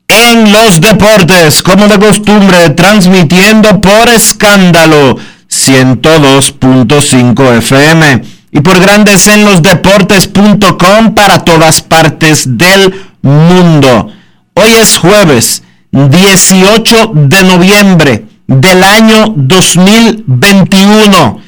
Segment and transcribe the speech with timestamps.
[0.09, 5.17] en los Deportes, como de costumbre, transmitiendo por escándalo
[5.49, 14.11] 102.5 FM y por Grandes en los Deportes.com para todas partes del mundo.
[14.55, 21.48] Hoy es jueves 18 de noviembre del año 2021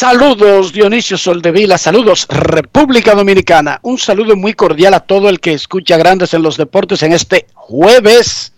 [0.00, 5.98] Saludos Dionisio Soldevila, saludos República Dominicana, un saludo muy cordial a todo el que escucha
[5.98, 8.54] Grandes en los Deportes en este jueves.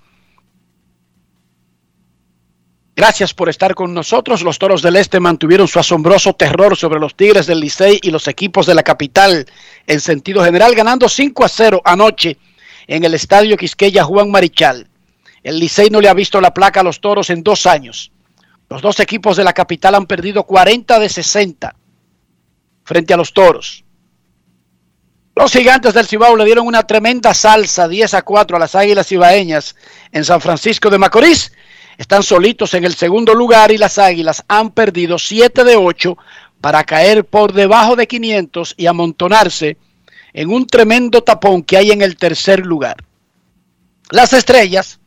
[2.95, 4.43] Gracias por estar con nosotros.
[4.43, 8.29] Los Toros del Este mantuvieron su asombroso terror sobre los Tigres del Licey y los
[8.29, 9.45] equipos de la capital
[9.89, 12.39] en sentido general, ganando 5 a 0 anoche
[12.87, 14.87] en el Estadio Quisqueya Juan Marichal.
[15.43, 18.13] El Licey no le ha visto la placa a los Toros en dos años.
[18.73, 21.77] Los dos equipos de la capital han perdido 40 de 60
[22.85, 23.85] frente a los toros.
[25.37, 29.09] Los gigantes del Cibao le dieron una tremenda salsa 10 a 4 a las Águilas
[29.09, 29.77] Cibaeñas
[30.11, 31.53] en San Francisco de Macorís.
[31.99, 36.17] Están solitos en el segundo lugar y las Águilas han perdido 7 de 8
[36.63, 39.77] para caer por debajo de 500 y amontonarse
[40.33, 43.05] en un tremendo tapón que hay en el tercer lugar.
[44.09, 44.99] Las estrellas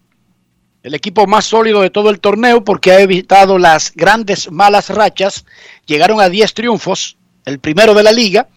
[0.86, 5.44] el equipo más sólido de todo el torneo porque ha evitado las grandes malas rachas.
[5.88, 8.50] Llegaron a 10 triunfos, el primero de la liga.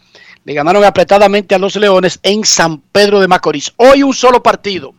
[0.44, 3.72] Le ganaron apretadamente a los Leones en San Pedro de Macorís.
[3.77, 4.93] Hoy un solo partido,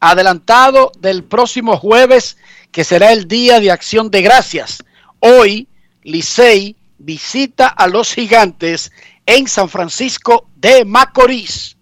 [0.00, 2.36] adelantado del próximo jueves,
[2.72, 4.82] que será el Día de Acción de Gracias.
[5.20, 5.68] Hoy,
[6.02, 8.90] Licey visita a los gigantes
[9.24, 11.76] en San Francisco de Macorís.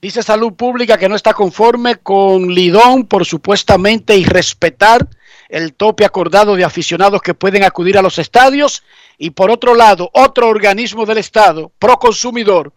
[0.00, 5.06] Dice Salud Pública que no está conforme con Lidón por supuestamente irrespetar
[5.50, 8.82] el tope acordado de aficionados que pueden acudir a los estadios.
[9.18, 12.72] Y por otro lado, otro organismo del Estado, Proconsumidor,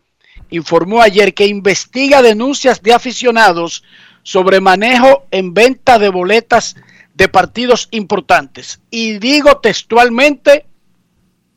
[0.50, 3.85] informó ayer que investiga denuncias de aficionados
[4.23, 6.76] sobre manejo en venta de boletas
[7.14, 8.81] de partidos importantes.
[8.91, 10.66] Y digo textualmente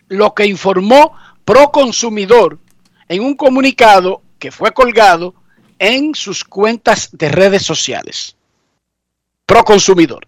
[0.06, 1.12] lo que informó
[1.44, 2.60] Proconsumidor
[3.08, 5.34] en un comunicado que fue colgado
[5.78, 8.36] en sus cuentas de redes sociales.
[9.44, 10.26] Proconsumidor.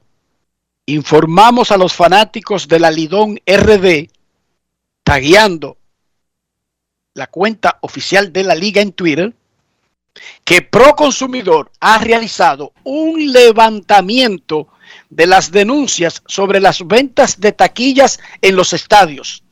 [0.87, 4.09] Informamos a los fanáticos de la Lidón RD,
[5.03, 5.77] tagueando
[7.15, 9.35] la cuenta oficial de la liga en Twitter,
[10.45, 14.69] que Proconsumidor ha realizado un levantamiento
[15.11, 19.43] de las denuncias sobre las ventas de taquillas en los estadios.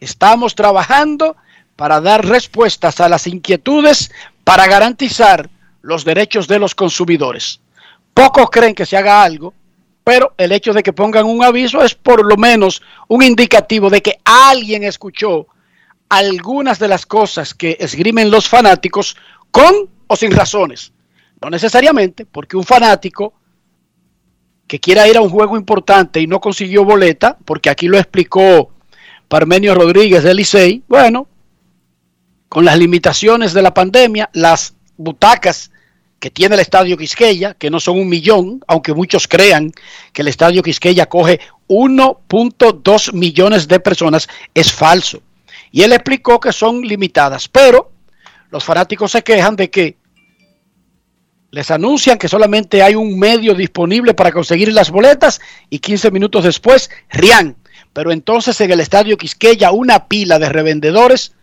[0.00, 1.36] Estamos trabajando
[1.76, 4.10] para dar respuestas a las inquietudes
[4.44, 5.50] para garantizar
[5.82, 7.60] los derechos de los consumidores.
[8.12, 9.52] Pocos creen que se haga algo
[10.04, 14.02] Pero el hecho de que pongan un aviso es por lo menos un indicativo de
[14.02, 15.46] que alguien escuchó
[16.10, 19.16] algunas de las cosas que esgrimen los fanáticos
[19.50, 20.92] con o sin razones.
[21.40, 23.32] No necesariamente, porque un fanático
[24.66, 28.70] que quiera ir a un juego importante y no consiguió boleta, porque aquí lo explicó
[29.28, 31.28] Parmenio Rodríguez del Licey, bueno,
[32.54, 35.72] con las limitaciones de la pandemia, las butacas
[36.20, 39.72] que tiene el Estadio Quisqueya, que no son un millón, aunque muchos crean
[40.12, 45.20] que el Estadio Quisqueya coge 1.2 millones de personas, es falso.
[45.72, 47.90] Y él explicó que son limitadas, pero
[48.52, 49.96] los fanáticos se quejan de que
[51.50, 55.40] les anuncian que solamente hay un medio disponible para conseguir las boletas
[55.70, 57.56] y 15 minutos después, Rian.
[57.92, 61.34] Pero entonces en el estadio Quisqueya una pila de revendedores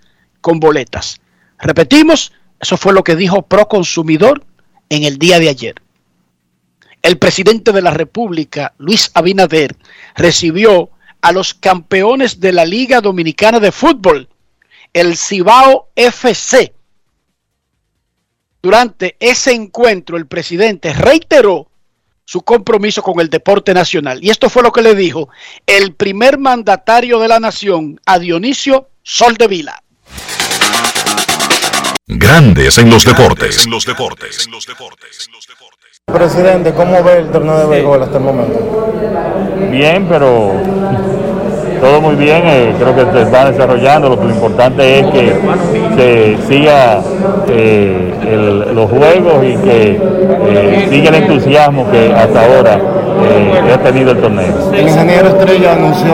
[0.42, 1.22] con boletas.
[1.60, 4.44] Repetimos, eso fue lo que dijo Proconsumidor
[4.90, 5.76] en el día de ayer.
[7.02, 9.76] El presidente de la República, Luis Abinader,
[10.16, 10.90] recibió
[11.22, 14.28] a los campeones de la Liga Dominicana de Fútbol,
[14.94, 16.74] el Cibao FC,
[18.62, 21.68] durante ese encuentro, el presidente reiteró
[22.26, 24.24] su compromiso con el deporte nacional.
[24.24, 25.30] Y esto fue lo que le dijo
[25.66, 29.84] el primer mandatario de la nación a Dionisio Soldevila.
[32.08, 33.66] Grandes en los deportes.
[33.66, 34.48] En los deportes.
[36.06, 38.94] Presidente, ¿cómo ve el torneo de béisbol hasta el momento?
[39.72, 40.62] Bien, pero
[41.82, 45.36] todo muy bien, eh, creo que se va desarrollando, lo que lo importante es que
[45.98, 47.02] se siga
[47.48, 50.00] eh, los juegos y que
[50.48, 52.80] eh, siga el entusiasmo que hasta ahora
[53.74, 54.72] ha tenido el torneo.
[54.74, 56.14] El ingeniero Estrella anunció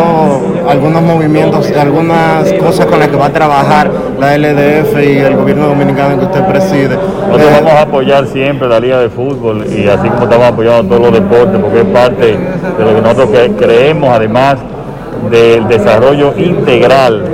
[0.69, 5.67] algunos movimientos, algunas cosas con las que va a trabajar la LDF y el gobierno
[5.67, 6.97] dominicano que usted preside.
[7.27, 11.11] Nosotros vamos a apoyar siempre la Liga de Fútbol y así como estamos apoyando todos
[11.11, 14.57] los deportes, porque es parte de lo que nosotros creemos, además
[15.29, 17.25] del desarrollo integral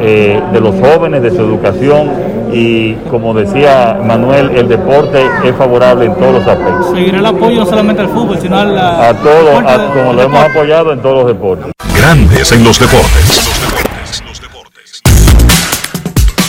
[0.00, 2.10] eh, de los jóvenes, de su educación
[2.52, 6.90] y como decía Manuel, el deporte es favorable en todos los aspectos.
[6.94, 9.08] Seguirá el apoyo no solamente al fútbol, sino a.
[9.08, 9.62] A todos,
[9.94, 11.72] como lo hemos apoyado en todos los deportes.
[11.96, 13.52] Grandes en los deportes.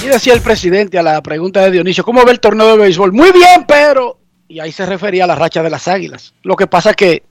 [0.03, 3.13] Y decía el presidente a la pregunta de Dionisio, ¿cómo ve el torneo de béisbol?
[3.13, 4.17] Muy bien, pero...
[4.49, 6.33] Y ahí se refería a la racha de las águilas.
[6.43, 7.23] Lo que pasa que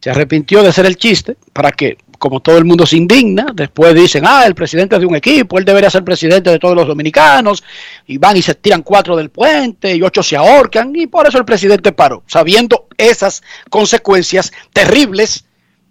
[0.00, 3.94] se arrepintió de hacer el chiste para que como todo el mundo se indigna, después
[3.94, 7.62] dicen, ah, el presidente de un equipo, él debería ser presidente de todos los dominicanos,
[8.06, 11.38] y van y se tiran cuatro del puente y ocho se ahorcan, y por eso
[11.38, 15.44] el presidente paró, sabiendo esas consecuencias terribles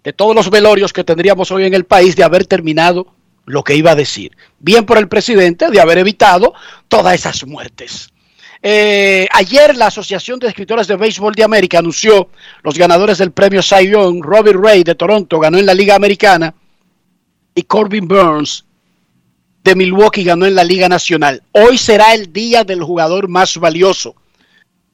[0.04, 3.08] de todos los velorios que tendríamos hoy en el país de haber terminado
[3.44, 4.36] lo que iba a decir.
[4.58, 6.54] Bien por el presidente de haber evitado
[6.88, 8.10] todas esas muertes.
[8.68, 12.30] Eh, ayer la Asociación de Escritores de Béisbol de América anunció
[12.64, 14.20] los ganadores del premio Cy Young.
[14.24, 16.52] Robbie Ray de Toronto ganó en la Liga Americana
[17.54, 18.64] y Corbin Burns
[19.62, 21.44] de Milwaukee ganó en la Liga Nacional.
[21.52, 24.16] Hoy será el día del jugador más valioso.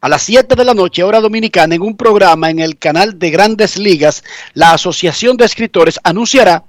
[0.03, 3.31] A las 7 de la noche, hora dominicana, en un programa en el canal de
[3.31, 4.23] Grandes Ligas,
[4.53, 6.63] la Asociación de Escritores anunciará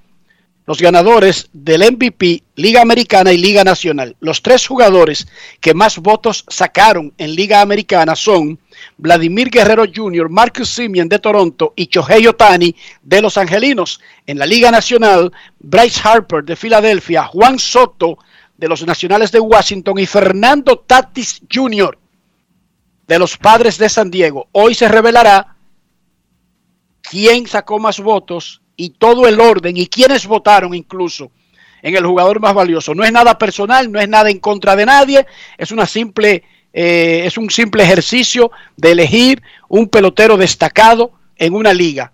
[0.66, 4.16] los ganadores del MVP, Liga Americana y Liga Nacional.
[4.22, 5.28] Los tres jugadores
[5.60, 8.58] que más votos sacaron en Liga Americana son
[8.98, 14.00] Vladimir Guerrero Jr., Marcus Simeon de Toronto y Chohei Otani de Los Angelinos.
[14.26, 18.18] En la Liga Nacional, Bryce Harper de Filadelfia, Juan Soto
[18.58, 21.98] de los Nacionales de Washington y Fernando Tatis Jr.
[23.08, 24.48] de los Padres de San Diego.
[24.54, 25.58] Hoy se revelará
[27.02, 31.32] quién sacó más votos y todo el orden y quienes votaron incluso
[31.82, 32.96] en el jugador más valioso.
[32.96, 35.26] No es nada personal, no es nada en contra de nadie,
[35.58, 41.72] es una simple eh, es un simple ejercicio de elegir un pelotero destacado en una
[41.72, 42.14] liga.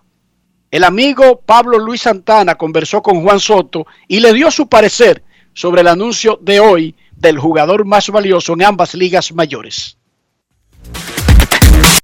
[0.69, 5.23] El amigo Pablo Luis Santana conversó con Juan Soto y le dio su parecer
[5.53, 9.97] sobre el anuncio de hoy del jugador más valioso en ambas ligas mayores.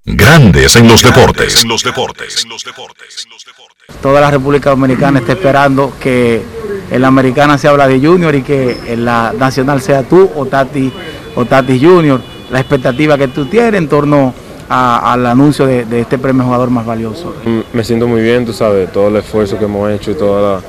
[0.08, 1.64] Grandes en los deportes.
[1.64, 2.46] En los deportes.
[4.00, 6.42] Toda la República Dominicana está esperando que
[6.92, 10.46] en la americana se habla de Junior y que en la nacional sea tú o
[10.46, 10.92] Tati,
[11.34, 12.20] o Tati Junior.
[12.52, 14.32] La expectativa que tú tienes en torno
[14.68, 17.34] al anuncio de, este premio jugador más valioso.
[17.72, 20.62] Me siento muy bien, tú sabes, todo el esfuerzo que hemos hecho y toda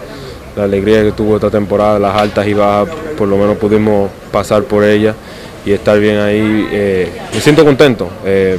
[0.55, 4.63] la, alegría que tuvo esta temporada, las altas y bajas, por lo menos pudimos pasar
[4.63, 5.13] por ella
[5.63, 6.67] y estar bien ahí.
[6.71, 8.09] Eh, me siento contento.
[8.25, 8.57] Eh,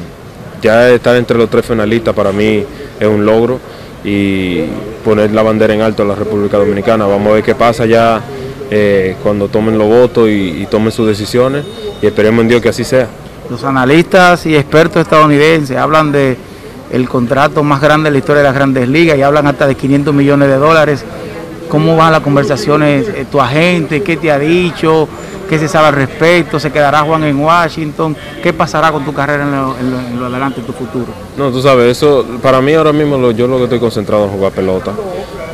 [0.60, 2.64] ya estar entre los tres finalistas para mí
[2.98, 3.58] es un logro
[4.04, 4.62] y
[5.04, 7.06] poner la bandera en alto a la República Dominicana.
[7.06, 8.20] Vamos a ver qué pasa ya
[8.70, 11.64] eh, cuando tomen los votos y, tomen sus decisiones
[12.02, 13.08] y esperemos en Dios que así sea.
[13.50, 16.36] Los analistas y expertos estadounidenses hablan de
[16.92, 19.74] el contrato más grande de la historia de las grandes ligas y hablan hasta de
[19.74, 21.04] 500 millones de dólares.
[21.68, 23.08] ¿Cómo van las conversaciones?
[23.08, 24.02] eh, ¿Tu agente?
[24.02, 25.08] ¿Qué te ha dicho?
[25.48, 26.60] ¿Qué se sabe al respecto?
[26.60, 28.14] ¿Se quedará Juan en Washington?
[28.42, 31.06] ¿Qué pasará con tu carrera en lo, adelante, en tu futuro?
[31.36, 34.30] No, tú sabes, eso para mí ahora mismo lo- yo lo que estoy concentrado en
[34.30, 34.92] jugar pelota.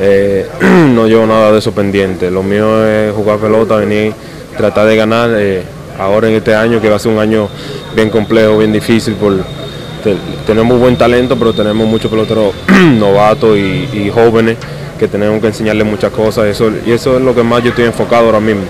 [0.00, 0.48] Eh,
[0.94, 2.30] no llevo nada de eso pendiente.
[2.30, 4.12] Lo mío es jugar pelota, venir,
[4.56, 5.30] tratar de ganar.
[5.34, 5.62] eh,
[5.96, 7.48] ahora en este año que va a ser un año
[7.94, 9.14] bien complejo, bien difícil.
[9.14, 9.36] Por,
[10.02, 12.52] te- tenemos buen talento, pero tenemos muchos peloteros
[12.98, 14.56] novatos y jóvenes
[14.98, 16.46] que tenemos que enseñarles muchas cosas.
[16.46, 18.62] Eso, y eso es lo que más yo estoy enfocado ahora mismo.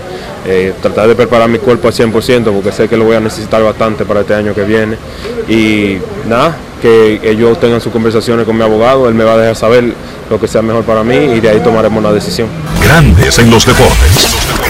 [0.45, 3.63] Eh, tratar de preparar mi cuerpo al 100% porque sé que lo voy a necesitar
[3.63, 4.97] bastante para este año que viene.
[5.49, 9.55] Y nada, que ellos tengan sus conversaciones con mi abogado, él me va a dejar
[9.55, 9.93] saber
[10.29, 12.47] lo que sea mejor para mí y de ahí tomaremos una decisión.
[12.83, 14.64] Grandes en los deportes.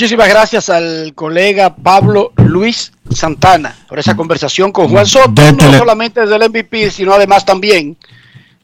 [0.00, 5.58] Muchísimas gracias al colega Pablo Luis Santana por esa conversación con Juan Soto, De no
[5.58, 7.98] tele- solamente del MVP, sino además también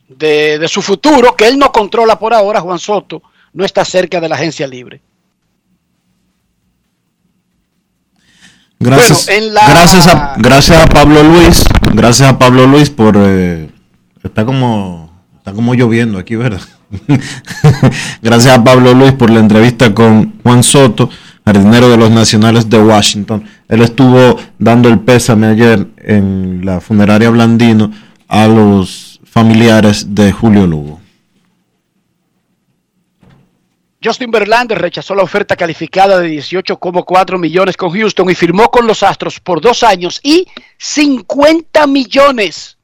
[0.08, 2.62] de, de su futuro, que él no controla por ahora.
[2.62, 3.20] Juan Soto
[3.52, 5.02] no está cerca de la agencia libre.
[8.78, 13.14] Gracias, Bueno, en la- gracias, a, gracias a Pablo Luis, gracias a Pablo Luis por
[13.18, 13.68] eh,
[14.24, 16.62] está como está como lloviendo aquí, ¿verdad?
[18.22, 21.10] gracias a Pablo Luis por la entrevista con Juan Soto,
[21.46, 23.48] jardinero de los Nacionales de Washington.
[23.68, 27.92] Él estuvo dando el pésame ayer en la funeraria Blandino
[28.26, 31.00] a los familiares de Julio Lugo.
[34.02, 39.02] Justin Verlander rechazó la oferta calificada de 18,4 millones con Houston y firmó con los
[39.04, 40.46] Astros por dos años y
[40.78, 42.76] 50 millones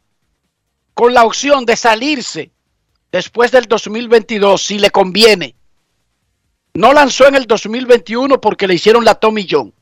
[0.95, 2.52] con la opción de salirse
[3.11, 5.57] después del 2022 si le conviene.
[6.75, 9.73] No lanzó en el 2021 porque le hicieron la Tommy John.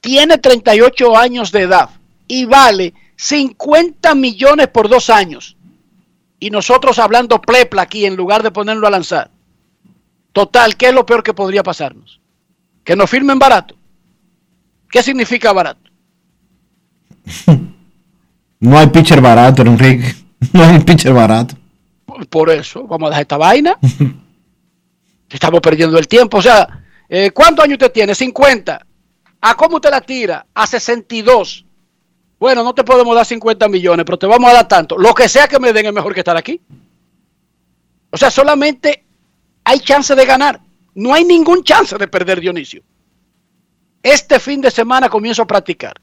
[0.00, 1.90] Tiene 38 años de edad
[2.26, 5.56] y vale 50 millones por dos años.
[6.40, 9.30] Y nosotros hablando plepla aquí en lugar de ponerlo a lanzar.
[10.32, 12.20] Total, ¿qué es lo peor que podría pasarnos?
[12.84, 13.76] Que nos firmen barato.
[14.90, 15.90] ¿Qué significa barato?
[18.58, 20.14] No hay pitcher barato, Enrique.
[20.54, 21.54] No hay pitcher barato.
[22.30, 23.78] Por eso, vamos a dejar esta vaina.
[25.28, 26.38] Estamos perdiendo el tiempo.
[26.38, 28.14] O sea, eh, ¿cuántos años usted tiene?
[28.14, 28.86] 50.
[29.40, 30.46] ¿A cómo usted la tira?
[30.54, 31.64] A 62.
[32.38, 34.98] Bueno, no te podemos dar 50 millones, pero te vamos a dar tanto.
[34.98, 36.60] Lo que sea que me den es mejor que estar aquí.
[38.10, 39.04] O sea, solamente
[39.64, 40.60] hay chance de ganar.
[40.94, 42.82] No hay ningún chance de perder, Dionisio.
[44.02, 45.94] Este fin de semana comienzo a practicar.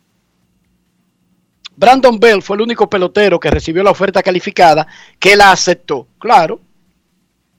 [1.76, 4.86] Brandon Bell fue el único pelotero que recibió la oferta calificada
[5.20, 6.08] que la aceptó.
[6.20, 6.60] Claro,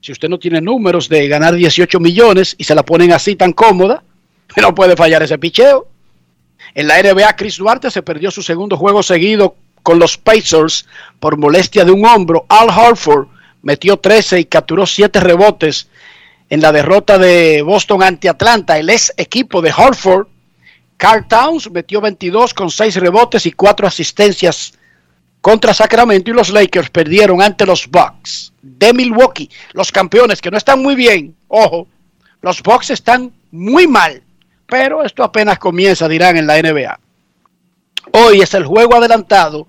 [0.05, 3.53] si usted no tiene números de ganar 18 millones y se la ponen así tan
[3.53, 4.03] cómoda,
[4.61, 5.87] no puede fallar ese picheo.
[6.75, 10.85] En la NBA, Chris Duarte se perdió su segundo juego seguido con los Pacers
[11.19, 12.45] por molestia de un hombro.
[12.49, 13.29] Al Hartford
[13.63, 15.87] metió 13 y capturó 7 rebotes
[16.51, 18.77] en la derrota de Boston ante Atlanta.
[18.77, 20.27] El ex equipo de Hartford
[20.97, 24.73] Carl Towns metió 22 con 6 rebotes y 4 asistencias
[25.45, 30.57] contra Sacramento y los Lakers perdieron ante los Bucks de Milwaukee, los campeones que no
[30.57, 31.35] están muy bien.
[31.49, 31.87] Ojo,
[32.41, 34.23] los Bucks están muy mal,
[34.65, 36.99] pero esto apenas comienza, dirán en la NBA.
[38.13, 39.67] Hoy es el juego adelantado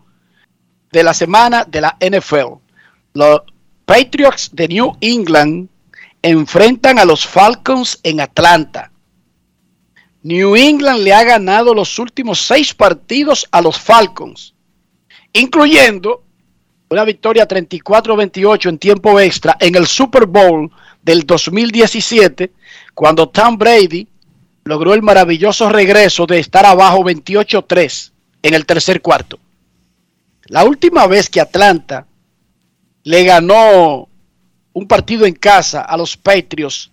[0.92, 2.54] de la semana de la NFL.
[3.12, 3.42] Los
[3.84, 5.68] Patriots de New England
[6.22, 8.90] enfrentan a los Falcons en Atlanta.
[10.22, 14.55] New England le ha ganado los últimos seis partidos a los Falcons,
[15.36, 16.24] incluyendo
[16.88, 20.70] una victoria 34-28 en tiempo extra en el Super Bowl
[21.02, 22.52] del 2017,
[22.94, 24.08] cuando Tom Brady
[24.64, 28.12] logró el maravilloso regreso de estar abajo 28-3
[28.42, 29.40] en el tercer cuarto.
[30.46, 32.06] La última vez que Atlanta
[33.02, 34.08] le ganó
[34.72, 36.92] un partido en casa a los Patriots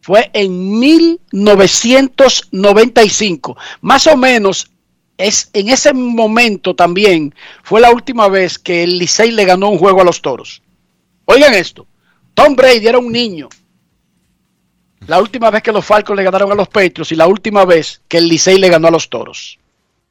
[0.00, 3.58] fue en 1995.
[3.82, 4.70] Más o menos
[5.18, 9.78] es en ese momento también fue la última vez que el Licey le ganó un
[9.78, 10.62] juego a los Toros.
[11.26, 11.86] Oigan esto,
[12.34, 13.48] Tom Brady era un niño.
[15.06, 18.00] La última vez que los Falcons le ganaron a los Patriots y la última vez
[18.08, 19.58] que el Licey le ganó a los Toros.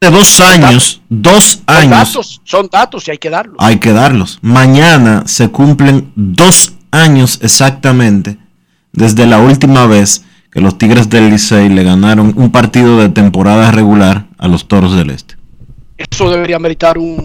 [0.01, 1.89] De dos años, dos Son años.
[1.91, 3.55] datos, son datos y hay que darlos.
[3.60, 4.39] Hay que darlos.
[4.41, 8.38] Mañana se cumplen dos años exactamente
[8.91, 13.72] desde la última vez que los Tigres del Licey le ganaron un partido de temporada
[13.72, 15.36] regular a los Toros del Este.
[15.98, 17.21] Eso debería meritar un-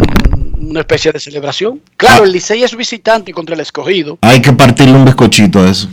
[0.61, 1.80] una especie de celebración.
[1.96, 2.26] Claro, Ah.
[2.26, 4.18] el Licey es visitante contra el escogido.
[4.20, 5.88] Hay que partirle un bizcochito a eso.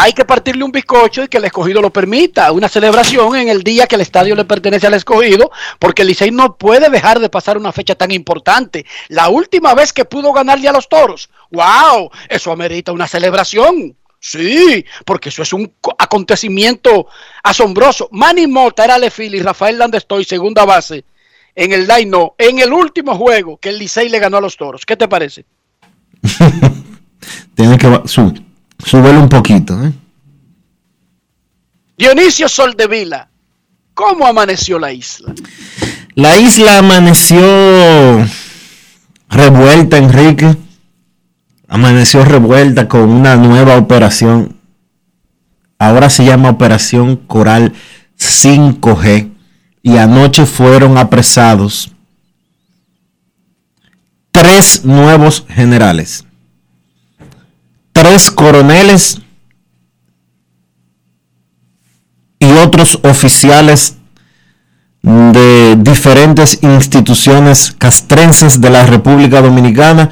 [0.00, 2.52] hay que partirle un bizcocho y que el escogido lo permita.
[2.52, 5.50] Una celebración en el día que el estadio le pertenece al escogido,
[5.80, 8.86] porque el Licey no puede dejar de pasar una fecha tan importante.
[9.08, 11.28] La última vez que pudo ganarle a los toros.
[11.50, 12.10] ¡Wow!
[12.28, 13.96] Eso amerita una celebración.
[14.20, 17.06] Sí, porque eso es un acontecimiento
[17.42, 18.08] asombroso.
[18.12, 21.04] Manny Mota era Lefil y Rafael Landestoy, segunda base,
[21.54, 24.84] en el line en el último juego que el Licey le ganó a los toros.
[24.84, 25.44] ¿Qué te parece?
[27.54, 28.48] Tiene que subir
[28.84, 29.74] Súbelo un poquito.
[29.84, 29.92] ¿eh?
[31.96, 33.28] Dionisio Soldevila,
[33.92, 35.34] ¿cómo amaneció la isla?
[36.14, 38.24] La isla amaneció
[39.28, 40.56] revuelta, Enrique.
[41.68, 44.56] Amaneció revuelta con una nueva operación.
[45.78, 47.74] Ahora se llama Operación Coral
[48.18, 49.32] 5G.
[49.82, 51.92] Y anoche fueron apresados
[54.32, 56.24] tres nuevos generales
[57.98, 59.20] tres coroneles
[62.38, 63.96] y otros oficiales
[65.02, 70.10] de diferentes instituciones castrenses de la República Dominicana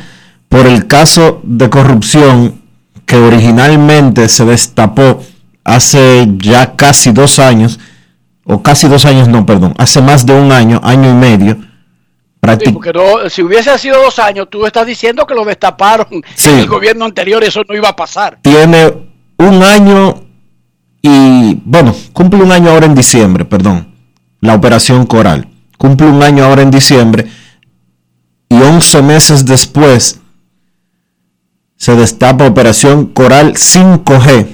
[0.57, 2.63] por el caso de corrupción
[3.05, 5.23] que originalmente se destapó
[5.65, 7.79] hace ya casi dos años,
[8.43, 11.59] o casi dos años, no, perdón, hace más de un año, año y medio,
[12.41, 12.73] porque
[13.29, 17.45] si hubiese sido dos años, tú estás diciendo que lo destaparon en el gobierno anterior
[17.45, 18.39] eso no iba a pasar.
[18.41, 18.95] Tiene
[19.37, 20.23] un año
[21.03, 23.95] y, bueno, cumple un año ahora en diciembre, perdón,
[24.41, 25.49] la operación Coral.
[25.77, 27.27] Cumple un año ahora en diciembre
[28.49, 30.21] y 11 meses después
[31.77, 34.47] se destapa Operación Coral 5G.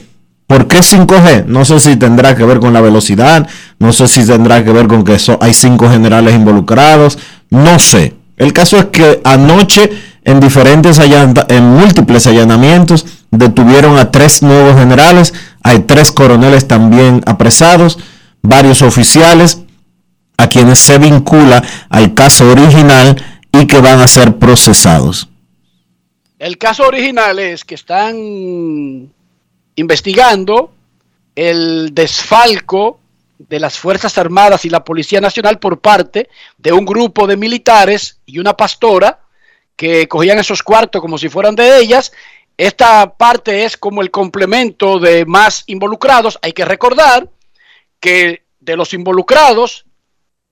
[0.46, 1.46] ¿Por qué 5G?
[1.46, 3.48] No sé si tendrá que ver con la velocidad,
[3.78, 7.18] no sé si tendrá que ver con que hay cinco generales involucrados,
[7.50, 8.14] no sé.
[8.36, 9.90] El caso es que anoche
[10.24, 17.98] en diferentes en múltiples allanamientos detuvieron a tres nuevos generales, hay tres coroneles también apresados,
[18.42, 19.62] varios oficiales
[20.36, 25.31] a quienes se vincula al caso original y que van a ser procesados.
[26.42, 28.16] El caso original es que están
[29.76, 30.72] investigando
[31.36, 32.98] el desfalco
[33.38, 36.28] de las Fuerzas Armadas y la Policía Nacional por parte
[36.58, 39.20] de un grupo de militares y una pastora
[39.76, 42.10] que cogían esos cuartos como si fueran de ellas.
[42.56, 46.40] Esta parte es como el complemento de más involucrados.
[46.42, 47.30] Hay que recordar
[48.00, 49.84] que de los involucrados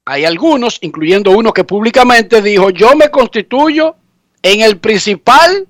[0.05, 3.97] hay algunos, incluyendo uno que públicamente dijo, yo me constituyo
[4.41, 5.67] en el principal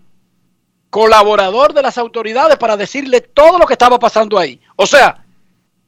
[0.90, 4.60] colaborador de las autoridades para decirle todo lo que estaba pasando ahí.
[4.76, 5.24] O sea,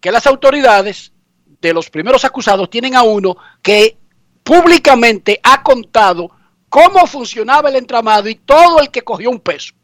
[0.01, 1.13] que las autoridades
[1.61, 3.97] de los primeros acusados tienen a uno que
[4.43, 6.31] públicamente ha contado
[6.69, 9.75] cómo funcionaba el entramado y todo el que cogió un peso.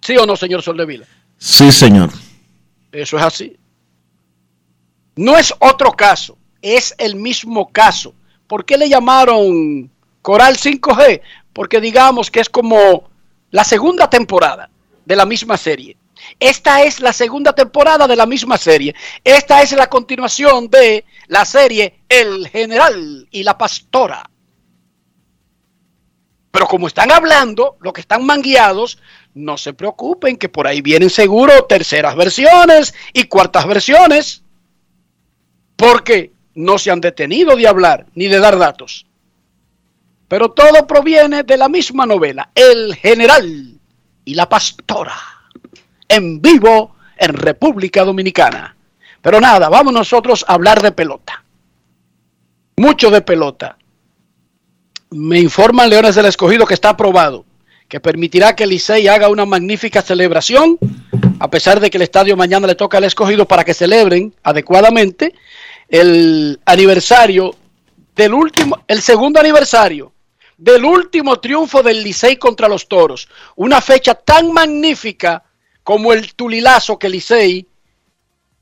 [0.00, 1.06] ¿Sí o no, señor Soldevila?
[1.38, 2.10] Sí, señor.
[2.90, 3.56] Eso es así.
[5.14, 8.14] No es otro caso, es el mismo caso.
[8.46, 9.90] ¿Por qué le llamaron
[10.22, 11.20] Coral 5G?
[11.52, 13.11] Porque digamos que es como
[13.52, 14.68] la segunda temporada
[15.04, 15.96] de la misma serie.
[16.38, 18.94] Esta es la segunda temporada de la misma serie.
[19.22, 24.28] Esta es la continuación de la serie El General y la Pastora.
[26.50, 28.98] Pero como están hablando, los que están mangueados,
[29.34, 34.42] no se preocupen que por ahí vienen seguro terceras versiones y cuartas versiones.
[35.76, 39.06] Porque no se han detenido de hablar ni de dar datos.
[40.32, 43.78] Pero todo proviene de la misma novela, El General
[44.24, 45.12] y la Pastora
[46.08, 48.74] en vivo en República Dominicana.
[49.20, 51.44] Pero nada, vamos nosotros a hablar de pelota.
[52.78, 53.76] Mucho de pelota.
[55.10, 57.44] Me informan Leones del Escogido que está aprobado,
[57.86, 60.78] que permitirá que Licey haga una magnífica celebración,
[61.40, 65.34] a pesar de que el estadio mañana le toca al Escogido para que celebren adecuadamente
[65.90, 67.54] el aniversario
[68.16, 70.11] del último, el segundo aniversario
[70.62, 73.28] del último triunfo del Licey contra los Toros.
[73.56, 75.42] Una fecha tan magnífica
[75.82, 77.66] como el Tulilazo que Licey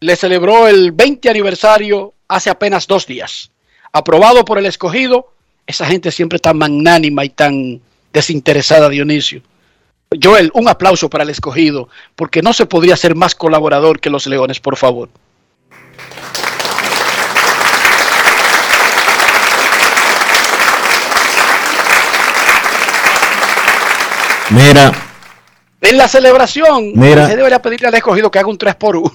[0.00, 3.50] le celebró el 20 aniversario hace apenas dos días.
[3.92, 5.34] Aprobado por el escogido,
[5.66, 7.82] esa gente siempre tan magnánima y tan
[8.14, 9.42] desinteresada, Dionisio.
[10.22, 14.26] Joel, un aplauso para el escogido, porque no se podría ser más colaborador que los
[14.26, 15.10] Leones, por favor.
[24.50, 24.92] Mira,
[25.80, 29.10] en la celebración, Mira, se debería pedirle al escogido que haga un 3 por 1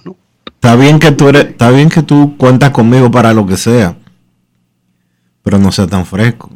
[0.46, 3.96] Está bien que tú eres, está bien que tú cuentas conmigo para lo que sea,
[5.44, 6.50] pero no sea tan fresco.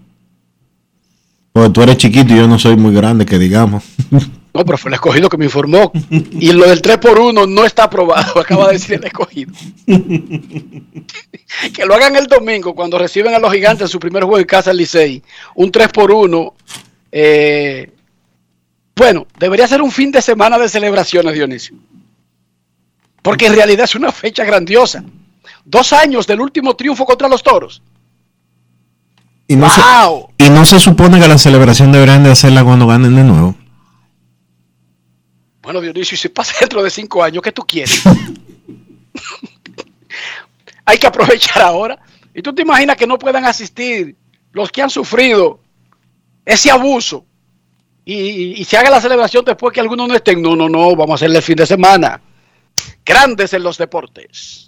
[1.52, 3.84] Porque tú eres chiquito y yo no soy muy grande, que digamos.
[4.52, 5.92] No, pero fue el escogido que me informó.
[6.10, 9.54] Y lo del 3 por 1 no está aprobado, acaba de decir el escogido.
[9.86, 14.46] que lo hagan el domingo cuando reciben a los gigantes en su primer juego en
[14.46, 15.22] casa al Licey.
[15.54, 16.54] Un 3 por 1
[17.12, 17.92] eh,
[19.00, 21.78] bueno, debería ser un fin de semana de celebraciones, Dionisio.
[23.22, 25.06] Porque en realidad es una fecha grandiosa.
[25.64, 27.82] Dos años del último triunfo contra los toros.
[29.48, 29.82] Y no, se,
[30.38, 33.56] y no se supone que la celebración deberían de hacerla cuando ganen de nuevo.
[35.62, 38.04] Bueno, Dionisio, si pasa dentro de cinco años, ¿qué tú quieres?
[40.84, 41.98] Hay que aprovechar ahora.
[42.34, 44.18] Y tú te imaginas que no puedan asistir
[44.52, 45.62] los que han sufrido
[46.44, 47.26] ese abuso
[48.10, 50.42] y, se haga la celebración después que algunos no estén.
[50.42, 52.20] No, no, no, vamos a hacerle el fin de semana.
[53.06, 54.66] Grandes en los deportes.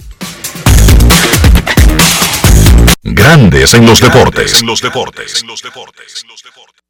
[3.04, 4.62] Grandes en los deportes.
[4.62, 5.42] En los deportes.
[5.42, 6.24] En los deportes.
[6.24, 6.82] En los deportes.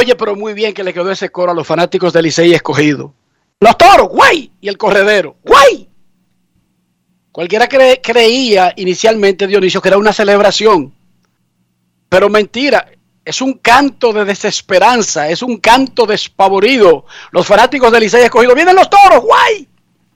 [0.00, 3.12] Oye, pero muy bien que le quedó ese coro a los fanáticos del Licey escogido.
[3.60, 4.50] Los toros, guay.
[4.58, 5.90] Y el corredero, guay.
[7.30, 10.94] Cualquiera creía inicialmente, Dionisio, que era una celebración.
[12.08, 12.90] Pero mentira,
[13.26, 17.04] es un canto de desesperanza, es un canto despavorido.
[17.30, 19.68] Los fanáticos del Licey escogido, vienen los toros, guay.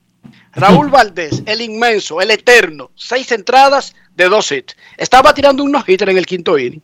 [0.53, 4.75] Raúl Valdés, el inmenso, el eterno, seis entradas de dos hits.
[4.97, 6.81] Estaba tirando un no-hitter en el quinto inning.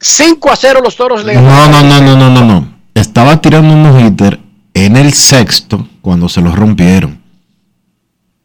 [0.00, 2.78] 5 a 0 los toros le No, no, no, no, no, no, no.
[2.94, 4.38] Estaba tirando un no-hitter
[4.74, 7.22] en el sexto cuando se los rompieron.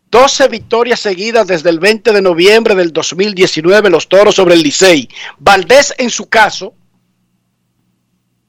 [0.09, 5.09] 12 victorias seguidas desde el 20 de noviembre del 2019 los toros sobre el Licey.
[5.39, 6.75] Valdés en su caso,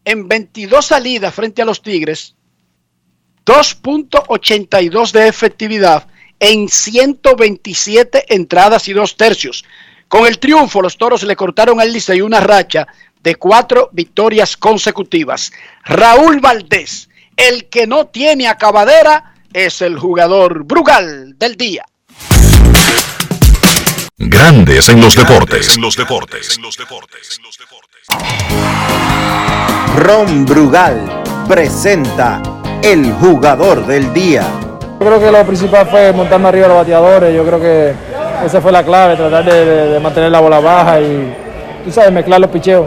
[0.05, 2.35] en 22 salidas frente a los Tigres,
[3.47, 6.07] 2.82 de efectividad
[6.39, 9.65] en 127 entradas y dos tercios.
[10.15, 12.87] Con el triunfo, los toros le cortaron al Licey una racha
[13.21, 15.51] de cuatro victorias consecutivas.
[15.83, 21.85] Raúl Valdés, el que no tiene acabadera, es el jugador Brugal del día.
[24.17, 25.75] Grandes en los deportes.
[25.75, 26.59] En los deportes.
[26.59, 27.41] En los deportes.
[29.97, 32.41] Ron Brugal presenta
[32.85, 34.47] el jugador del día.
[34.81, 37.35] Yo creo que lo principal fue montarme arriba los bateadores.
[37.35, 38.14] Yo creo que
[38.45, 41.35] esa fue la clave, tratar de, mantener la bola baja y,
[41.85, 42.87] tú sabes, mezclar los picheos.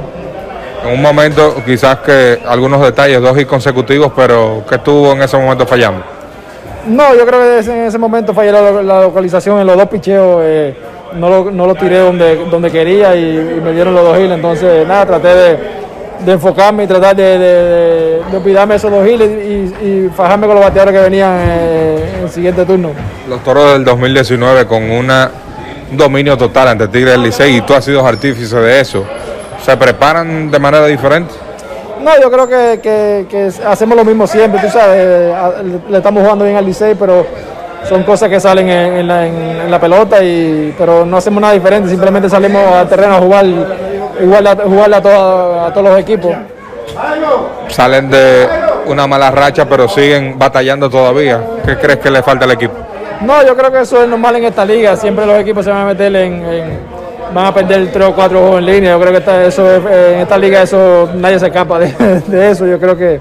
[0.86, 5.38] En un momento quizás que algunos detalles, dos y consecutivos, pero ¿qué estuvo en ese
[5.38, 6.04] momento fallando?
[6.88, 10.42] No, yo creo que en ese momento fallé la, localización en los dos picheos.
[10.44, 10.76] Eh,
[11.16, 14.34] no, lo, no, lo, tiré donde, donde quería y, me dieron los dos giles.
[14.34, 15.78] Entonces, nada, traté de,
[16.32, 19.30] enfocarme y tratar de, olvidarme esos dos giles
[19.82, 22.92] y, fajarme con los bateadores que venían eh, en el siguiente turno.
[23.28, 25.30] Los toros del 2019 con una
[25.92, 29.04] un dominio total ante Tigre del Licey y tú has sido artífice de eso.
[29.64, 31.34] ¿Se preparan de manera diferente?
[32.02, 36.66] No, yo creo que, hacemos lo mismo siempre, tú sabes, le estamos jugando bien al
[36.66, 37.26] Licey, pero
[37.88, 42.64] son cosas que salen en, la, pelota, y, pero no hacemos nada diferente, simplemente salimos
[42.72, 43.46] al terreno a jugar
[44.22, 45.00] igual a, jugarle a,
[45.68, 46.36] a todos los equipos.
[47.70, 48.48] Salen de
[48.88, 51.42] una mala racha, pero siguen batallando todavía.
[51.66, 52.87] ¿Qué crees que le falta al equipo?
[53.22, 54.96] No, yo creo que eso es normal en esta liga.
[54.96, 56.44] Siempre los equipos se van a meter en,
[57.34, 58.92] van a perder tres o cuatro juegos en línea.
[58.92, 62.66] Yo creo que eso eh, en esta liga eso nadie se escapa de, eso.
[62.68, 63.20] Yo creo que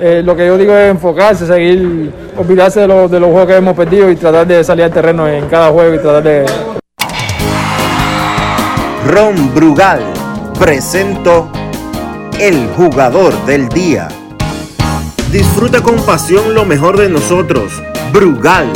[0.00, 3.76] eh, lo que yo digo es enfocarse, seguir, olvidarse de, de los juegos que hemos
[3.76, 6.46] perdido y tratar de salir al terreno en cada juego y tratar de.
[9.06, 10.00] Ron Brugal
[10.58, 11.50] presento
[12.40, 14.08] el jugador del día.
[15.30, 17.82] Disfruta con pasión lo mejor de nosotros.
[18.12, 18.68] Brugal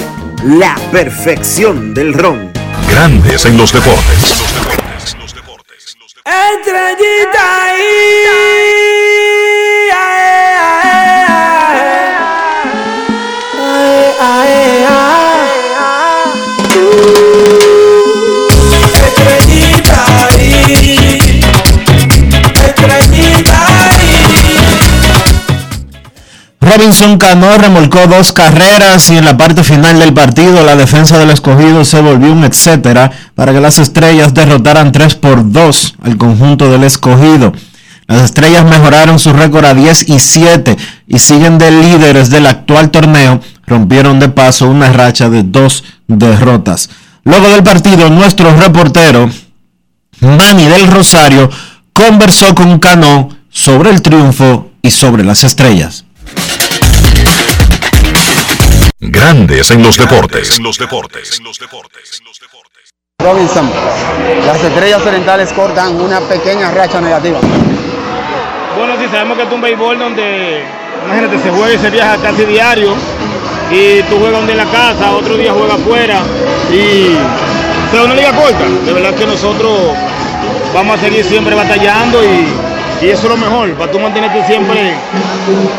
[0.44, 2.52] la perfección del ron.
[2.90, 4.42] Grandes en los deportes.
[6.24, 7.74] Estrellita
[26.68, 31.30] Robinson Cano remolcó dos carreras y en la parte final del partido la defensa del
[31.30, 36.70] escogido se volvió un etcétera para que las estrellas derrotaran 3 por 2 al conjunto
[36.70, 37.54] del escogido.
[38.06, 40.76] Las estrellas mejoraron su récord a 10 y 7
[41.06, 43.40] y siguen de líderes del actual torneo.
[43.66, 46.90] Rompieron de paso una racha de dos derrotas.
[47.24, 49.30] Luego del partido, nuestro reportero,
[50.20, 51.48] Manny del Rosario,
[51.94, 56.04] conversó con Cano sobre el triunfo y sobre las estrellas.
[59.00, 60.58] Grandes en los deportes.
[60.58, 61.40] los deportes.
[63.20, 63.70] Robinson,
[64.44, 67.38] las estrellas orientales cortan una pequeña racha negativa.
[68.76, 70.64] Bueno, sí, sabemos que es un béisbol donde,
[71.04, 72.94] imagínate, se juega y se viaja casi diario.
[73.70, 76.20] Y tú juegas donde en la casa, otro día juegas afuera.
[76.72, 77.14] Y
[77.94, 78.64] es una liga corta.
[78.84, 79.94] De verdad que nosotros
[80.74, 82.67] vamos a seguir siempre batallando y,
[83.00, 84.94] y eso es lo mejor, para tú mantenerte siempre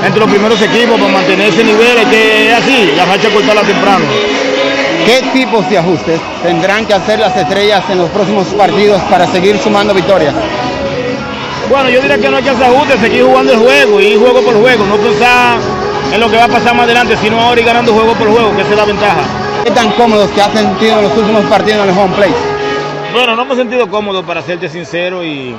[0.06, 3.62] entre los primeros equipos, para mantener ese nivel, es que es así, la racha cortarla
[3.62, 4.06] temprano.
[5.06, 9.58] ¿Qué tipos de ajustes tendrán que hacer las estrellas en los próximos partidos para seguir
[9.58, 10.34] sumando victorias?
[11.70, 14.42] Bueno, yo diría que no hay que hacer ajustes, seguir jugando el juego y juego
[14.42, 15.58] por juego, no pensar
[16.14, 18.56] en lo que va a pasar más adelante, sino ahora ir ganando juego por juego,
[18.56, 19.22] que esa es la ventaja.
[19.64, 22.34] ¿Qué tan cómodos que has sentido en los últimos partidos en el home plate?
[23.14, 25.56] Bueno, no me he sentido cómodo para serte sincero y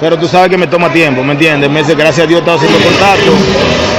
[0.00, 1.70] pero tú sabes que me toma tiempo, ¿me entiendes?
[1.70, 3.32] Meses, gracias a Dios, he estado haciendo contacto,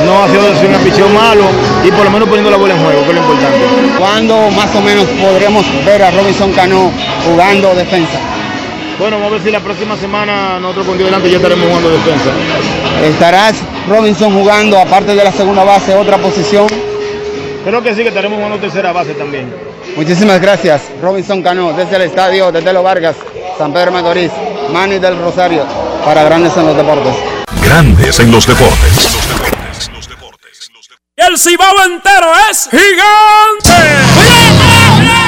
[0.06, 1.44] no ha sido un picheo malo
[1.84, 3.60] y por lo menos poniendo la bola en juego, que es lo importante.
[3.98, 6.92] ¿Cuándo más o menos podremos ver a Robinson Cano
[7.26, 8.20] jugando defensa?
[9.00, 11.90] Bueno, vamos a ver si la próxima semana nosotros con Dios delante ya estaremos jugando
[11.90, 12.32] defensa.
[13.04, 13.56] ¿Estarás
[13.88, 16.68] Robinson jugando, aparte de la segunda base, otra posición?
[17.64, 19.54] Creo que sí, que estaremos jugando tercera base también.
[19.96, 23.16] Muchísimas gracias, Robinson Cano, desde el estadio, desde Los Vargas,
[23.58, 24.32] San Pedro Macorís,
[24.72, 25.64] Manny del Rosario,
[26.08, 27.14] para Grandes en los Deportes.
[27.62, 29.20] Grandes en los deportes.
[31.18, 33.76] El cibao entero es gigante.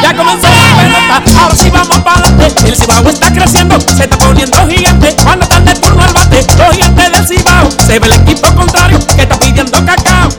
[0.01, 2.69] Ya comenzó la pelota, ahora sí vamos para adelante.
[2.69, 5.13] El cibao está creciendo, se está poniendo gigante.
[5.21, 7.69] Cuando están de turno al bate, los gigantes del cibao.
[7.85, 10.29] Se ve el equipo contrario que está pidiendo cacao.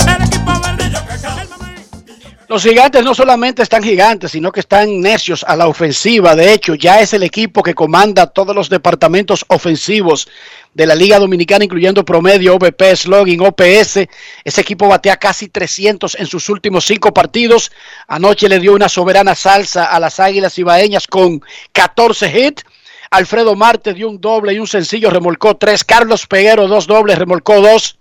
[2.51, 6.35] Los gigantes no solamente están gigantes, sino que están necios a la ofensiva.
[6.35, 10.27] De hecho, ya es el equipo que comanda todos los departamentos ofensivos
[10.75, 14.01] de la Liga Dominicana, incluyendo promedio, OVP, slogan, OPS.
[14.43, 17.71] Ese equipo batea casi 300 en sus últimos cinco partidos.
[18.09, 21.41] Anoche le dio una soberana salsa a las Águilas Ibaeñas con
[21.73, 22.65] 14 hits.
[23.13, 25.85] Alfredo Marte dio un doble y un sencillo, remolcó tres.
[25.85, 28.00] Carlos Peguero, dos dobles, remolcó dos.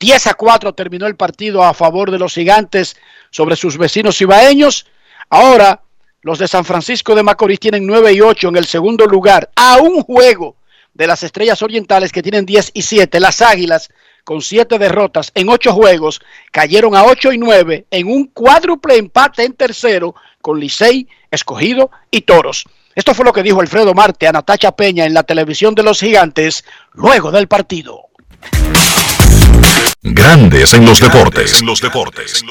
[0.00, 2.96] 10 a 4 terminó el partido a favor de los gigantes
[3.30, 4.86] sobre sus vecinos ibaeños.
[5.28, 5.82] Ahora,
[6.22, 9.76] los de San Francisco de Macorís tienen 9 y 8 en el segundo lugar, a
[9.76, 10.56] un juego
[10.94, 13.20] de las Estrellas Orientales que tienen 10 y 7.
[13.20, 13.90] Las Águilas,
[14.24, 19.44] con 7 derrotas en 8 juegos, cayeron a 8 y 9 en un cuádruple empate
[19.44, 22.64] en tercero con Licey, Escogido y Toros.
[22.94, 26.00] Esto fue lo que dijo Alfredo Marte a Natacha Peña en la televisión de los
[26.00, 28.06] gigantes luego del partido.
[30.02, 31.60] Grandes en los deportes.
[31.60, 32.42] los deportes.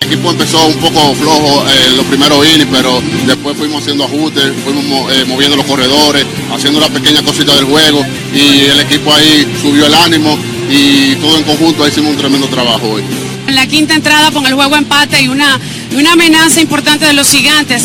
[0.00, 4.04] El equipo empezó un poco flojo en eh, los primeros innings, pero después fuimos haciendo
[4.04, 9.14] ajustes, fuimos eh, moviendo los corredores, haciendo una pequeña cosita del juego y el equipo
[9.14, 10.36] ahí subió el ánimo
[10.68, 13.04] y todo en conjunto hicimos un tremendo trabajo hoy.
[13.46, 15.60] En la quinta entrada con el juego empate y una,
[15.92, 17.84] una amenaza importante de los gigantes,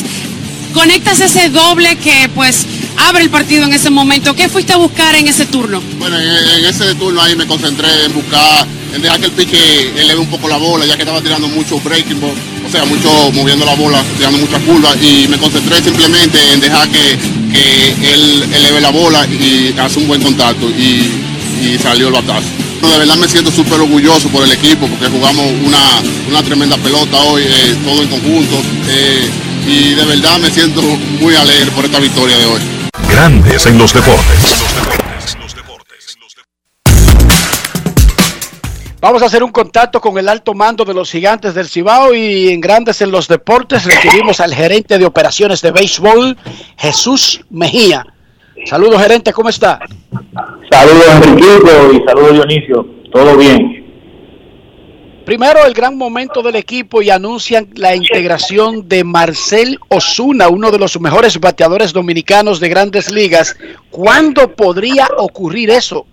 [0.72, 2.66] conectas ese doble que pues
[2.98, 4.36] abre el partido en ese momento.
[4.36, 5.82] ¿Qué fuiste a buscar en ese turno?
[5.98, 10.20] Bueno, en, ese turno ahí me concentré en buscar, en dejar que el piche eleve
[10.20, 12.34] un poco la bola, ya que estaba tirando mucho breaking ball,
[12.66, 16.88] o sea, mucho moviendo la bola, tirando muchas curvas, y me concentré simplemente en dejar
[16.90, 17.18] que,
[17.54, 21.12] él eleve la bola y hace un buen contacto, y,
[21.62, 22.48] y salió el batazo.
[22.82, 25.80] De verdad me siento súper orgulloso por el equipo porque jugamos una,
[26.30, 28.56] una tremenda pelota hoy, eh, todo en conjunto.
[28.90, 29.30] Eh,
[29.68, 32.62] y de verdad me siento muy alegre por esta victoria de hoy.
[33.10, 34.64] Grandes en los deportes.
[39.02, 42.50] Vamos a hacer un contacto con el alto mando de los gigantes del Cibao y
[42.50, 46.38] en Grandes en los Deportes recibimos al gerente de operaciones de béisbol,
[46.78, 48.06] Jesús Mejía.
[48.66, 49.80] Saludos, gerente, ¿cómo está?
[50.70, 52.86] Saludos, Enriquito, y saludos, Dionisio.
[53.12, 53.81] Todo bien.
[55.26, 60.80] Primero, el gran momento del equipo y anuncian la integración de Marcel Osuna, uno de
[60.80, 63.56] los mejores bateadores dominicanos de grandes ligas.
[63.92, 66.06] ¿Cuándo podría ocurrir eso,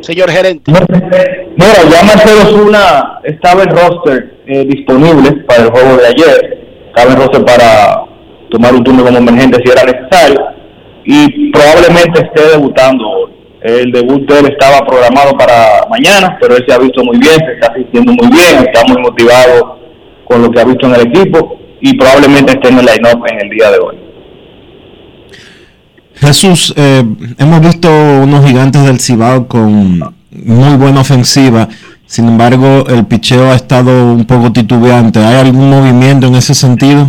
[0.00, 0.72] señor gerente?
[0.72, 6.58] Mira, ya Marcel Osuna estaba en roster eh, disponible para el juego de ayer.
[6.88, 8.04] Estaba en roster para
[8.50, 10.40] tomar un turno como emergente si era necesario.
[11.04, 13.41] Y probablemente esté debutando hoy.
[13.62, 17.38] El debut de él estaba programado para mañana, pero él se ha visto muy bien,
[17.38, 19.78] se está sintiendo muy bien, está muy motivado
[20.24, 23.40] con lo que ha visto en el equipo y probablemente esté en el line-up en
[23.40, 23.96] el día de hoy.
[26.16, 27.04] Jesús, eh,
[27.38, 29.98] hemos visto unos gigantes del Cibao con
[30.30, 31.68] muy buena ofensiva,
[32.06, 35.20] sin embargo el picheo ha estado un poco titubeante.
[35.20, 37.08] ¿Hay algún movimiento en ese sentido?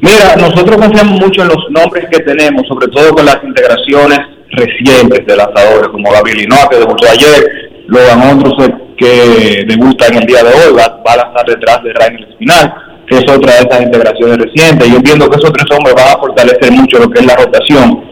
[0.00, 5.26] Mira, nosotros hacemos mucho en los nombres que tenemos, sobre todo con las integraciones recientes
[5.26, 10.42] de lanzadores como Gaby Linoa, que debutó ayer, Logan Ondrusek, que debuta en el día
[10.42, 12.74] de hoy, va, va a lanzar detrás de Rainer Espinal,
[13.06, 14.88] que es otra de esas integraciones recientes.
[14.88, 18.04] Yo entiendo que esos tres hombres van a fortalecer mucho lo que es la rotación.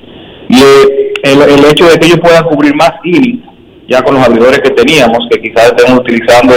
[0.48, 3.44] Y eh, el, el hecho de que ellos puedan cubrir más innings,
[3.88, 6.55] ya con los abridores que teníamos, que quizás estemos utilizando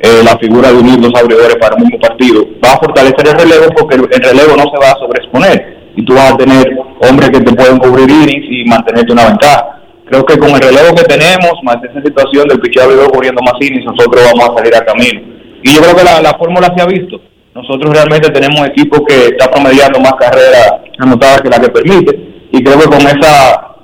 [0.00, 3.38] eh, la figura de unir dos abridores para un mismo partido, va a fortalecer el
[3.38, 6.64] relevo porque el, el relevo no se va a sobreexponer y tú vas a tener
[7.00, 9.80] hombres que te pueden cubrir innings y mantenerte una ventaja.
[10.04, 13.54] Creo que con el relevo que tenemos, más esa situación del picheo abridor cubriendo más
[13.60, 15.20] innings, nosotros vamos a salir a camino.
[15.62, 17.20] Y yo creo que la, la fórmula se ha visto.
[17.54, 22.62] Nosotros realmente tenemos equipos que está promediando más carreras anotadas que la que permite y
[22.62, 23.76] creo que con esa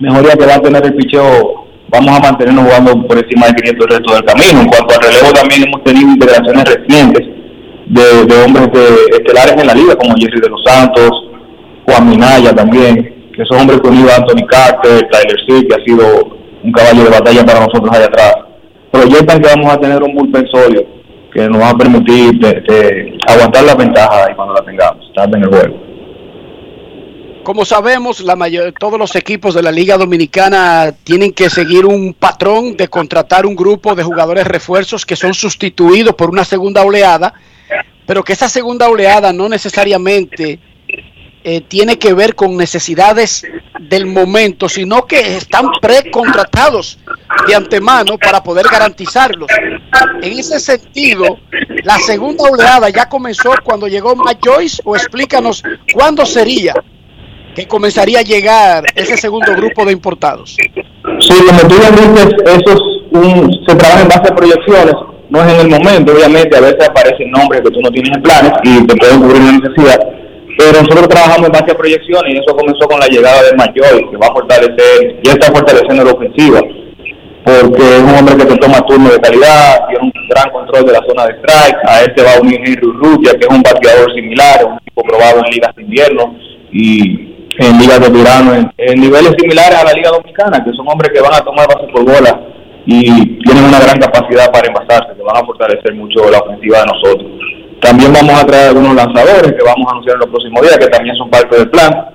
[0.00, 3.86] mejoría que va a tener el picheo vamos a mantenernos jugando por encima de 500
[3.86, 4.60] el resto del camino.
[4.60, 7.26] En cuanto al relevo también hemos tenido integraciones recientes
[7.86, 11.29] de, de hombres de, estelares en la liga como Jerry de los Santos,
[11.90, 15.84] Juan Minaya también, que son hombres que unido a Anthony Carter, Tyler Seed, que ha
[15.84, 18.34] sido un caballo de batalla para nosotros allá atrás.
[18.92, 20.84] Proyectan que vamos a tener un bullpen sólido
[21.32, 25.28] que nos va a permitir de, de aguantar la ventaja y cuando la tengamos, estar
[25.28, 25.90] en el juego.
[27.42, 32.14] Como sabemos, la mayor, todos los equipos de la Liga Dominicana tienen que seguir un
[32.14, 37.32] patrón de contratar un grupo de jugadores refuerzos que son sustituidos por una segunda oleada,
[38.06, 40.58] pero que esa segunda oleada no necesariamente
[41.42, 43.44] eh, tiene que ver con necesidades
[43.80, 46.98] del momento, sino que están precontratados
[47.46, 49.48] de antemano para poder garantizarlos.
[50.22, 51.38] En ese sentido,
[51.84, 55.62] la segunda oleada ya comenzó cuando llegó Matt Joyce, o explícanos
[55.94, 56.74] cuándo sería
[57.54, 60.56] que comenzaría a llegar ese segundo grupo de importados.
[60.56, 62.80] Sí, como tú bien dices, eso es
[63.12, 64.94] un- se trabaja en base a proyecciones,
[65.30, 68.22] no es en el momento, obviamente, a veces aparecen nombres que tú no tienes en
[68.22, 69.98] planes y te pueden cubrir una necesidad,
[70.60, 74.10] pero nosotros trabajamos en base a proyecciones y eso comenzó con la llegada de Mayor,
[74.10, 76.60] que va a fortalecer, ya está fortaleciendo la ofensiva,
[77.42, 80.92] porque es un hombre que te toma turno de calidad, tiene un gran control de
[80.92, 83.62] la zona de strike, a él se va a unir Henry Urrutia, que es un
[83.62, 86.36] bateador similar, un tipo probado en ligas de invierno
[86.70, 90.86] y en ligas de verano, en, en niveles similares a la liga dominicana, que son
[90.86, 92.38] hombres que van a tomar base por bola
[92.84, 96.86] y tienen una gran capacidad para envasarse, que van a fortalecer mucho la ofensiva de
[96.86, 97.49] nosotros.
[97.80, 100.88] También vamos a traer algunos lanzadores que vamos a anunciar en los próximos días, que
[100.88, 102.10] también son parte del plan.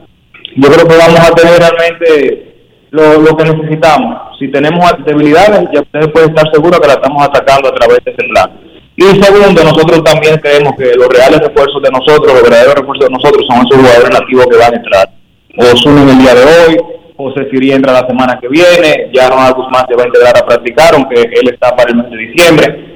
[0.56, 2.56] Yo creo que vamos a tener realmente
[2.91, 4.38] lo, lo que necesitamos.
[4.39, 8.12] Si tenemos debilidades, ya ustedes pueden estar seguros que la estamos atacando a través de
[8.12, 8.51] ese plan.
[8.97, 13.13] Y segundo, nosotros también creemos que los reales refuerzos de nosotros, los verdaderos refuerzos de
[13.13, 15.10] nosotros son esos jugadores nativos que van a entrar.
[15.58, 16.78] Osuna en el día de hoy,
[17.17, 20.45] José Siri entra la semana que viene, ya Ronald Guzmán se va a integrar a
[20.45, 22.94] practicar, aunque él está para el mes de diciembre.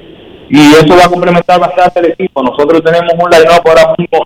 [0.49, 2.41] Y eso va a complementar bastante el equipo.
[2.41, 4.19] Nosotros tenemos un line-up ahora mismo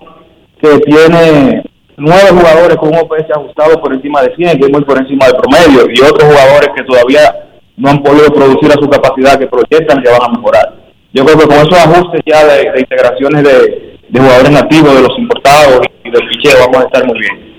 [0.62, 1.64] que tiene
[1.98, 5.26] nueve jugadores con un OPS ajustado por encima de 100, que es muy por encima
[5.26, 9.48] del promedio, y otros jugadores que todavía no han podido producir a su capacidad, que
[9.48, 10.74] proyectan que van a mejorar.
[11.14, 15.20] Yo creo que con esos ajustes ya de, integraciones de, de jugadores nativos, de los
[15.20, 17.54] importados y del picheo, vamos a estar muy bien.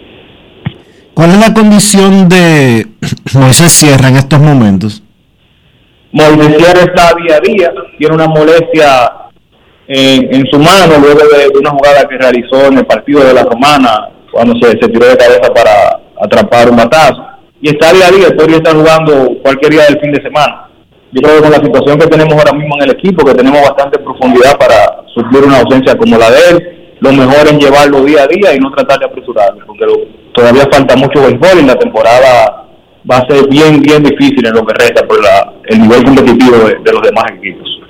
[1.15, 2.89] ¿Cuál es la condición de
[3.35, 5.04] Moisés Sierra en estos momentos?
[6.15, 9.13] Sierra está día a día, tiene una molestia
[9.89, 13.43] en, en su mano luego de, una jugada que realizó en el partido de la
[13.43, 17.27] Romana, cuando se, se tiró de cabeza para atrapar un batazo.
[17.61, 20.69] Y está día a día, podría estar jugando cualquier día del fin de semana.
[21.11, 23.61] Yo creo que con la situación que tenemos ahora mismo en el equipo, que tenemos
[23.63, 28.23] bastante profundidad para suplir una ausencia como la de él, lo mejor es llevarlo día
[28.23, 29.85] a día y no tratar de apresurarlo, porque
[30.33, 32.64] todavía falta mucho béisbol y la temporada
[33.11, 36.57] va a ser bien, bien difícil en lo que resta por la, el nivel competitivo
[36.59, 37.81] de, los demás equipos.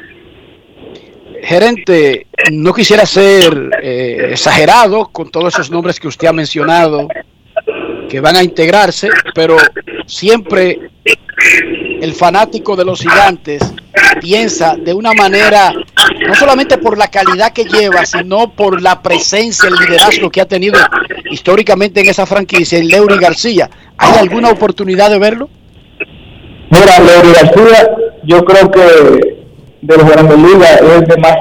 [1.43, 7.09] Gerente, no quisiera ser eh, exagerado con todos esos nombres que usted ha mencionado
[8.09, 9.57] que van a integrarse, pero
[10.07, 10.91] siempre
[12.01, 13.75] el fanático de los gigantes
[14.21, 15.73] piensa de una manera,
[16.27, 20.47] no solamente por la calidad que lleva, sino por la presencia, el liderazgo que ha
[20.47, 20.79] tenido
[21.31, 23.69] históricamente en esa franquicia, en Leury García.
[23.99, 25.49] ¿Hay alguna oportunidad de verlo?
[26.71, 27.91] Mira, Leury García,
[28.25, 28.81] yo creo que
[29.83, 31.37] de los grandes ligas es el que más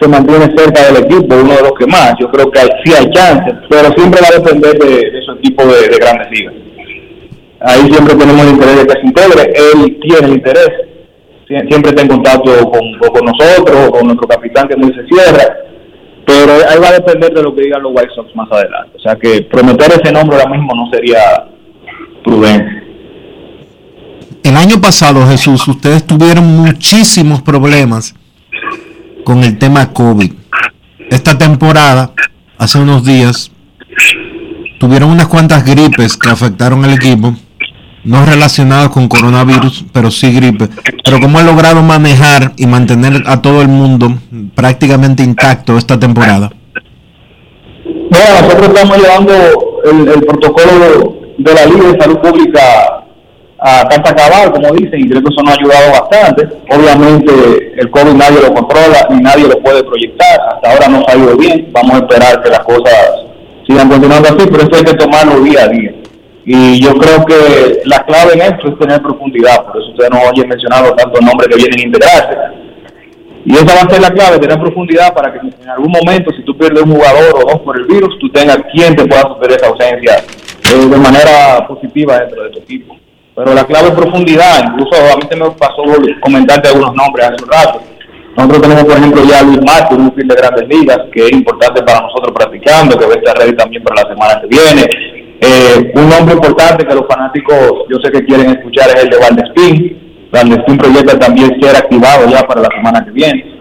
[0.00, 2.14] se mantiene cerca del equipo, uno de los que más.
[2.20, 5.34] Yo creo que hay- sí hay chances, pero siempre va a depender de, de su
[5.34, 6.54] de, de grandes ligas.
[7.60, 10.68] Ahí siempre tenemos el interés de que se integre, él tiene el interés,
[11.46, 15.56] siempre está en contacto con, nosotros, o con nuestro capitán que muy se cierra,
[16.26, 18.96] pero ahí va a depender de lo que digan los White Sox más adelante.
[18.96, 21.46] O sea que prometer ese nombre ahora mismo no sería
[22.24, 22.84] prudente.
[24.42, 28.14] El año pasado, Jesús, ustedes tuvieron muchísimos problemas
[29.24, 30.32] con el tema COVID.
[31.10, 32.12] Esta temporada,
[32.58, 33.50] hace unos días,
[34.78, 37.34] tuvieron unas cuantas gripes que afectaron al equipo
[38.06, 40.68] no relacionados con coronavirus, pero sí gripe.
[41.04, 44.14] Pero cómo ha logrado manejar y mantener a todo el mundo
[44.54, 46.50] prácticamente intacto esta temporada.
[47.84, 49.32] Bueno, nosotros estamos llevando
[49.84, 52.60] el, protocolo de la Liga de Salud Pública
[53.58, 56.48] a carta cabal, como dicen, y creo que eso nos ha ayudado bastante.
[56.70, 57.32] Obviamente
[57.76, 60.40] el COVID nadie lo controla ni nadie lo puede proyectar.
[60.54, 61.68] Hasta ahora no ha ido bien.
[61.72, 62.94] Vamos a esperar que las cosas
[63.66, 65.92] sigan continuando así, pero eso hay que tomarlo día a día.
[66.48, 70.20] Y yo creo que la clave en esto es tener profundidad, por eso ustedes no
[70.30, 72.36] oyen mencionado tantos nombres que vienen a integrarse.
[73.44, 76.44] Y esa va a ser la clave, tener profundidad para que en algún momento, si
[76.44, 79.56] tú pierdes un jugador o dos por el virus, tú tengas quien te pueda sufrir
[79.56, 82.96] esa ausencia eh, de manera positiva dentro de tu equipo.
[83.34, 85.82] Pero la clave es profundidad, incluso a mí se me pasó
[86.20, 87.82] comentarte algunos nombres hace un rato.
[88.36, 91.32] Nosotros tenemos, por ejemplo, ya a Luis Martín, un fin de grandes ligas, que es
[91.32, 95.15] importante para nosotros practicando, que va a estar ready también para la semana que viene.
[95.40, 99.18] Eh, un nombre importante que los fanáticos, yo sé que quieren escuchar, es el de
[99.18, 100.28] Valdespín.
[100.32, 103.56] Valdespín proyecta también ser activado ya para la semana que viene.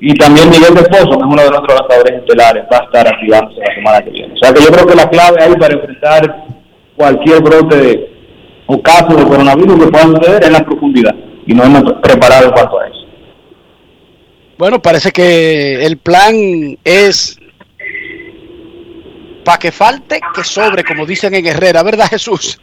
[0.00, 3.08] Y también Miguel de Pozo, que es uno de nuestros lanzadores estelares, va a estar
[3.08, 4.34] activándose la semana que viene.
[4.34, 6.46] O sea que yo creo que la clave ahí para enfrentar
[6.96, 8.10] cualquier brote
[8.66, 11.14] o caso de coronavirus que pueda suceder es la profundidad.
[11.46, 13.00] Y no hemos preparado en cuanto a eso.
[14.56, 16.34] Bueno, parece que el plan
[16.84, 17.39] es
[19.50, 22.60] para que falte, que sobre, como dicen en Herrera, ¿verdad, Jesús?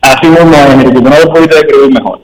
[0.00, 2.22] Así mismo, Enrique, no lo puedo describir mejor.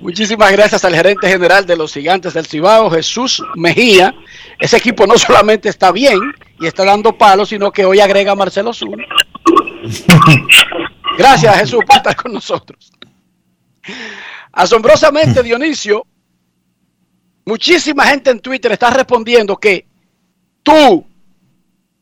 [0.00, 4.12] Muchísimas gracias al gerente general de los Gigantes del Cibao, Jesús Mejía.
[4.58, 6.18] Ese equipo no solamente está bien
[6.58, 9.06] y está dando palos, sino que hoy agrega a Marcelo Zul.
[11.16, 12.90] Gracias, Jesús, por estar con nosotros.
[14.50, 16.04] Asombrosamente, Dionisio,
[17.44, 19.86] muchísima gente en Twitter está respondiendo que
[20.64, 21.06] tú,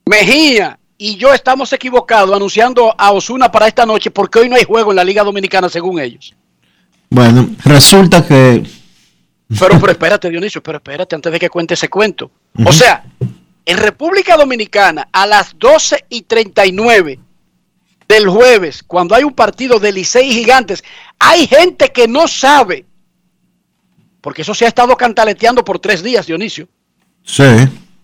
[0.06, 4.64] Mejía y yo estamos equivocados anunciando a Osuna para esta noche porque hoy no hay
[4.64, 6.34] juego en la Liga Dominicana según ellos.
[7.10, 8.62] Bueno, resulta que...
[9.58, 12.30] Pero, pero espérate, Dionisio, pero espérate antes de que cuente ese cuento.
[12.64, 13.04] O sea,
[13.66, 17.20] en República Dominicana a las 12 y 39
[18.08, 20.82] del jueves, cuando hay un partido de Licey Gigantes,
[21.18, 22.84] hay gente que no sabe,
[24.20, 26.68] porque eso se ha estado cantaleteando por tres días, Dionisio.
[27.22, 27.44] Sí.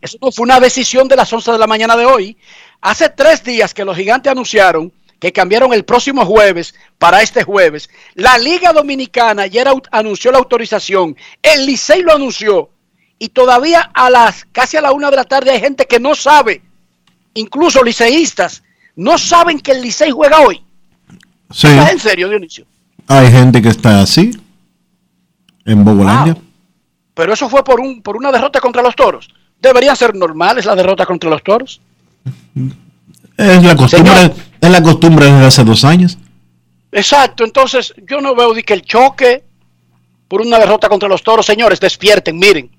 [0.01, 2.37] Eso no fue una decisión de las 11 de la mañana de hoy.
[2.81, 7.91] Hace tres días que los gigantes anunciaron que cambiaron el próximo jueves para este jueves.
[8.15, 11.15] La Liga Dominicana ya anunció la autorización.
[11.43, 12.71] El Licey lo anunció.
[13.19, 16.15] Y todavía a las casi a la una de la tarde hay gente que no
[16.15, 16.63] sabe,
[17.35, 18.63] incluso liceístas,
[18.97, 20.65] no saben que el Licey juega hoy.
[21.51, 21.67] Sí.
[21.67, 22.65] ¿Estás en serio, Dionisio?
[23.07, 24.31] Hay gente que está así
[25.67, 26.33] en Bogolandia.
[26.33, 26.45] Wow.
[27.13, 29.29] Pero eso fue por, un, por una derrota contra los toros.
[29.61, 31.81] ¿Deberían ser normales la derrota contra los toros?
[33.37, 34.35] Es la costumbre, Señor.
[34.61, 36.19] es la costumbre desde hace dos años.
[36.93, 39.45] Exacto, entonces yo no veo de que el choque
[40.29, 42.71] por una derrota contra los toros, señores, despierten, miren.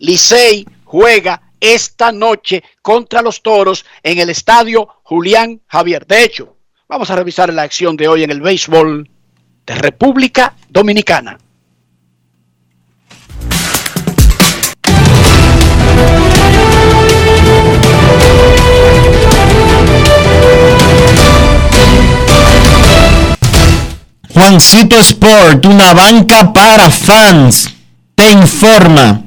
[0.00, 6.06] Licey juega esta noche contra los toros en el estadio Julián Javier.
[6.06, 6.56] De hecho,
[6.88, 9.08] vamos a revisar la acción de hoy en el béisbol
[9.66, 11.38] de República Dominicana.
[24.38, 27.74] Juancito Sport, una banca para fans,
[28.14, 29.22] te informa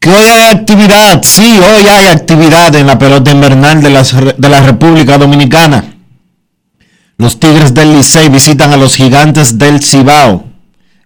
[0.00, 4.48] que hoy hay actividad, sí, hoy hay actividad en la pelota invernal de, las, de
[4.48, 5.96] la República Dominicana.
[7.18, 10.46] Los Tigres del Licey visitan a los Gigantes del Cibao.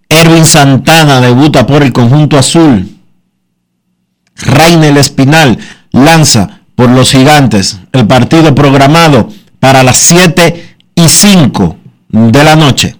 [0.09, 2.97] Erwin Santana debuta por el conjunto azul.
[4.37, 5.59] Rainel Espinal
[5.91, 7.81] lanza por los Gigantes.
[7.91, 11.77] El partido programado para las 7 y 5
[12.11, 13.00] de la noche.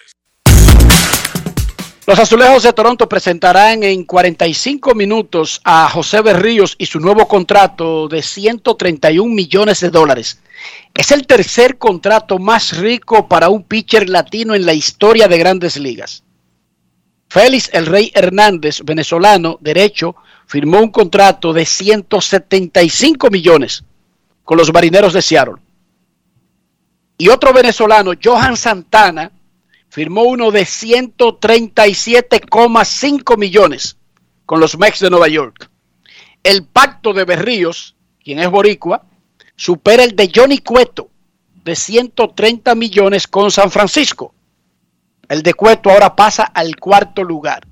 [2.19, 8.21] Azulejos de Toronto presentarán en 45 minutos a José Berríos y su nuevo contrato de
[8.21, 10.41] 131 millones de dólares.
[10.93, 15.77] Es el tercer contrato más rico para un pitcher latino en la historia de grandes
[15.77, 16.23] ligas.
[17.29, 20.15] Félix El Rey Hernández, venezolano, derecho,
[20.47, 23.83] firmó un contrato de 175 millones
[24.43, 25.55] con los marineros de Seattle.
[27.17, 29.31] Y otro venezolano, Johan Santana,
[29.91, 33.97] firmó uno de 137,5 millones
[34.45, 35.69] con los Mex de Nueva York.
[36.43, 39.03] El pacto de Berríos, quien es boricua,
[39.57, 41.09] supera el de Johnny Cueto
[41.65, 44.33] de 130 millones con San Francisco.
[45.27, 47.67] El de Cueto ahora pasa al cuarto lugar.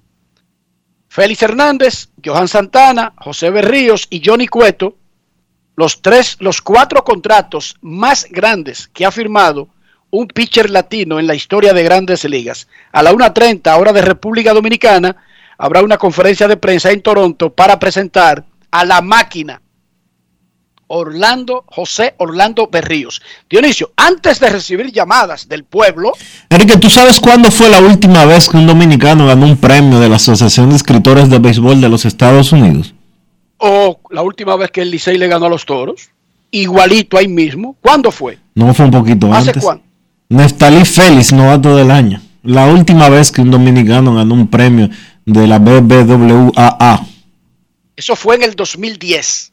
[1.07, 4.97] Félix Hernández, Johan Santana, José Berríos y Johnny Cueto,
[5.77, 9.69] los tres, los cuatro contratos más grandes que ha firmado
[10.11, 12.67] un pitcher latino en la historia de grandes ligas.
[12.91, 15.15] A la 1.30 hora de República Dominicana
[15.57, 19.61] habrá una conferencia de prensa en Toronto para presentar a la máquina
[20.91, 23.21] Orlando, José Orlando Berríos.
[23.47, 26.13] Dionisio, antes de recibir llamadas del pueblo.
[26.49, 30.09] Enrique, ¿tú sabes cuándo fue la última vez que un dominicano ganó un premio de
[30.09, 32.95] la Asociación de Escritores de Béisbol de los Estados Unidos?
[33.57, 36.09] O la última vez que el Licey le ganó a los toros.
[36.49, 37.75] Igualito ahí mismo.
[37.81, 38.39] ¿Cuándo fue?
[38.55, 39.63] No, fue un poquito ¿Hace antes.
[39.63, 39.83] cuándo?
[40.29, 42.21] Neftalí Félix, novato del año.
[42.43, 44.87] La última vez que un dominicano ganó un premio
[45.25, 47.03] de la BBWAA.
[47.95, 49.51] Eso fue en el 2010.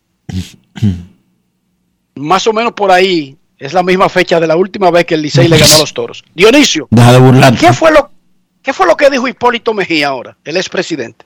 [2.16, 5.22] Más o menos por ahí es la misma fecha de la última vez que el
[5.22, 6.22] Licey le ganó a los toros.
[6.34, 7.58] Dionisio, Deja de burlarte.
[7.58, 8.10] ¿qué fue lo,
[8.62, 11.24] qué fue lo que dijo Hipólito Mejía ahora, el expresidente?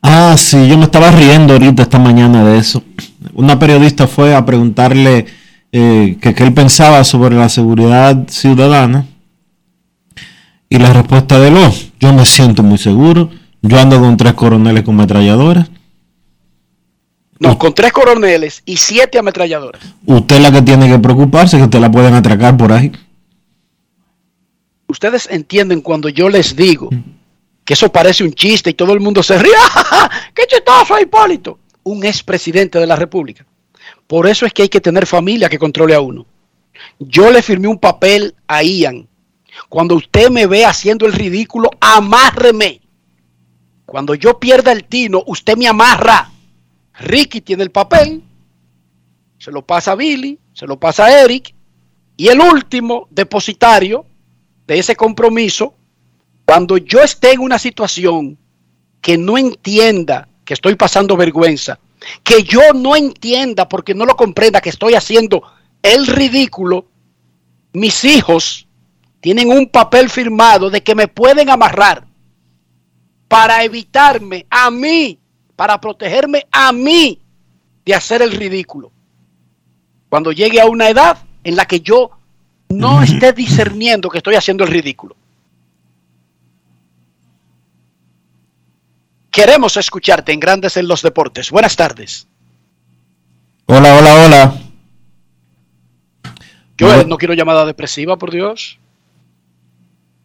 [0.00, 2.84] Ah, sí, yo me estaba riendo ahorita esta mañana de eso.
[3.34, 5.26] Una periodista fue a preguntarle
[5.72, 9.06] eh, que él pensaba sobre la seguridad ciudadana.
[10.68, 13.30] Y la respuesta de los, yo me siento muy seguro.
[13.62, 15.70] Yo ando con tres coroneles con metralladoras.
[17.38, 19.82] No, con tres coroneles y siete ametralladoras.
[20.06, 22.92] Usted es la que tiene que preocuparse, que usted la pueden atracar por ahí.
[24.86, 26.90] Ustedes entienden cuando yo les digo
[27.64, 29.52] que eso parece un chiste y todo el mundo se ríe.
[29.56, 30.10] ¡Ja, ja, ja!
[30.34, 31.58] ¡Qué chistoso, Hipólito!
[31.82, 33.44] Un expresidente de la República.
[34.12, 36.26] Por eso es que hay que tener familia que controle a uno.
[36.98, 39.08] Yo le firmé un papel a Ian.
[39.70, 42.82] Cuando usted me ve haciendo el ridículo, amárreme.
[43.86, 46.30] Cuando yo pierda el tino, usted me amarra.
[47.00, 48.22] Ricky tiene el papel,
[49.38, 51.54] se lo pasa a Billy, se lo pasa a Eric,
[52.18, 54.04] y el último depositario
[54.66, 55.72] de ese compromiso,
[56.44, 58.36] cuando yo esté en una situación
[59.00, 61.78] que no entienda que estoy pasando vergüenza,
[62.22, 65.42] que yo no entienda porque no lo comprenda que estoy haciendo
[65.82, 66.86] el ridículo,
[67.72, 68.66] mis hijos
[69.20, 72.06] tienen un papel firmado de que me pueden amarrar
[73.28, 75.18] para evitarme a mí,
[75.56, 77.18] para protegerme a mí
[77.84, 78.92] de hacer el ridículo.
[80.08, 82.10] Cuando llegue a una edad en la que yo
[82.68, 85.16] no esté discerniendo que estoy haciendo el ridículo.
[89.32, 91.50] Queremos escucharte en Grandes en los Deportes.
[91.50, 92.28] Buenas tardes.
[93.64, 94.54] Hola, hola, hola.
[96.76, 98.78] Yo eh, no quiero llamada depresiva, por Dios.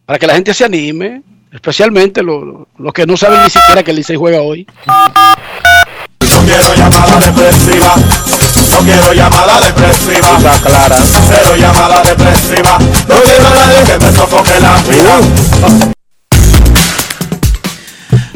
[0.04, 3.82] Para que la gente se anime, especialmente los lo, lo que no saben ni siquiera
[3.82, 4.66] que el Licey juega hoy.
[4.86, 7.94] No quiero llamada depresiva.
[7.96, 10.36] No quiero llamada depresiva.
[10.36, 10.96] Está clara.
[11.28, 12.78] Cero llamada depresiva.
[12.78, 15.94] No quiero a nadie que me sofoque la vida.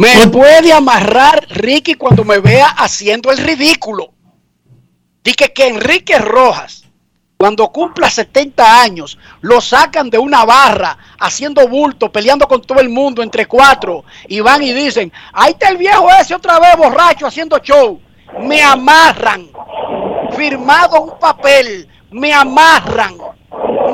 [0.03, 4.13] Me puede amarrar Ricky cuando me vea haciendo el ridículo.
[5.23, 6.83] Dije que Enrique Rojas,
[7.37, 12.89] cuando cumpla 70 años, lo sacan de una barra haciendo bulto, peleando con todo el
[12.89, 17.29] mundo entre cuatro, y van y dicen, ahí está el viejo ese otra vez borracho
[17.29, 18.01] haciendo show.
[18.41, 19.51] Me amarran,
[20.33, 23.17] firmado un papel, me amarran.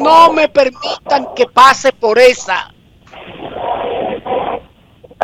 [0.01, 2.73] No me permitan que pase por esa.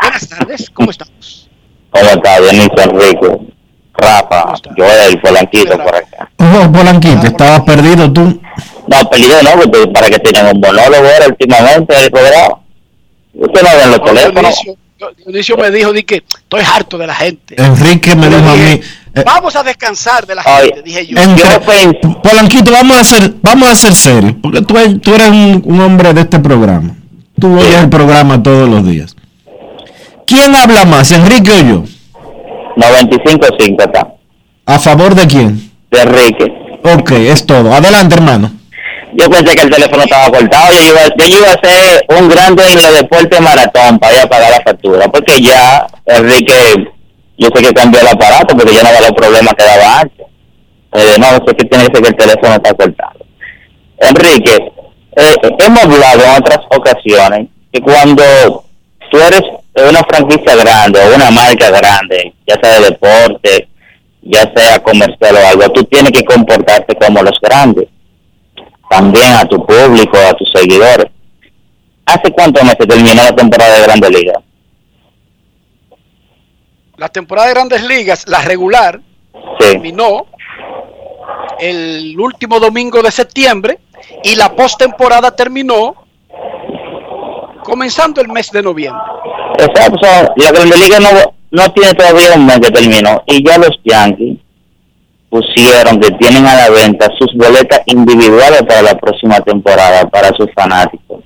[0.00, 1.48] Buenas tardes, ¿cómo estamos?
[1.90, 3.52] ¿Cómo está, Dionisio Enrique?
[3.96, 6.30] Rafa, Joel, Polanquito por acá.
[6.38, 8.40] Oh, Polanquito, estabas perdido tú.
[8.88, 12.58] No, perdido no, porque para que tienen un monólogo ahora últimamente en el programa.
[13.34, 14.34] Usted no ve en los No, teléfonos.
[14.42, 14.76] Dionisio,
[15.24, 17.54] Dionisio me dijo di que estoy harto de la gente.
[17.62, 18.80] Enrique me dijo a mí.
[19.14, 21.16] eh, Vamos a descansar de la gente, dije yo.
[21.20, 25.62] entre- Polanquito, vamos a ser, vamos a ser serios, porque tú, eres- tú eres un,
[25.64, 26.96] un hombre de este programa.
[27.40, 29.14] Tú oyes el programa todos los días.
[30.26, 31.84] ¿Quién habla más, Enrique o yo?
[32.76, 34.14] 95-5 está.
[34.66, 35.70] ¿A favor de quién?
[35.90, 36.52] De Enrique.
[36.82, 37.72] Ok, es todo.
[37.72, 38.50] Adelante, hermano.
[39.12, 40.72] Yo pensé que el teléfono estaba cortado.
[40.72, 44.26] Yo iba, yo iba a hacer un grande en los deportes maratón para ir a
[44.26, 45.08] pagar la factura.
[45.08, 46.54] Porque ya, Enrique,
[47.38, 50.26] yo sé que cambió el aparato porque ya no da los problemas que daba antes.
[50.92, 53.26] Eh, no, sé que tiene que ser que el teléfono está cortado.
[53.98, 54.72] Enrique,
[55.16, 58.64] eh, hemos hablado en otras ocasiones que cuando
[59.10, 59.42] tú eres
[59.88, 63.68] una franquicia grande o una marca grande, ya sea de deporte,
[64.22, 67.88] ya sea comercial o algo, tú tienes que comportarte como los grandes
[68.88, 71.06] también a tu público, a tus seguidores.
[72.06, 74.38] ¿Hace cuánto meses terminó la temporada de Grandes Ligas?
[76.96, 79.00] La temporada de Grandes Ligas, la regular,
[79.58, 80.26] terminó
[81.58, 83.78] el último domingo de septiembre
[84.22, 86.03] y la postemporada terminó
[87.64, 89.02] comenzando el mes de noviembre.
[89.58, 90.06] Exacto,
[90.36, 91.08] la Grandes Ligas no,
[91.50, 94.38] no tiene todavía un mes que terminó y ya los Yankees
[95.28, 100.46] pusieron que tienen a la venta sus boletas individuales para la próxima temporada para sus
[100.54, 101.24] fanáticos.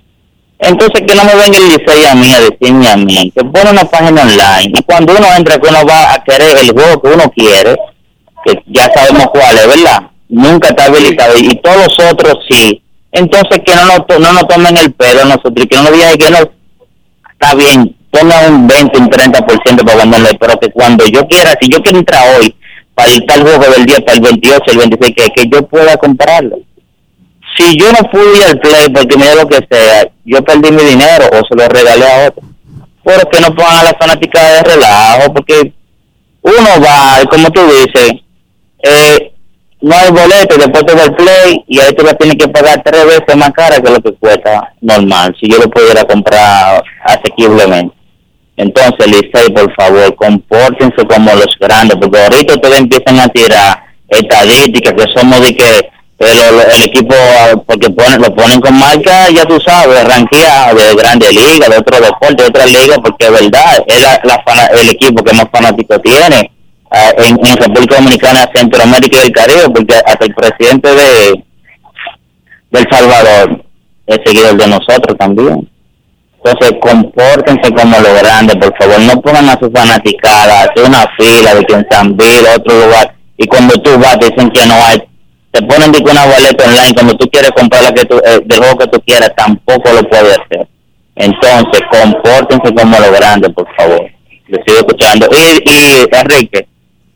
[0.59, 3.71] Entonces que no me venga el Licey a mí a decirme a mí, que pone
[3.71, 7.09] una página online y cuando uno entra que uno va a querer el juego que
[7.09, 7.77] uno quiere,
[8.45, 10.11] que ya sabemos cuál es, ¿verdad?
[10.29, 12.83] Nunca está habilitado y todos los otros sí.
[13.13, 16.17] Entonces que no nos, no nos tomen el pelo nosotros y que no nos digan
[16.17, 16.39] que no,
[17.33, 21.69] está bien, ponga un 20, un 30% para venderle, pero que cuando yo quiera, si
[21.69, 22.55] yo quiero entrar hoy
[22.95, 25.97] para el tal juego del día, para el 28, el 26, que, que yo pueda
[25.97, 26.59] comprarlo.
[27.57, 30.83] Si yo no fui al play porque me dio lo que sea, yo perdí mi
[30.83, 32.43] dinero o se lo regalé a otro.
[33.05, 35.73] Pero que no pongan a la fanática de relajo, porque
[36.43, 38.13] uno va, como tú dices,
[38.83, 39.33] eh,
[39.81, 43.05] no hay boleto, después te al play y ahí tú la tienes que pagar tres
[43.05, 47.95] veces más cara que lo que cuesta normal, si yo lo pudiera comprar asequiblemente.
[48.57, 54.95] Entonces, Licey, por favor, compórtense como los grandes, porque ahorita ustedes empiezan a tirar estadísticas
[54.95, 56.33] que somos de que pero
[56.75, 57.15] el equipo,
[57.65, 62.01] porque ponen, lo ponen con marca, ya tú sabes, ranquea de grande liga, de otro
[62.01, 66.51] deporte, de otra liga, porque es verdad, es la, el equipo que más fanáticos tiene
[66.91, 71.45] ah, en, República Dominicana, Centroamérica y el Caribe, porque hasta el presidente de,
[72.71, 73.65] de El Salvador
[74.07, 75.69] es seguidor de nosotros también.
[76.43, 79.01] Entonces, compórtense como lo grande, por favor.
[79.01, 83.47] No pongan a su fanaticada, hacer una fila de que en San otro lugar, y
[83.47, 85.03] cuando tú vas dicen que no hay.
[85.51, 88.59] Te ponen de una boleta online, cuando tú quieres comprar la que tú, eh, del
[88.59, 90.69] juego que tú quieras, tampoco lo puedes hacer.
[91.17, 94.11] Entonces, compórtense como lo grande, por favor.
[94.47, 95.27] Le sigo escuchando.
[95.33, 96.69] Y, y Enrique,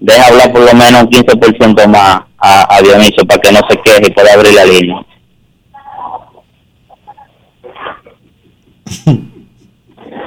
[0.02, 3.76] deja hablar por lo menos un 15% más a, a Dionisio para que no se
[3.82, 5.06] queje y pueda abrir la línea.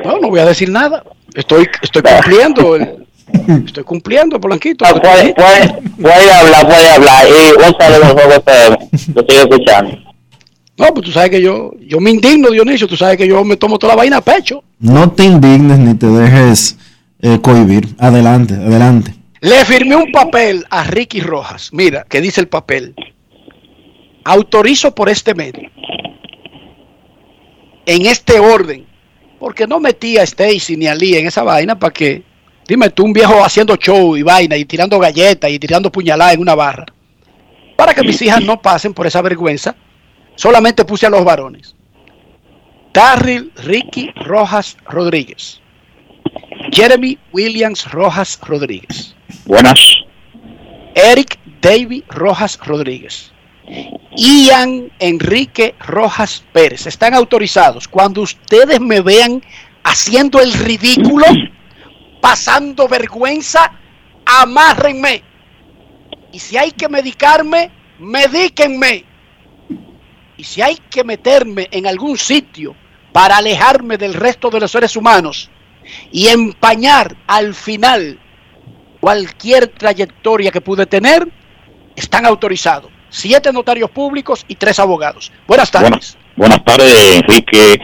[0.04, 1.04] No, no voy a decir nada.
[1.34, 2.78] Estoy, estoy cumpliendo.
[3.66, 4.86] estoy cumpliendo, Polanquito.
[4.86, 7.26] Ah, puede, puede, hablar, puede hablar.
[7.28, 8.44] Y un saludo juego.
[9.14, 9.98] Lo estoy escuchando.
[10.78, 12.88] No, pues tú sabes que yo, yo me indigno, Dionisio.
[12.88, 14.64] Tú sabes que yo me tomo toda la vaina a pecho.
[14.80, 16.78] No te indignes ni te dejes
[17.22, 17.96] eh, cohibir.
[17.98, 19.15] Adelante, adelante.
[19.46, 21.70] Le firmé un papel a Ricky Rojas.
[21.72, 22.96] Mira, ¿qué dice el papel?
[24.24, 25.70] Autorizo por este medio.
[27.86, 28.88] En este orden
[29.40, 32.24] porque no metía a Stacy ni a Lee en esa vaina para que,
[32.68, 36.42] dime tú, un viejo haciendo show y vaina y tirando galletas y tirando puñaladas en
[36.42, 36.88] una barra.
[37.76, 39.76] Para que mis hijas no pasen por esa vergüenza,
[40.34, 41.76] solamente puse a los varones.
[42.92, 45.62] Darryl Ricky Rojas Rodríguez.
[46.72, 49.15] Jeremy Williams Rojas Rodríguez.
[49.46, 49.80] Buenas.
[50.94, 53.32] Eric David Rojas Rodríguez.
[54.16, 56.86] Ian Enrique Rojas Pérez.
[56.88, 57.88] Están autorizados.
[57.88, 59.44] Cuando ustedes me vean
[59.84, 61.26] haciendo el ridículo,
[62.22, 63.72] pasando vergüenza,
[64.26, 65.24] amárrenme.
[66.32, 69.06] Y si hay que medicarme, medíquenme.
[70.38, 72.76] Y si hay que meterme en algún sitio
[73.12, 75.50] para alejarme del resto de los seres humanos
[76.12, 78.20] y empañar al final
[79.06, 81.28] cualquier trayectoria que pude tener,
[81.96, 85.32] están autorizados siete notarios públicos y tres abogados.
[85.48, 86.18] Buenas tardes.
[86.36, 87.80] Buenas, tardes, Enrique.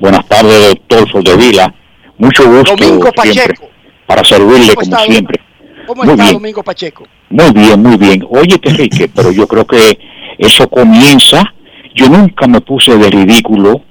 [0.00, 1.74] Buenas tardes, doctor Vila.
[2.16, 2.74] Mucho gusto.
[2.74, 3.68] Domingo Pacheco.
[4.06, 5.42] Para servirle como siempre.
[5.86, 7.06] ¿Cómo está Domingo Pacheco?
[7.28, 8.26] Muy bien, muy bien.
[8.30, 9.98] Oye, Enrique, pero yo creo que
[10.38, 11.52] eso comienza.
[11.94, 13.82] Yo nunca me puse de ridículo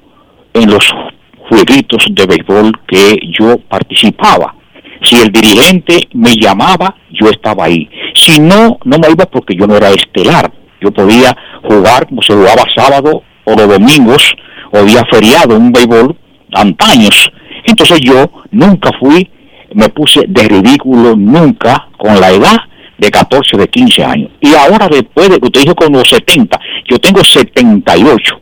[0.52, 0.92] en los
[1.48, 4.56] jueguitos de béisbol que yo participaba.
[5.04, 7.90] Si el dirigente me llamaba, yo estaba ahí.
[8.16, 10.52] Si no, no me iba porque yo no era estelar.
[10.80, 14.36] Yo podía jugar como se jugaba sábado o los domingos
[14.72, 16.16] o día feriado un béisbol
[16.54, 17.32] antaños.
[17.66, 19.30] Entonces yo nunca fui,
[19.74, 22.58] me puse de ridículo nunca con la edad,
[23.02, 24.32] de 14, de 15 años.
[24.40, 28.40] Y ahora después de que usted dijo con los 70, yo tengo 78,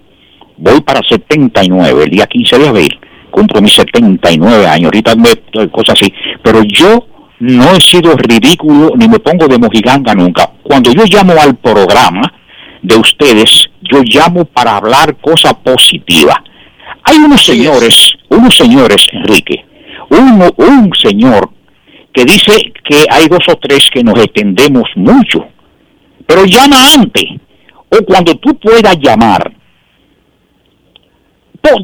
[0.58, 2.99] voy para 79, el día 15 de abril,
[3.30, 6.14] cumplo mis 79 años, ahorita me cosas así,
[6.44, 7.06] pero yo
[7.40, 10.52] no he sido ridículo ni me pongo de mojiganga nunca.
[10.62, 12.34] Cuando yo llamo al programa
[12.82, 16.44] de ustedes, yo llamo para hablar cosa positiva.
[17.04, 19.66] Hay unos señores, unos señores, Enrique,
[20.10, 21.50] uno, un señor
[22.14, 25.46] que dice que hay dos o tres que nos extendemos mucho,
[26.26, 27.26] pero llama antes,
[27.90, 29.52] o cuando tú puedas llamar,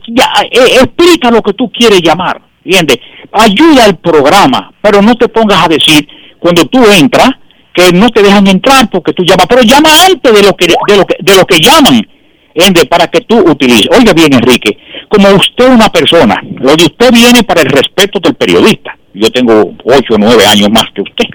[0.07, 2.99] ya, eh, explica lo que tú quieres llamar, ¿entiendes?
[3.31, 6.07] Ayuda al programa, pero no te pongas a decir
[6.39, 7.29] cuando tú entras
[7.73, 10.97] que no te dejan entrar porque tú llamas, pero llama antes de lo que de
[10.97, 12.07] lo que de lo que llaman,
[12.53, 12.85] ¿entiendes?
[12.85, 13.89] Para que tú utilices.
[13.97, 14.77] Oiga bien, Enrique,
[15.09, 18.97] como usted es una persona, lo de usted viene para el respeto del periodista.
[19.13, 21.25] Yo tengo ocho o nueve años más que usted.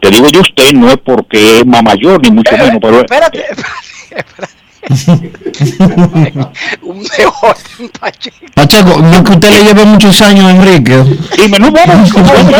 [0.00, 3.38] Te digo de usted no es porque es más mayor ni mucho menos, pero Espérate,
[4.10, 4.53] espérate.
[6.82, 7.56] un mejor
[7.98, 8.36] Pacheco.
[8.54, 11.02] Pacheco, no es que usted le lleve muchos años, Enrique.
[11.36, 12.04] Dime, no, bueno,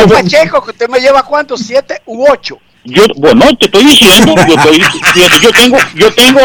[0.07, 2.57] Pacheco, que usted me lleva cuánto, siete u ocho.
[2.83, 6.41] yo, bueno, te estoy diciendo, yo estoy diciendo, yo tengo, yo tengo,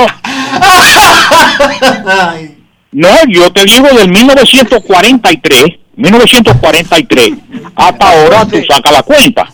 [2.92, 5.64] no, yo te digo del 1943,
[5.96, 7.32] 1943,
[7.76, 9.48] hasta ahora tú sacas la cuenta.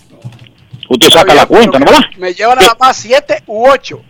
[0.88, 2.00] Usted saca la cuenta, ¿no verdad?
[2.16, 4.02] Me lleva nada más siete u ocho.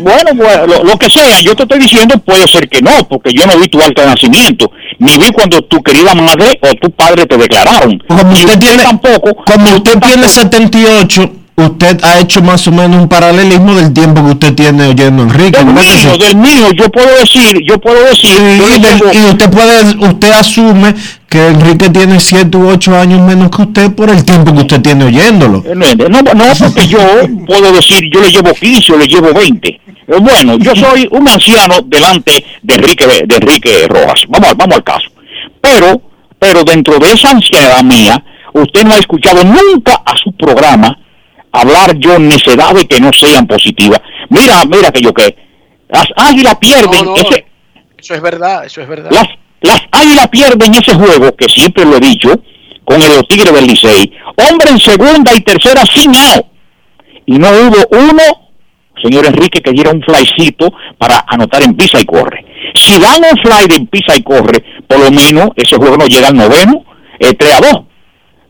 [0.00, 3.32] Bueno, pues, lo, lo que sea, yo te estoy diciendo puede ser que no, porque
[3.32, 6.90] yo no vi tu alta de nacimiento, ni vi cuando tu querida madre o tu
[6.90, 7.98] padre te declararon.
[8.06, 13.08] Como usted tiene, tampoco, como usted tiene 78, usted ha hecho más o menos un
[13.08, 15.58] paralelismo del tiempo que usted tiene oyendo a Enrique.
[15.58, 20.30] del mío, del mío, yo puedo decir, yo puedo decir, Y, del- usted puede, usted
[20.32, 20.94] asume
[21.28, 24.80] que Enrique tiene 7 u 8 años menos que usted por el tiempo que usted
[24.82, 25.64] tiene oyéndolo.
[25.74, 26.98] No, no, no, porque yo
[27.46, 29.68] puedo decir, yo le llevo 15 o le llevo 20.
[29.68, 29.80] Eh,
[30.20, 34.24] Bueno, yo soy un anciano delante de Enrique, de Enrique Rojas.
[34.28, 35.08] Vamos, al- vamos al caso.
[35.60, 36.00] Pero,
[36.38, 40.96] pero dentro de esa ancianidad mía, usted no ha escuchado nunca a su programa
[41.60, 44.00] hablar yo necedades que no sean positivas.
[44.30, 45.36] Mira, mira que yo que
[45.88, 47.46] las águilas pierden No, no, ese,
[47.96, 49.10] Eso es verdad, eso es verdad.
[49.10, 49.26] las,
[49.60, 52.30] las águilas pierden ese juego, que siempre lo he dicho,
[52.84, 54.12] con el los Tigres del Licey.
[54.48, 56.46] Hombre en segunda y tercera sin out.
[57.26, 58.22] Y no hubo uno,
[59.02, 62.44] señor Enrique, que diera un flycito para anotar en pisa y corre.
[62.74, 66.28] Si dan un fly de pisa y corre, por lo menos ese juego no llega
[66.28, 66.84] al noveno,
[67.18, 67.82] eh, 3 a 2.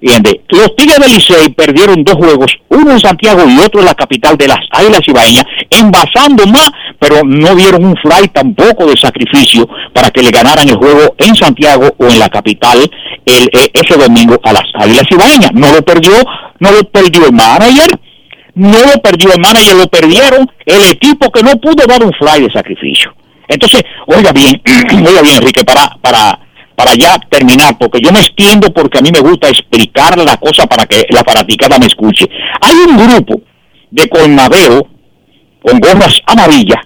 [0.00, 4.36] Los Tigres del Licey perdieron dos juegos, uno en Santiago y otro en la capital
[4.36, 10.10] de las Águilas Ibaeñas, envasando más, pero no dieron un fly tampoco de sacrificio para
[10.10, 12.78] que le ganaran el juego en Santiago o en la capital
[13.24, 15.52] el, eh, ese domingo a las Águilas Ibaeñas.
[15.54, 16.12] No lo perdió,
[16.60, 17.98] no lo perdió el manager,
[18.54, 22.42] no lo perdió el manager, lo perdieron el equipo que no pudo dar un fly
[22.42, 23.14] de sacrificio.
[23.48, 24.60] Entonces, oiga bien,
[25.06, 26.38] oiga bien, Enrique, para, para,
[26.76, 30.66] para ya terminar, porque yo me extiendo porque a mí me gusta explicar la cosa
[30.66, 32.26] para que la fanaticada me escuche.
[32.60, 33.40] Hay un grupo
[33.90, 34.86] de colmadeo
[35.62, 36.84] con gorras amarillas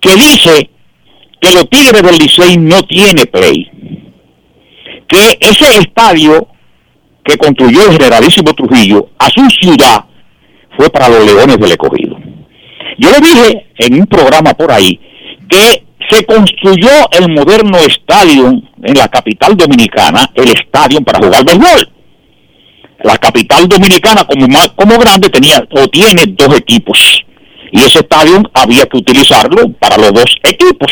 [0.00, 0.70] que dice
[1.40, 3.70] que los Tigres del Licey no tiene play.
[5.06, 6.48] Que ese estadio
[7.24, 10.04] que construyó el generalísimo Trujillo a su ciudad
[10.76, 12.16] fue para los Leones del Escogido.
[12.98, 15.00] Yo le dije en un programa por ahí
[15.48, 18.48] que se construyó el moderno estadio
[18.82, 21.88] en la capital dominicana, el estadio para jugar béisbol.
[23.04, 27.22] La capital dominicana como, ma- como grande tenía o tiene dos equipos
[27.70, 30.90] y ese estadio había que utilizarlo para los dos equipos.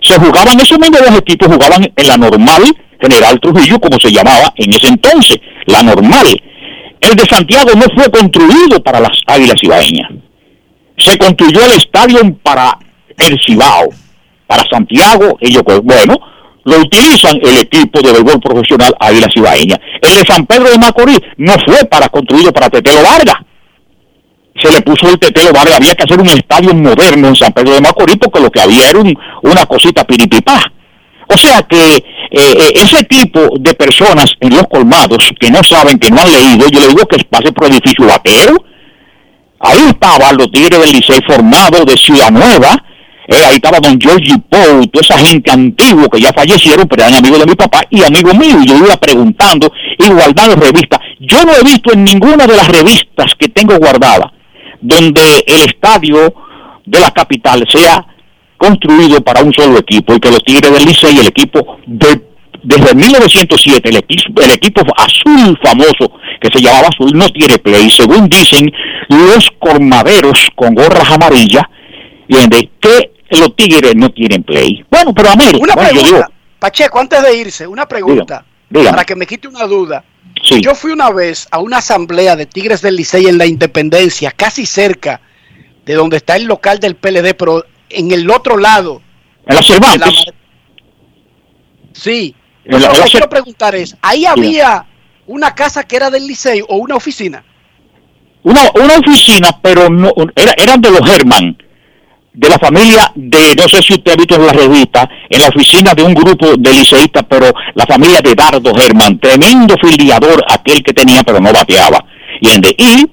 [0.00, 2.62] Se jugaban esos mismos dos equipos, jugaban en la normal
[3.00, 6.26] General Trujillo, como se llamaba en ese entonces, la normal.
[7.00, 10.10] El de Santiago no fue construido para las Águilas Ibaeñas.
[10.96, 12.78] Se construyó el estadio para
[13.18, 13.90] el Cibao,
[14.46, 16.14] para Santiago, ellos, bueno,
[16.64, 19.78] lo utilizan el equipo de béisbol profesional Águilas Ibaeñas.
[20.02, 23.36] El de San Pedro de Macorís no fue para construido para Tetelo Vargas.
[24.60, 27.74] Se le puso el Tetelo Vargas, había que hacer un estadio moderno en San Pedro
[27.74, 30.60] de Macorís porque lo que había era un- una cosita piripipá.
[31.28, 35.98] O sea que eh, eh, ese tipo de personas en los colmados que no saben,
[35.98, 38.56] que no han leído, yo le digo que pase por edificio Batero,
[39.58, 42.76] Ahí estaban los Tigres del Licey formados de Ciudad Nueva.
[43.28, 47.16] Eh, ahí estaba don Georgie Poe, toda esa gente antigua que ya fallecieron, pero eran
[47.16, 48.58] amigos de mi papá y amigos míos.
[48.62, 51.00] Y yo iba preguntando y guardando revistas.
[51.20, 54.30] Yo no he visto en ninguna de las revistas que tengo guardadas
[54.80, 56.34] donde el estadio
[56.84, 58.06] de la capital sea
[58.56, 62.22] construido para un solo equipo y que los Tigres del Licey, el equipo de
[62.62, 66.10] desde 1907 el equipo, el equipo azul famoso
[66.40, 67.88] que se llamaba azul no tiene play.
[67.90, 68.72] Según dicen
[69.08, 71.62] los cormaderos con gorras amarillas,
[72.28, 72.70] ¿entiendes?
[72.80, 74.84] que los tigres no tienen play.
[74.90, 78.90] Bueno, pero América, Una bueno, pregunta, digo, Pacheco, antes de irse, una pregunta dígame.
[78.90, 80.04] para que me quite una duda.
[80.42, 80.60] Sí.
[80.60, 84.66] Yo fui una vez a una asamblea de Tigres del Licey en la Independencia, casi
[84.66, 85.20] cerca
[85.84, 89.02] de donde está el local del PLD, pero en el otro lado.
[89.46, 90.24] en la Cervantes,
[91.92, 92.34] Sí.
[92.64, 94.84] En la- Lo que quiero preguntar es, ¿ahí había
[95.26, 97.44] una casa que era del Licey o una oficina?
[98.42, 101.56] una, una oficina, pero no, era- eran de los Herman,
[102.36, 105.48] de la familia de, no sé si usted ha visto en la revista, en la
[105.48, 110.82] oficina de un grupo de liceístas, pero la familia de Dardo Herman, tremendo filiador aquel
[110.82, 112.04] que tenía, pero no bateaba.
[112.38, 112.48] Y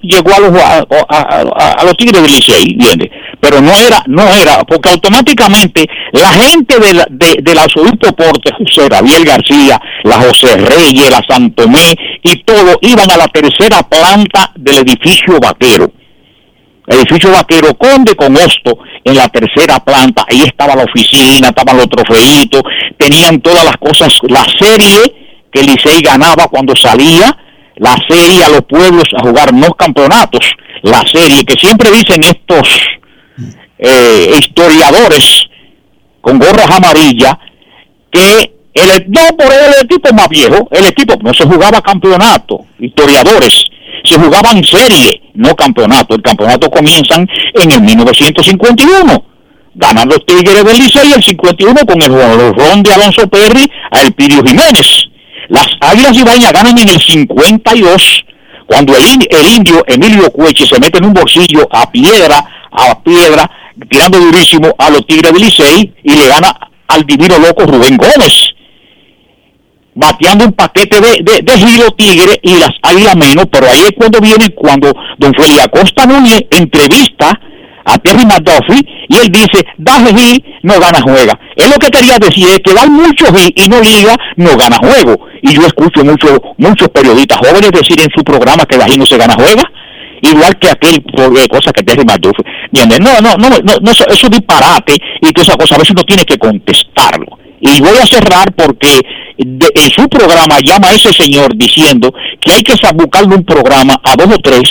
[0.02, 2.76] llegó a los, a, a- a- a los Tigres del Licey.
[3.40, 7.66] Pero no era, no era, porque automáticamente la gente de la, de, de la
[8.14, 13.82] Porte, José Gabriel García, la José Reyes, la Santomé y todo iban a la tercera
[13.82, 15.90] planta del edificio vaquero
[16.86, 21.88] edificio vaquero Conde con Hosto en la tercera planta, ahí estaba la oficina, estaban los
[21.88, 22.62] trofeitos,
[22.98, 27.36] tenían todas las cosas, la serie que Licey ganaba cuando salía,
[27.76, 30.50] la serie a los pueblos a jugar no campeonatos,
[30.82, 32.68] la serie que siempre dicen estos
[33.78, 35.44] eh, historiadores
[36.20, 37.34] con gorras amarillas
[38.10, 43.64] que el, no por el equipo más viejo, el equipo no se jugaba campeonato, historiadores,
[44.02, 46.14] se jugaban serie, no campeonato.
[46.14, 49.24] El campeonato comienzan en el 1951.
[49.74, 54.42] Ganan los Tigres del Licey el 51 con el ron de Alonso Perry a Elpidio
[54.44, 55.04] Jiménez.
[55.48, 58.24] Las Águilas Ibaña ganan en el 52
[58.66, 63.50] cuando el, el indio Emilio Cueche se mete en un bolsillo a piedra, a piedra,
[63.90, 66.56] tirando durísimo a los Tigres del Licey y le gana
[66.88, 68.53] al divino loco Rubén Gómez
[69.94, 74.20] bateando un paquete de, de, giro tigre y las águilas menos, pero ahí es cuando
[74.20, 77.38] viene cuando don Félix Acosta Núñez entrevista
[77.84, 81.38] a Terry McDuffie y él dice, da hit, no gana juega.
[81.56, 84.78] Él lo que quería decir es que dar mucho hit y no liga, no gana
[84.78, 85.26] juego.
[85.42, 89.06] Y yo escucho mucho, muchos periodistas jóvenes decir en su programa que la hit no
[89.06, 89.62] se gana juega,
[90.22, 92.44] igual que aquel eh, cosa que Terry McDuffie.
[92.72, 93.48] No, no, no, no,
[93.80, 97.43] no, eso, eso es disparate y toda esa cosa, a veces uno tiene que contestarlo.
[97.60, 99.00] Y voy a cerrar porque
[99.38, 103.94] de- en su programa llama a ese señor diciendo que hay que buscarle un programa
[104.02, 104.62] a dos o tres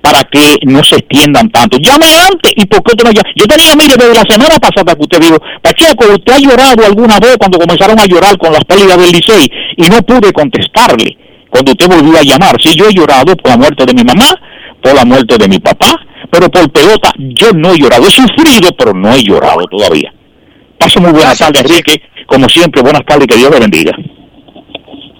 [0.00, 1.78] para que no se extiendan tanto.
[1.78, 3.28] Llame antes y por qué usted no llama?
[3.34, 7.18] Yo tenía, mire, desde la semana pasada que usted dijo, Pacheco, ¿usted ha llorado alguna
[7.18, 9.50] vez cuando comenzaron a llorar con las pérdidas del Licey?
[9.76, 11.16] Y no pude contestarle
[11.50, 12.56] cuando usted volvió a llamar.
[12.62, 14.30] Sí, yo he llorado por la muerte de mi mamá,
[14.80, 15.98] por la muerte de mi papá,
[16.30, 18.06] pero por pelota yo no he llorado.
[18.06, 20.12] He sufrido, pero no he llorado todavía.
[20.78, 22.00] Paso muy buenas tardes, Enrique.
[22.26, 23.92] Como siempre, buenas tardes y que Dios le bendiga.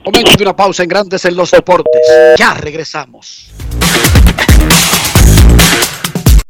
[0.04, 2.02] Momento de una pausa en Grandes en los Deportes.
[2.38, 3.50] Ya regresamos.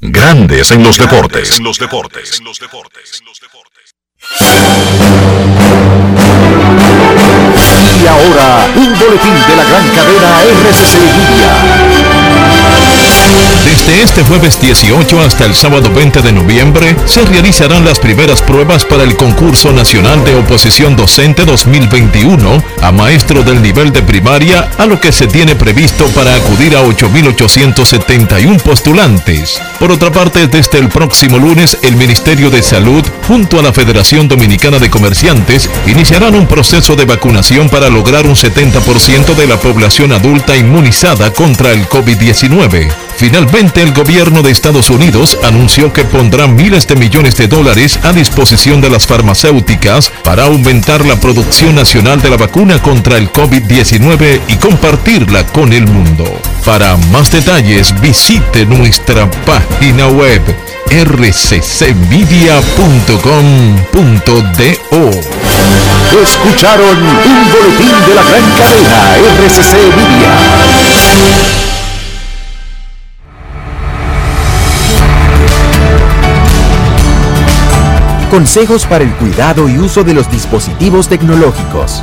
[0.00, 1.58] Grandes en los deportes.
[1.58, 2.42] En los deportes.
[8.02, 11.56] Y ahora, un boletín de la gran cadena RCC Media.
[13.66, 18.84] Desde este jueves 18 hasta el sábado 20 de noviembre se realizarán las primeras pruebas
[18.84, 24.86] para el concurso nacional de oposición docente 2021 a maestro del nivel de primaria, a
[24.86, 29.60] lo que se tiene previsto para acudir a 8.871 postulantes.
[29.80, 34.28] Por otra parte, desde el próximo lunes, el Ministerio de Salud, junto a la Federación
[34.28, 40.12] Dominicana de Comerciantes, iniciarán un proceso de vacunación para lograr un 70% de la población
[40.12, 42.92] adulta inmunizada contra el COVID-19.
[43.16, 48.12] Finalmente, el gobierno de Estados Unidos anunció que pondrá miles de millones de dólares a
[48.12, 54.42] disposición de las farmacéuticas para aumentar la producción nacional de la vacuna contra el COVID-19
[54.48, 56.24] y compartirla con el mundo.
[56.66, 60.42] Para más detalles, visite nuestra página web
[60.90, 61.90] rccmedia.com.do.
[66.22, 70.36] Escucharon un boletín de la gran cadena RCC Media.
[78.30, 82.02] Consejos para el cuidado y uso de los dispositivos tecnológicos.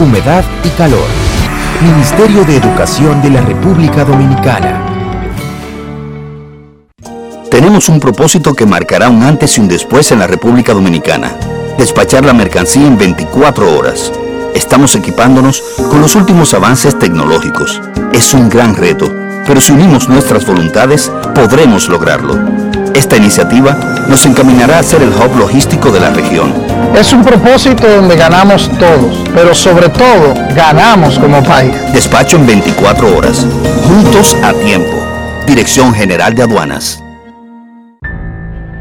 [0.00, 1.06] humedad y calor.
[1.82, 4.80] Ministerio de Educación de la República Dominicana.
[7.50, 11.36] Tenemos un propósito que marcará un antes y un después en la República Dominicana.
[11.76, 14.12] Despachar la mercancía en 24 horas.
[14.54, 17.80] Estamos equipándonos con los últimos avances tecnológicos.
[18.12, 19.12] Es un gran reto,
[19.46, 22.38] pero si unimos nuestras voluntades, podremos lograrlo.
[22.94, 26.71] Esta iniciativa nos encaminará a ser el hub logístico de la región.
[26.94, 31.74] Es un propósito donde ganamos todos, pero sobre todo ganamos como país.
[31.92, 33.46] Despacho en 24 horas.
[33.88, 34.98] Juntos a tiempo.
[35.46, 37.02] Dirección General de Aduanas.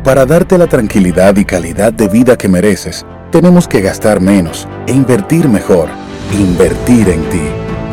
[0.03, 4.91] Para darte la tranquilidad y calidad de vida que mereces, tenemos que gastar menos e
[4.91, 5.87] invertir mejor.
[6.33, 7.41] Invertir en ti.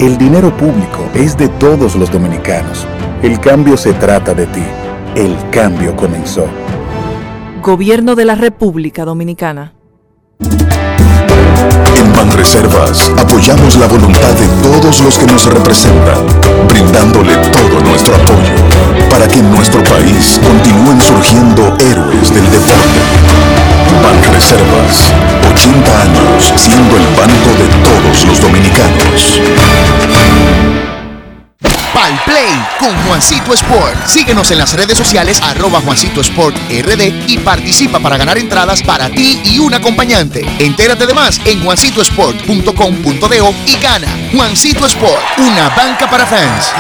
[0.01, 2.87] El dinero público es de todos los dominicanos.
[3.23, 4.65] El cambio se trata de ti.
[5.15, 6.47] El cambio comenzó.
[7.63, 9.78] Gobierno de la República Dominicana.
[12.19, 16.27] Banreservas apoyamos la voluntad de todos los que nos representan,
[16.67, 18.57] brindándole todo nuestro apoyo
[19.09, 22.99] para que en nuestro país continúen surgiendo héroes del deporte.
[24.03, 25.13] Banreservas,
[25.49, 29.41] 80 años siendo el banco de todos los dominicanos.
[31.93, 34.07] Pal Play con Juancito Sport.
[34.07, 39.09] Síguenos en las redes sociales arroba Juancito Sport RD y participa para ganar entradas para
[39.09, 40.45] ti y un acompañante.
[40.59, 44.09] Entérate de más en juancitosport.com.de y gana.
[44.33, 46.73] Juancito Sport, una banca para fans.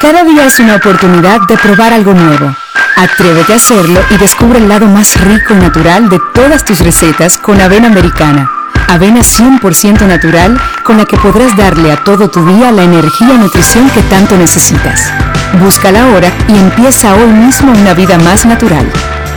[0.00, 2.54] Cada día es una oportunidad de probar algo nuevo.
[2.96, 7.38] Atrévete a hacerlo y descubre el lado más rico y natural de todas tus recetas
[7.38, 8.57] con avena americana.
[8.88, 13.38] Avena 100% natural con la que podrás darle a todo tu día la energía y
[13.38, 15.12] nutrición que tanto necesitas.
[15.60, 18.90] Búscala ahora y empieza hoy mismo una vida más natural.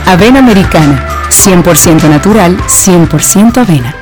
[0.06, 3.94] Avena americana, 100% natural, 100% avena.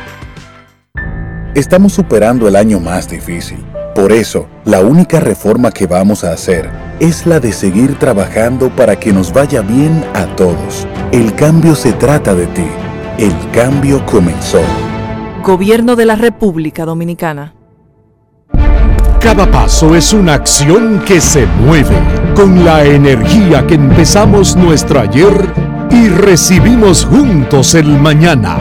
[1.56, 3.58] Estamos superando el año más difícil.
[3.92, 6.70] Por eso, la única reforma que vamos a hacer
[7.00, 10.86] es la de seguir trabajando para que nos vaya bien a todos.
[11.10, 12.66] El cambio se trata de ti.
[13.18, 14.62] El cambio comenzó.
[15.42, 17.54] Gobierno de la República Dominicana.
[19.18, 21.96] Cada paso es una acción que se mueve
[22.34, 25.52] con la energía que empezamos nuestro ayer
[25.90, 28.56] y recibimos juntos el mañana,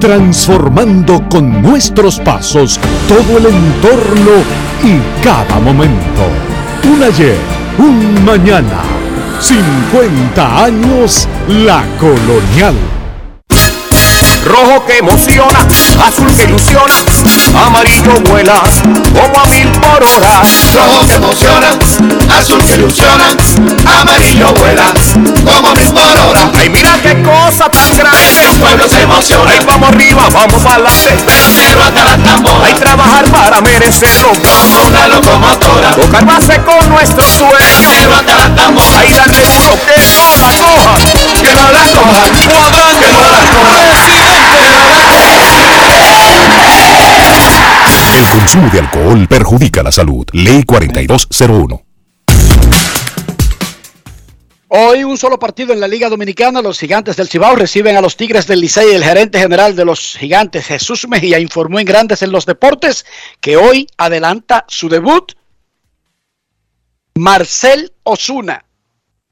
[0.00, 4.32] transformando con nuestros pasos todo el entorno
[4.82, 6.22] y cada momento.
[6.84, 7.38] Un ayer,
[7.78, 8.82] un mañana,
[9.40, 12.74] 50 años la colonial.
[14.44, 15.58] Rojo que emociona,
[16.06, 16.94] azul que ilusiona,
[17.66, 18.60] amarillo vuela
[19.14, 20.42] como a mil por hora.
[20.74, 21.68] Rojo que emociona,
[22.38, 23.24] azul que ilusiona,
[24.00, 24.92] amarillo vuela
[25.44, 26.50] como a mil por hora.
[26.58, 28.44] Ay, mira qué cosa tan grande.
[28.44, 29.48] Los pueblos se emocionan.
[29.48, 31.16] Ay, vamos arriba, vamos para adelante.
[31.26, 32.66] Pero cero hasta la tambora.
[32.66, 34.28] Hay trabajar para merecerlo.
[34.28, 35.90] Como una locomotora.
[35.94, 37.92] Tocar base con nuestros sueños.
[37.98, 38.98] Cero hasta la tambora.
[39.00, 39.94] Ay, darle duro que.
[39.94, 40.94] Que no la coja.
[48.44, 50.26] Consumo de alcohol perjudica la salud.
[50.32, 51.82] Ley 4201.
[54.68, 56.60] Hoy un solo partido en la Liga Dominicana.
[56.60, 58.92] Los gigantes del Cibao reciben a los Tigres del Licey.
[58.92, 63.06] El gerente general de los gigantes, Jesús Mejía, informó en Grandes en los Deportes
[63.40, 65.32] que hoy adelanta su debut
[67.14, 68.66] Marcel Osuna,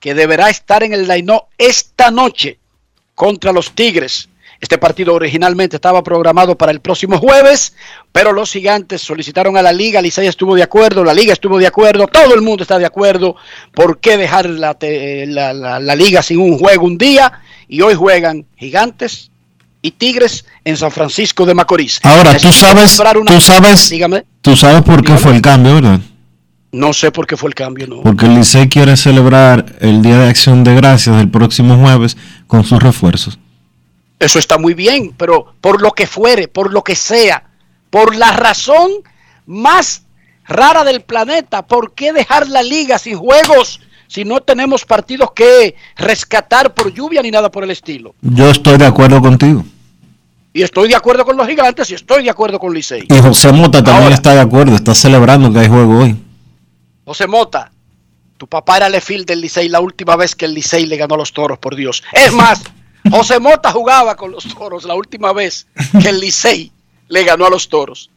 [0.01, 2.61] que deberá estar en el line esta noche
[3.15, 4.31] contra los Tigres.
[4.63, 7.75] Este partido originalmente estaba programado para el próximo jueves,
[8.13, 11.67] pero los gigantes solicitaron a la liga, Licey estuvo de acuerdo, la liga estuvo de
[11.67, 13.35] acuerdo, todo el mundo está de acuerdo.
[13.75, 17.41] ¿Por qué dejar la, la, la, la liga sin un juego un día?
[17.67, 19.33] Y hoy juegan gigantes
[19.83, 21.99] y tigres en San Francisco de Macorís.
[22.05, 23.25] Ahora, tú sabes, una...
[23.25, 25.21] tú sabes, dígame, tú sabes por qué dígame.
[25.21, 26.01] fue el cambio, ¿verdad?
[26.71, 28.03] No sé por qué fue el cambio, no.
[28.03, 32.63] Porque el Licey quiere celebrar el Día de Acción de Gracias del próximo jueves con
[32.63, 33.41] sus refuerzos.
[34.23, 37.43] Eso está muy bien, pero por lo que fuere, por lo que sea,
[37.91, 38.89] por la razón
[39.47, 40.05] más
[40.47, 45.75] rara del planeta, ¿por qué dejar la liga sin juegos si no tenemos partidos que
[45.97, 48.15] rescatar por lluvia ni nada por el estilo?
[48.21, 49.65] Yo estoy de acuerdo contigo.
[50.53, 53.09] Y estoy de acuerdo con los gigantes y estoy de acuerdo con Licey.
[53.09, 54.15] Y José Mota también Ahora.
[54.15, 56.17] está de acuerdo, está celebrando que hay juego hoy.
[57.05, 57.73] José Mota,
[58.39, 61.19] tu papá era lefil del Licey la última vez que el Licey le ganó a
[61.19, 62.05] los toros, por Dios.
[62.13, 62.63] Es más,
[63.11, 65.67] José Mota jugaba con los toros la última vez
[66.01, 66.71] que el Licey
[67.09, 68.11] le ganó a los toros.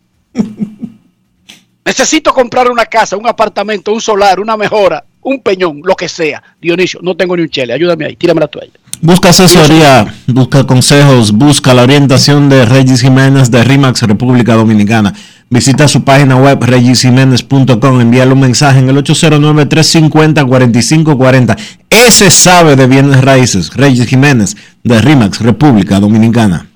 [1.84, 6.42] Necesito comprar una casa, un apartamento, un solar, una mejora, un peñón, lo que sea.
[6.62, 8.72] Dionisio, no tengo ni un chele, ayúdame ahí, tírame la toalla.
[9.02, 15.14] Busca asesoría, busca consejos, busca la orientación de Regis Jiménez de RIMAX República Dominicana.
[15.50, 21.56] Visita su página web regisjiménez.com, envíale un mensaje en el 809-350-4540.
[21.90, 26.68] Ese sabe de bienes raíces, Regis Jiménez de RIMAX República Dominicana.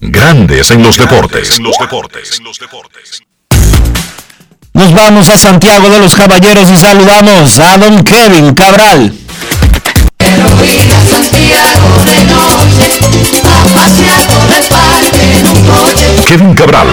[0.00, 1.58] Grandes en los deportes.
[1.58, 2.38] En los deportes.
[2.38, 3.22] En los deportes.
[4.82, 9.12] Nos vamos a Santiago de los Caballeros y saludamos a don Kevin Cabral.
[16.26, 16.88] Kevin Cabral,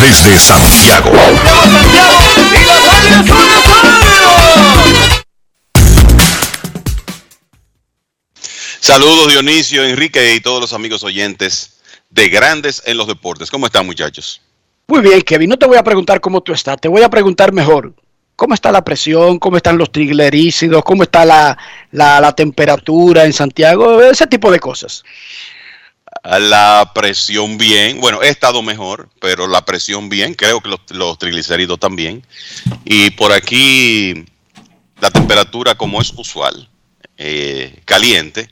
[0.00, 1.12] desde Santiago.
[8.80, 11.72] Saludos Dionisio, Enrique y todos los amigos oyentes
[12.08, 13.50] de Grandes en los Deportes.
[13.50, 14.40] ¿Cómo están muchachos?
[14.88, 15.50] Muy bien, Kevin.
[15.50, 17.92] No te voy a preguntar cómo tú estás, te voy a preguntar mejor.
[18.36, 19.38] ¿Cómo está la presión?
[19.38, 20.84] ¿Cómo están los triglerícidos?
[20.84, 21.56] ¿Cómo está la,
[21.90, 24.02] la, la temperatura en Santiago?
[24.02, 25.02] Ese tipo de cosas.
[26.22, 31.18] La presión bien, bueno, he estado mejor, pero la presión bien, creo que los, los
[31.18, 32.24] triglicéridos también.
[32.84, 34.24] Y por aquí
[35.00, 36.68] la temperatura como es usual,
[37.16, 38.50] eh, caliente,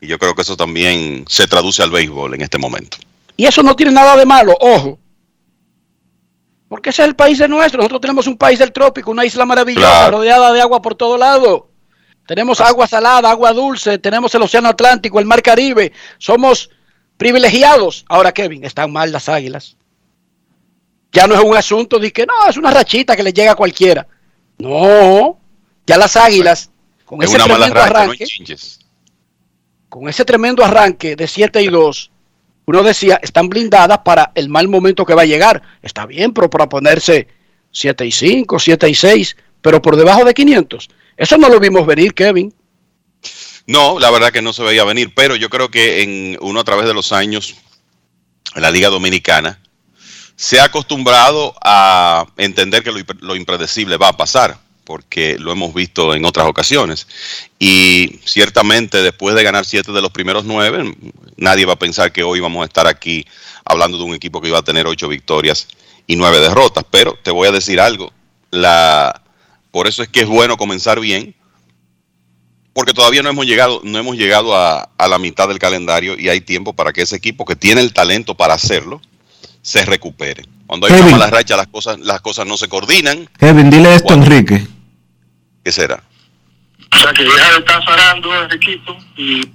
[0.00, 2.98] y yo creo que eso también se traduce al béisbol en este momento.
[3.36, 4.98] Y eso no tiene nada de malo, ojo.
[6.70, 7.78] Porque ese es el país de nuestro.
[7.78, 10.18] Nosotros tenemos un país del trópico, una isla maravillosa, Claro.
[10.18, 11.68] rodeada de agua por todo lado.
[12.28, 15.90] Tenemos agua salada, agua dulce, tenemos el Océano Atlántico, el Mar Caribe.
[16.18, 16.70] Somos
[17.16, 18.04] privilegiados.
[18.08, 19.76] Ahora, Kevin, están mal las águilas.
[21.10, 23.56] Ya no es un asunto de que no, es una rachita que le llega a
[23.56, 24.06] cualquiera.
[24.58, 25.40] No,
[25.84, 26.70] ya las águilas,
[27.04, 28.26] con Es ese tremendo racha, arranque,
[29.88, 32.09] con ese tremendo arranque de 7 y 2,
[32.70, 35.62] uno decía, están blindadas para el mal momento que va a llegar.
[35.82, 37.28] Está bien, pero para ponerse
[37.72, 40.88] 7 y 5, 7 y 6, pero por debajo de 500.
[41.16, 42.52] Eso no lo vimos venir, Kevin.
[43.66, 46.64] No, la verdad que no se veía venir, pero yo creo que en uno a
[46.64, 47.56] través de los años
[48.54, 49.60] en la Liga Dominicana
[50.34, 54.58] se ha acostumbrado a entender que lo, impre- lo impredecible va a pasar,
[54.90, 57.06] porque lo hemos visto en otras ocasiones.
[57.60, 60.96] Y ciertamente después de ganar siete de los primeros nueve,
[61.36, 63.24] nadie va a pensar que hoy vamos a estar aquí
[63.64, 65.68] hablando de un equipo que iba a tener ocho victorias
[66.08, 66.84] y nueve derrotas.
[66.90, 68.12] Pero te voy a decir algo,
[68.50, 69.22] la,
[69.70, 71.36] por eso es que es bueno comenzar bien,
[72.72, 76.30] porque todavía no hemos llegado, no hemos llegado a, a la mitad del calendario y
[76.30, 79.00] hay tiempo para que ese equipo que tiene el talento para hacerlo
[79.62, 80.42] se recupere.
[80.66, 81.06] Cuando hay Kevin.
[81.06, 83.28] una mala racha, las cosas, las cosas no se coordinan.
[83.38, 84.66] Kevin, dile esto a Enrique.
[85.70, 86.02] ¿Qué será?
[86.92, 89.48] O sea, que deja de estar zarando el equipo y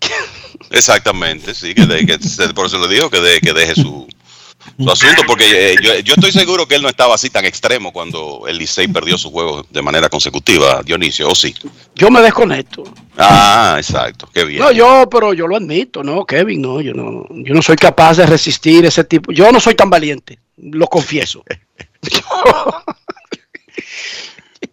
[0.70, 4.06] Exactamente, sí, que, de- que se- por eso le digo que, de- que deje su,
[4.78, 7.92] su asunto, porque eh, yo, yo estoy seguro que él no estaba así tan extremo
[7.92, 11.52] cuando el Licey perdió su juego de manera consecutiva, Dionisio, ¿o sí?
[11.96, 12.84] Yo me desconecto.
[13.18, 14.60] Ah, exacto, qué bien.
[14.62, 18.18] No, yo, pero yo lo admito, no, Kevin, no, yo no, yo no soy capaz
[18.18, 19.32] de resistir ese tipo.
[19.32, 21.42] Yo no soy tan valiente, lo confieso.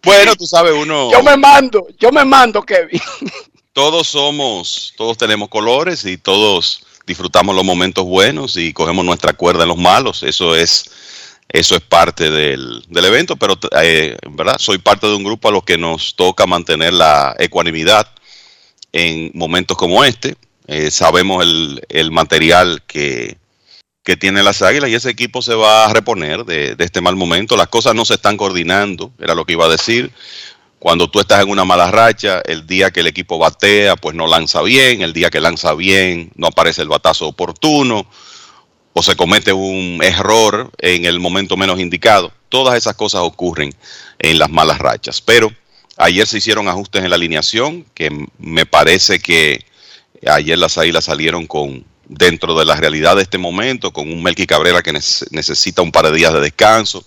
[0.02, 1.10] Bueno, tú sabes, uno...
[1.10, 3.00] Yo me mando, yo me mando, Kevin.
[3.72, 9.62] todos somos, todos tenemos colores y todos disfrutamos los momentos buenos y cogemos nuestra cuerda
[9.62, 10.22] en los malos.
[10.22, 10.90] Eso es,
[11.48, 15.52] eso es parte del, del evento, pero eh, verdad soy parte de un grupo a
[15.52, 18.06] los que nos toca mantener la ecuanimidad
[18.92, 20.36] en momentos como este.
[20.66, 23.38] Eh, sabemos el, el material que,
[24.08, 27.14] que tiene las águilas y ese equipo se va a reponer de, de este mal
[27.14, 27.58] momento.
[27.58, 30.10] Las cosas no se están coordinando, era lo que iba a decir.
[30.78, 34.26] Cuando tú estás en una mala racha, el día que el equipo batea, pues no
[34.26, 38.06] lanza bien, el día que lanza bien, no aparece el batazo oportuno,
[38.94, 42.32] o se comete un error en el momento menos indicado.
[42.48, 43.74] Todas esas cosas ocurren
[44.18, 45.20] en las malas rachas.
[45.20, 45.52] Pero
[45.98, 49.66] ayer se hicieron ajustes en la alineación, que me parece que
[50.26, 54.46] ayer las águilas salieron con dentro de la realidad de este momento, con un Melqui
[54.46, 57.04] Cabrera que nece- necesita un par de días de descanso,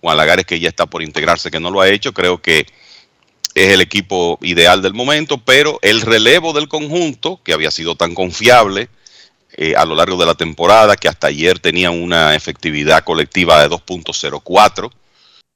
[0.00, 2.66] Juan Lagares que ya está por integrarse, que no lo ha hecho, creo que
[3.54, 8.14] es el equipo ideal del momento, pero el relevo del conjunto, que había sido tan
[8.14, 8.88] confiable
[9.56, 13.68] eh, a lo largo de la temporada, que hasta ayer tenía una efectividad colectiva de
[13.68, 14.90] 2.04,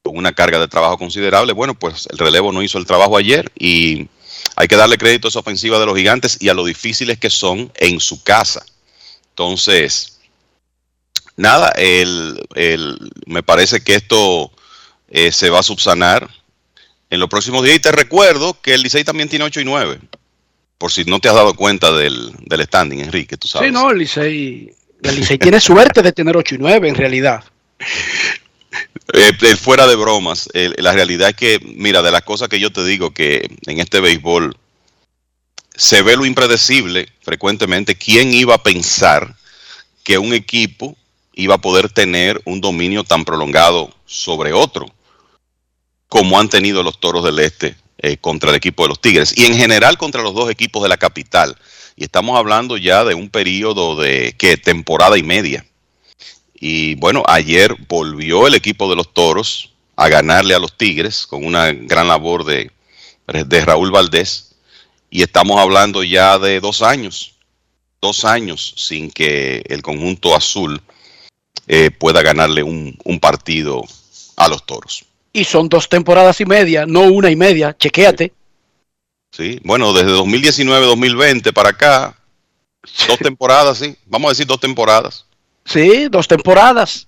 [0.03, 3.53] con una carga de trabajo considerable, bueno, pues el relevo no hizo el trabajo ayer
[3.57, 4.09] y
[4.57, 7.31] hay que darle crédito a esa ofensiva de los gigantes y a lo difíciles que
[7.31, 8.65] son en su casa.
[9.33, 10.21] Entonces,
[11.37, 14.53] nada, el, el- me parece que esto
[15.09, 16.29] eh, se va a subsanar
[17.11, 17.77] en los próximos días.
[17.77, 19.99] Y te recuerdo que el Licey también tiene 8 y 9.
[20.79, 23.69] Por si no te has dado cuenta del, del standing, Enrique, tú sabes.
[23.69, 27.45] Sí, no, el Licey, el Licey tiene suerte de tener 8 y 9 en realidad.
[29.15, 32.73] Eh, eh, fuera de bromas, la realidad es que, mira, de las cosas que yo
[32.73, 34.57] te digo que en este béisbol
[35.75, 37.95] se ve lo impredecible frecuentemente.
[37.95, 39.35] ¿Quién iba a pensar
[40.05, 40.97] que un equipo
[41.35, 44.87] iba a poder tener un dominio tan prolongado sobre otro
[46.09, 49.47] como han tenido los Toros del Este eh, contra el equipo de los Tigres y
[49.47, 51.57] en general contra los dos equipos de la capital?
[51.97, 55.65] Y estamos hablando ya de un periodo de que temporada y media.
[56.55, 61.45] Y bueno, ayer volvió el equipo de los Toros a ganarle a los Tigres con
[61.45, 62.71] una gran labor de
[63.27, 64.52] Raúl Valdés.
[65.15, 67.35] Y estamos hablando ya de dos años,
[68.01, 70.81] dos años sin que el conjunto azul
[71.69, 73.83] eh, pueda ganarle un, un partido
[74.37, 75.05] a los Toros.
[75.31, 77.77] Y son dos temporadas y media, no una y media.
[77.79, 78.33] Chequéate.
[79.31, 82.17] Sí, bueno, desde 2019-2020 para acá,
[83.07, 83.95] dos temporadas, sí.
[84.07, 85.27] Vamos a decir dos temporadas.
[85.67, 87.07] Sí, dos temporadas.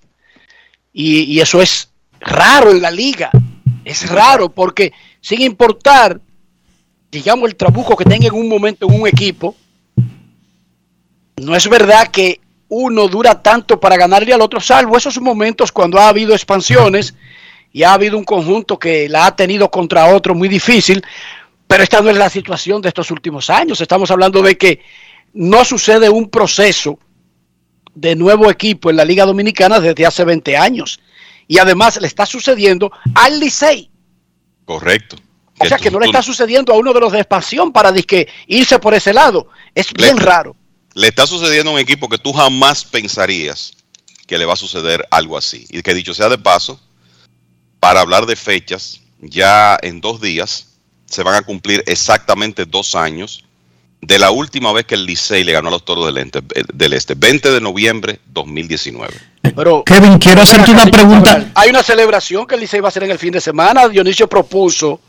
[0.93, 3.31] Y, y eso es raro en la liga.
[3.83, 6.21] Es raro porque sin importar,
[7.15, 9.55] digamos, el trabuco que tenga en un momento en un equipo,
[11.37, 15.97] no es verdad que uno dura tanto para ganarle al otro, salvo esos momentos cuando
[15.97, 17.15] ha habido expansiones
[17.71, 21.01] y ha habido un conjunto que la ha tenido contra otro muy difícil,
[21.67, 23.79] pero esta no es la situación de estos últimos años.
[23.79, 24.81] Estamos hablando de que
[25.33, 26.99] no sucede un proceso
[27.93, 30.99] de nuevo equipo en la Liga Dominicana desde hace 20 años.
[31.47, 33.89] Y además le está sucediendo al Licey.
[34.65, 35.15] Correcto.
[35.59, 38.27] O sea que no le está sucediendo a uno de los de expansión para disque
[38.47, 39.47] irse por ese lado.
[39.73, 40.55] Es bien Le- raro.
[40.93, 43.73] Le está sucediendo a un equipo que tú jamás pensarías
[44.27, 45.65] que le va a suceder algo así.
[45.69, 46.79] Y que dicho sea de paso,
[47.79, 50.67] para hablar de fechas, ya en dos días
[51.05, 53.43] se van a cumplir exactamente dos años
[54.01, 56.93] de la última vez que el Licey le ganó a los Toros del, Ente- del
[56.93, 59.13] Este, 20 de noviembre 2019.
[59.55, 61.51] Pero, Kevin, quiero hacerte una pregunta.
[61.55, 63.87] Hay una celebración que el Licey va a hacer en el fin de semana.
[63.87, 64.99] Dionisio propuso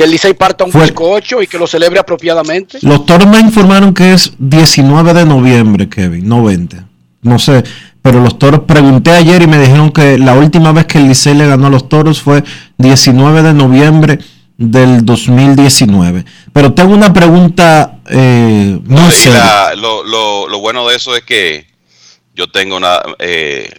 [0.00, 2.78] que el Licey parta un bizcocho y que lo celebre apropiadamente.
[2.80, 6.76] Los toros me informaron que es 19 de noviembre, Kevin, no 20.
[7.22, 7.62] No sé,
[8.00, 11.34] pero los toros pregunté ayer y me dijeron que la última vez que el Licey
[11.34, 12.42] le ganó a los toros fue
[12.78, 14.18] 19 de noviembre
[14.56, 16.24] del 2019.
[16.52, 19.38] Pero tengo una pregunta eh, muy Y seria.
[19.38, 21.66] la- lo, lo- lo bueno de eso es que
[22.34, 23.00] yo tengo una...
[23.18, 23.70] eh,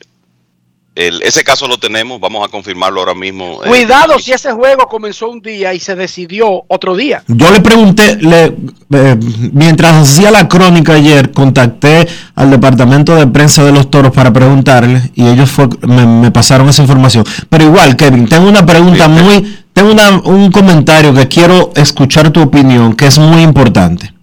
[1.08, 3.62] el- ese caso lo tenemos, vamos a confirmarlo ahora mismo.
[3.64, 7.24] eh, Cuidado si ese juego comenzó un día y se decidió otro día.
[7.28, 8.46] Yo le pregunté, le,
[8.92, 9.18] eh,
[9.54, 15.12] mientras hacía la crónica ayer, contacté al departamento de prensa de los toros para preguntarle
[15.16, 17.24] y ellos fue- me, me pasaron esa información.
[17.50, 22.42] Pero igual, Kevin, tengo una pregunta muy, tengo una- un comentario que quiero escuchar tu
[22.42, 24.14] opinión, que es muy importante.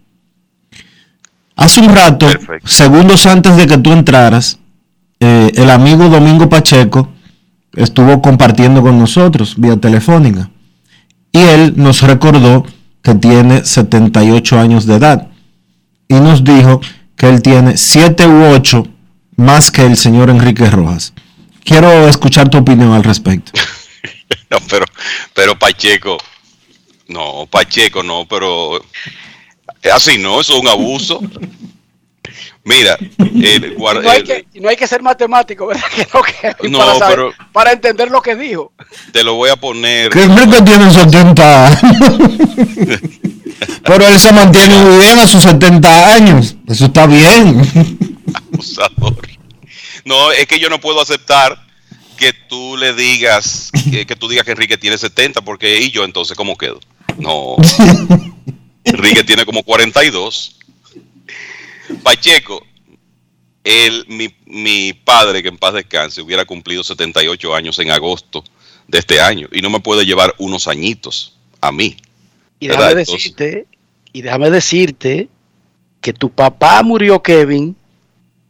[1.56, 2.28] Hace un rato,
[2.64, 4.58] segundos antes de que tú entraras,
[5.20, 7.08] eh, el amigo Domingo Pacheco
[7.74, 10.50] estuvo compartiendo con nosotros vía telefónica
[11.32, 12.64] y él nos recordó
[13.02, 15.28] que tiene 78 años de edad
[16.08, 16.80] y nos dijo
[17.16, 18.86] que él tiene 7 u 8
[19.36, 21.12] más que el señor Enrique Rojas.
[21.64, 23.52] Quiero escuchar tu opinión al respecto.
[24.70, 24.86] Pero,
[25.34, 26.16] pero Pacheco,
[27.08, 28.80] no, Pacheco no, pero
[29.92, 31.20] así no, eso es un abuso.
[32.68, 35.82] Mira, el No hay que, no hay que ser matemático, ¿verdad?
[35.96, 38.72] Que no, que- No, para, saber- pero- para entender lo que dijo.
[39.12, 40.10] te lo voy a poner.
[40.10, 41.80] Que Enrique tiene 70 años.
[43.84, 46.54] Pero él se mantiene muy bien a sus 70 años.
[46.68, 47.62] Eso está bien.
[48.52, 49.16] abusador.
[50.04, 51.58] No, es que yo no puedo aceptar
[52.16, 56.04] que tú le digas, que, que tú digas que Enrique tiene 70, porque y yo
[56.04, 56.78] entonces, ¿cómo quedo?
[57.18, 57.56] No.
[58.84, 60.56] Enrique tiene como 42.
[62.02, 62.64] Pacheco,
[63.64, 68.44] el, mi, mi padre, que en paz descanse, hubiera cumplido 78 años en agosto
[68.86, 71.96] de este año y no me puede llevar unos añitos a mí.
[72.60, 72.86] Y ¿verdad?
[72.88, 73.66] déjame Entonces, decirte,
[74.12, 75.28] y déjame decirte
[76.00, 77.76] que tu papá murió, Kevin,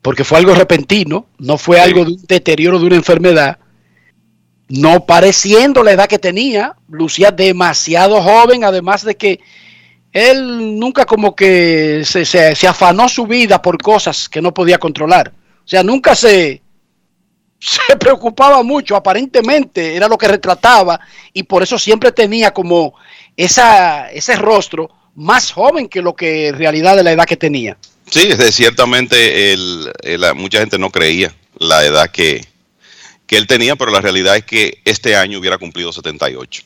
[0.02, 3.58] porque fue algo repentino, no fue algo de un deterioro de una enfermedad,
[4.68, 9.40] no pareciendo la edad que tenía, lucía demasiado joven, además de que
[10.18, 15.32] él nunca como que se, afanó su vida por cosas que no podía controlar.
[15.64, 16.62] O sea, nunca se,
[18.00, 21.00] preocupaba mucho, aparentemente era lo que retrataba
[21.32, 22.94] y por eso siempre tenía como
[23.36, 27.76] esa, ese rostro más joven que lo que en realidad de la edad que tenía.
[28.10, 32.44] Sí, ciertamente el- el- mucha gente no creía la edad que,
[33.26, 36.62] que él tenía, pero la realidad es que este año hubiera cumplido 78.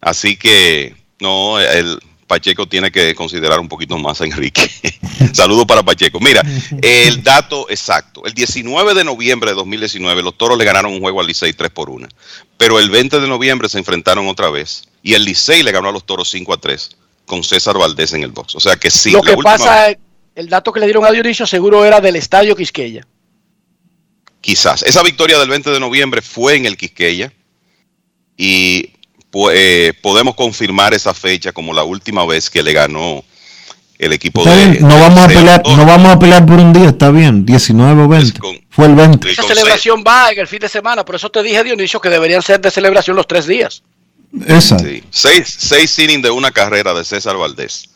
[0.00, 4.70] Así que, no, el Pacheco tiene que considerar un poquito más a Enrique.
[5.32, 6.20] Saludos para Pacheco.
[6.20, 6.42] Mira,
[6.82, 8.24] el dato exacto.
[8.24, 11.70] El 19 de noviembre de 2019 los Toros le ganaron un juego al Licey 3
[11.70, 12.08] por 1.
[12.56, 15.92] Pero el 20 de noviembre se enfrentaron otra vez y el Licey le ganó a
[15.92, 16.96] los Toros 5 a 3
[17.26, 18.54] con César Valdés en el box.
[18.54, 19.10] O sea que sí.
[19.10, 19.94] Lo que pasa,
[20.34, 23.06] el dato que le dieron a Dionisio seguro era del Estadio Quisqueya.
[24.40, 24.82] Quizás.
[24.82, 27.32] Esa victoria del 20 de noviembre fue en el Quisqueya
[28.36, 28.93] y
[29.52, 33.24] eh, podemos confirmar esa fecha como la última vez que le ganó
[33.98, 34.80] el equipo de.
[34.80, 38.08] No vamos, a pelear, no vamos a pelear por un día, está bien, 19 o
[38.08, 38.40] 20.
[38.70, 39.30] Fue el 20.
[39.30, 42.42] Esa celebración va en el fin de semana, por eso te dije, Dionisio, que deberían
[42.42, 43.82] ser de celebración los tres días.
[44.46, 44.88] Exacto.
[45.10, 47.90] Seis, seis innings de una carrera de César Valdés.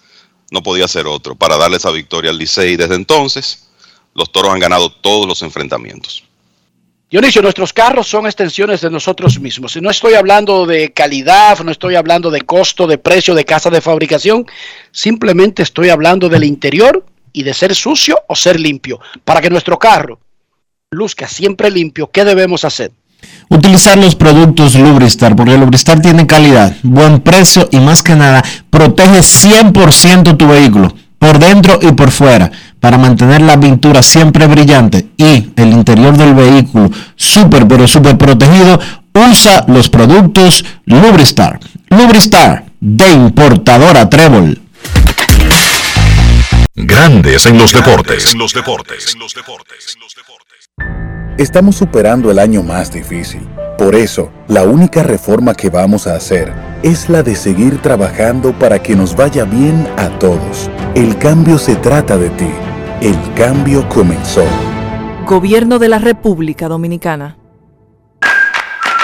[0.50, 2.76] No podía ser otro para darle esa victoria al Licey.
[2.76, 3.68] Desde entonces,
[4.14, 6.24] los toros han ganado todos los enfrentamientos.
[7.10, 9.74] Dionisio, nuestros carros son extensiones de nosotros mismos.
[9.76, 13.70] Y no estoy hablando de calidad, no estoy hablando de costo, de precio, de casa
[13.70, 14.44] de fabricación.
[14.92, 19.00] Simplemente estoy hablando del interior y de ser sucio o ser limpio.
[19.24, 20.20] Para que nuestro carro
[20.90, 22.92] luzca siempre limpio, ¿qué debemos hacer?
[23.48, 29.20] Utilizar los productos Lubristar, porque Lubristar tiene calidad, buen precio y más que nada protege
[29.20, 32.50] 100% tu vehículo, por dentro y por fuera
[32.80, 38.78] para mantener la pintura siempre brillante y el interior del vehículo súper pero súper protegido,
[39.14, 41.58] usa los productos Lubristar.
[41.90, 44.60] Lubristar de importadora Trébol.
[46.74, 48.32] Grandes en los deportes.
[48.32, 49.16] En los deportes.
[51.38, 53.48] Estamos superando el año más difícil.
[53.78, 56.52] Por eso, la única reforma que vamos a hacer
[56.82, 60.68] es la de seguir trabajando para que nos vaya bien a todos.
[60.96, 62.50] El cambio se trata de ti.
[63.00, 64.44] El cambio comenzó.
[65.26, 67.36] Gobierno de la República Dominicana.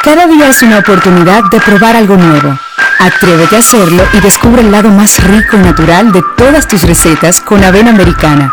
[0.02, 2.59] Cada día es una oportunidad de probar algo nuevo.
[2.98, 7.40] Atrévete a hacerlo y descubre el lado más rico y natural de todas tus recetas
[7.40, 8.52] con avena americana.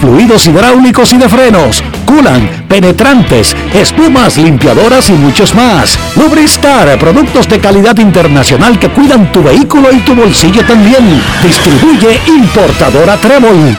[0.00, 5.98] fluidos hidráulicos y de frenos, culan, penetrantes, espumas, limpiadoras y muchos más.
[6.16, 11.22] Lubristar, productos de calidad internacional que cuidan tu vehículo y tu bolsillo también.
[11.42, 13.76] Distribuye importadora Trébol.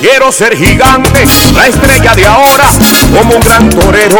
[0.00, 1.24] Quiero ser gigante,
[1.54, 2.70] la estrella de ahora,
[3.12, 4.18] como un gran torero,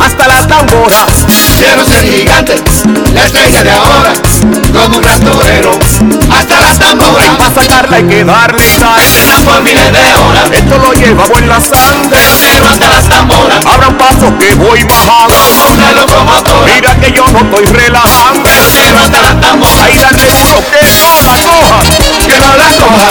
[0.00, 1.06] hasta la tambora.
[1.56, 2.56] Quiero ser gigante,
[3.14, 4.12] la estrella de ahora,
[4.72, 5.70] como un gran torero.
[7.92, 9.02] Hay que darle sal,
[9.44, 10.50] por miles de horas.
[10.52, 13.66] Esto lo llevamos en la sangre, quiero hasta las tamboras.
[13.66, 16.72] Abra un paso que voy bajando, como una locomotora.
[16.72, 19.82] Mira que yo no estoy relajando, quiero hasta las tamboras.
[19.82, 21.80] Ahí darle duro que no la coja,
[22.26, 23.10] que no la coja,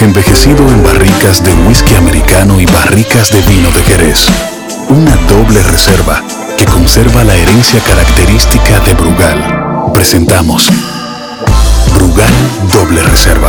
[0.00, 4.26] envejecido en barricas de whisky americano y barricas de vino de Jerez.
[4.88, 6.22] Una doble reserva
[6.56, 9.92] que conserva la herencia característica de Brugal.
[9.92, 10.68] Presentamos
[11.94, 12.32] Brugal
[12.72, 13.48] Doble Reserva,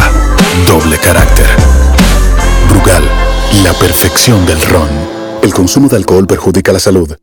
[0.66, 1.48] Doble Carácter.
[2.70, 3.04] Brugal,
[3.64, 4.90] la perfección del ron.
[5.42, 7.18] El consumo de alcohol perjudica la salud.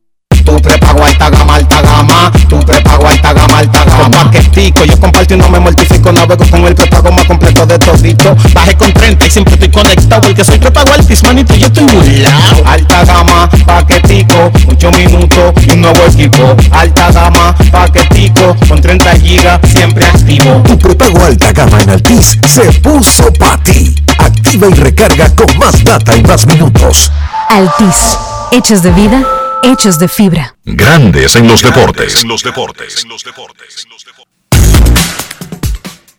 [0.44, 2.32] Tu prepago alta gama, alta gama.
[2.48, 4.02] Tu prepago alta gama, alta gama.
[4.02, 6.12] Con paquetico, yo comparto y no me mortifico.
[6.12, 8.36] Navego con el prepago más completo de todito.
[8.52, 10.22] Bajé con 30 y siempre estoy conectado.
[10.22, 12.66] Porque soy prepago altis, manito, yo estoy lado.
[12.66, 16.56] Alta gama, paquetico, 8 minutos y un nuevo equipo.
[16.70, 20.62] Alta gama, paquetico, con 30 gigas, siempre activo.
[20.66, 23.94] Tu prepago alta gama en Altis se puso para ti.
[24.18, 27.10] Activa y recarga con más data y más minutos.
[27.48, 28.18] Altis,
[28.52, 29.22] hechos de vida,
[29.64, 30.56] hechos de fibra.
[30.64, 32.24] Grandes en los deportes.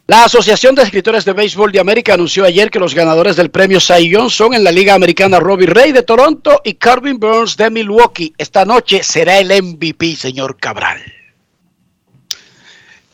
[0.08, 3.80] La Asociación de Escritores de Béisbol de América anunció ayer que los ganadores del premio
[3.80, 7.72] Cy Young son en la Liga Americana Robbie Ray de Toronto y Carvin Burns de
[7.72, 8.34] Milwaukee.
[8.38, 11.02] Esta noche será el MVP, señor Cabral.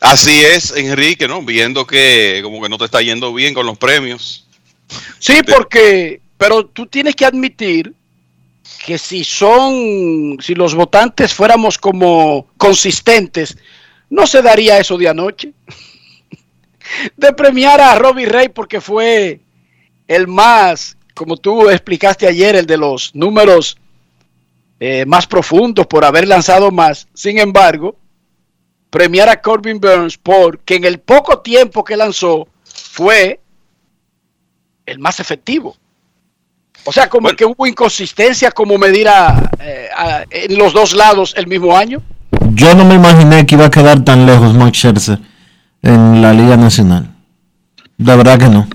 [0.00, 1.42] Así es, Enrique, ¿no?
[1.42, 4.46] Viendo que como que no te está yendo bien con los premios.
[5.18, 7.94] Sí, porque, pero tú tienes que admitir
[8.84, 13.56] que si son, si los votantes fuéramos como consistentes,
[14.10, 15.52] no se daría eso de anoche.
[17.16, 19.40] De premiar a Robbie Ray porque fue
[20.06, 23.78] el más, como tú explicaste ayer, el de los números
[24.78, 27.08] eh, más profundos por haber lanzado más.
[27.14, 27.96] Sin embargo,
[28.90, 33.40] premiar a Corbin Burns porque en el poco tiempo que lanzó fue
[34.84, 35.76] el más efectivo.
[36.84, 41.34] O sea, como que hubo inconsistencia como medir a, eh, a- en los dos lados
[41.36, 42.02] el mismo año.
[42.54, 45.18] Yo no me imaginé que iba a quedar tan lejos Max Scherzer
[45.82, 47.08] en la Liga Nacional.
[47.98, 48.68] De verdad que no.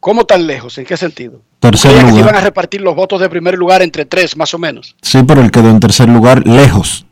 [0.00, 0.78] ¿Cómo tan lejos?
[0.78, 1.42] ¿En qué sentido?
[1.58, 2.30] Tercer Creía que se lugar.
[2.32, 4.96] iban a repartir los votos de primer lugar entre tres, más o menos.
[5.02, 7.04] Sí, pero él quedó en tercer lugar, lejos.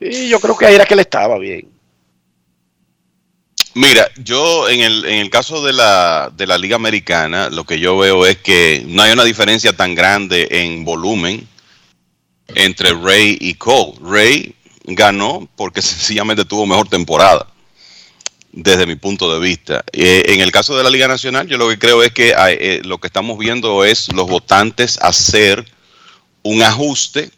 [0.00, 1.68] Y yo creo que ahí era que le estaba bien.
[3.78, 7.78] Mira, yo en el, en el caso de la, de la Liga Americana, lo que
[7.78, 11.46] yo veo es que no hay una diferencia tan grande en volumen
[12.56, 13.92] entre Ray y Cole.
[14.02, 17.46] Ray ganó porque sencillamente tuvo mejor temporada,
[18.50, 19.84] desde mi punto de vista.
[19.92, 22.82] Eh, en el caso de la Liga Nacional, yo lo que creo es que eh,
[22.84, 25.64] lo que estamos viendo es los votantes hacer
[26.42, 27.30] un ajuste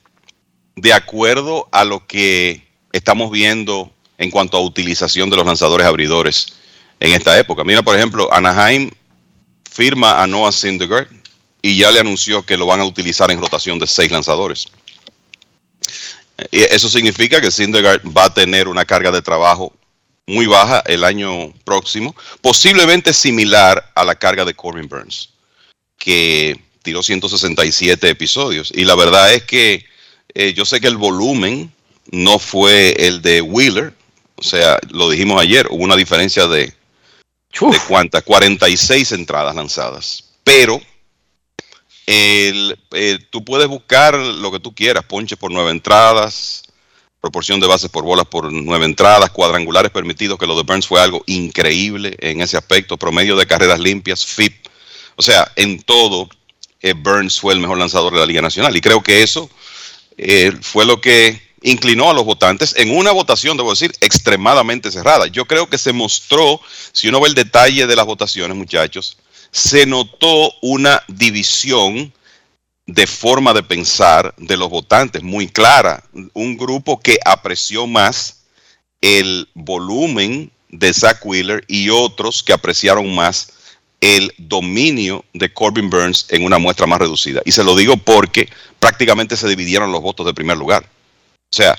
[0.74, 6.46] de acuerdo a lo que estamos viendo en cuanto a utilización de los lanzadores abridores
[7.00, 7.64] en esta época.
[7.64, 8.90] Mira, por ejemplo, Anaheim
[9.68, 11.08] firma a Noah Syndergaard
[11.62, 14.66] y ya le anunció que lo van a utilizar en rotación de seis lanzadores.
[16.52, 19.72] Eso significa que Syndergaard va a tener una carga de trabajo
[20.26, 25.30] muy baja el año próximo, posiblemente similar a la carga de Corbin Burns,
[25.98, 28.70] que tiró 167 episodios.
[28.74, 29.86] Y la verdad es que
[30.34, 31.72] eh, yo sé que el volumen
[32.10, 33.94] no fue el de Wheeler,
[34.40, 40.80] o sea, lo dijimos ayer, hubo una diferencia de, de cuántas, 46 entradas lanzadas, pero
[42.06, 46.62] el, eh, tú puedes buscar lo que tú quieras, ponches por nueve entradas,
[47.20, 51.02] proporción de bases por bolas por nueve entradas, cuadrangulares permitidos, que lo de Burns fue
[51.02, 54.66] algo increíble en ese aspecto, promedio de carreras limpias, FIP.
[55.16, 56.30] O sea, en todo,
[56.80, 58.74] eh, Burns fue el mejor lanzador de la Liga Nacional.
[58.74, 59.50] Y creo que eso
[60.16, 65.26] eh, fue lo que inclinó a los votantes en una votación, debo decir, extremadamente cerrada.
[65.26, 66.60] Yo creo que se mostró,
[66.92, 69.18] si uno ve el detalle de las votaciones, muchachos,
[69.50, 72.12] se notó una división
[72.86, 76.02] de forma de pensar de los votantes muy clara.
[76.32, 78.44] Un grupo que apreció más
[79.00, 83.52] el volumen de Zach Wheeler y otros que apreciaron más
[84.00, 87.42] el dominio de Corbin Burns en una muestra más reducida.
[87.44, 90.88] Y se lo digo porque prácticamente se dividieron los votos de primer lugar.
[91.52, 91.78] O sea,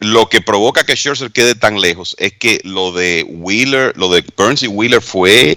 [0.00, 4.24] lo que provoca que Scherzer quede tan lejos es que lo de Wheeler, lo de
[4.36, 5.56] Burns y Wheeler fue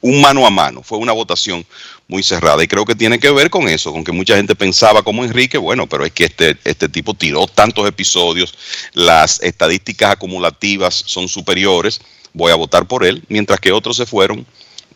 [0.00, 1.66] un mano a mano, fue una votación
[2.08, 5.02] muy cerrada y creo que tiene que ver con eso, con que mucha gente pensaba
[5.02, 8.54] como Enrique, bueno, pero es que este, este tipo tiró tantos episodios,
[8.92, 12.00] las estadísticas acumulativas son superiores,
[12.32, 14.46] voy a votar por él, mientras que otros se fueron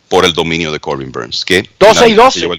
[0.07, 1.45] por el dominio de Corbin Burns.
[1.45, 2.49] Que 12 y 12.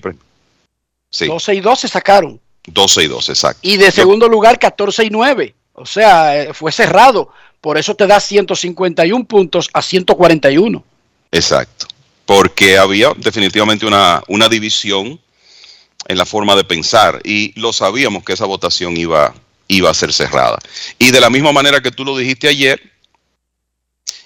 [1.10, 1.26] Sí.
[1.26, 2.40] 12 y 12 sacaron.
[2.66, 3.60] 12 y 12, exacto.
[3.62, 5.54] Y de segundo lugar 14 y 9.
[5.74, 7.30] O sea, eh, fue cerrado.
[7.60, 10.84] Por eso te da 151 puntos a 141.
[11.30, 11.86] Exacto
[12.26, 15.20] porque había definitivamente una, una división
[16.08, 19.34] en la forma de pensar y lo sabíamos que esa votación iba,
[19.68, 20.58] iba a ser cerrada.
[20.98, 22.80] Y de la misma manera que tú lo dijiste ayer,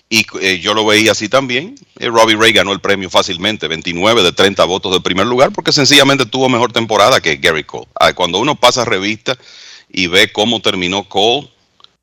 [0.09, 4.23] y eh, yo lo veía así también, eh, Robbie Ray ganó el premio fácilmente, 29
[4.23, 7.89] de 30 votos de primer lugar, porque sencillamente tuvo mejor temporada que Gary Cole.
[7.99, 9.37] Ah, cuando uno pasa revista
[9.91, 11.51] y ve cómo terminó Cole,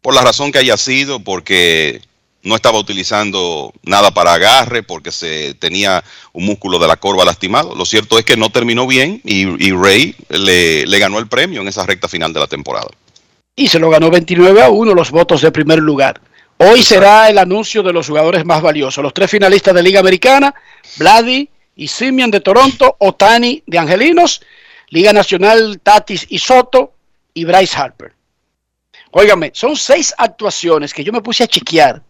[0.02, 2.02] por la razón que haya sido, porque
[2.44, 6.04] no estaba utilizando nada para agarre porque se tenía
[6.34, 7.74] un músculo de la corva lastimado.
[7.74, 11.86] Lo cierto es que no terminó bien y, Ray le, ganó el premio en esa
[11.86, 12.90] recta final de la temporada.
[13.56, 16.20] Y se lo ganó 29 a 1 los votos de primer lugar.
[16.66, 19.04] Hoy será el anuncio de los jugadores más valiosos.
[19.04, 20.56] Los tres finalistas de Liga Americana,
[20.98, 24.42] Vladi y Simeon de Toronto, Otani de Angelinos,
[24.90, 26.94] Liga Nacional Tatis y Soto
[27.34, 28.14] y Bryce Harper.
[29.12, 32.02] Óigame, son seis actuaciones que yo me puse a chequear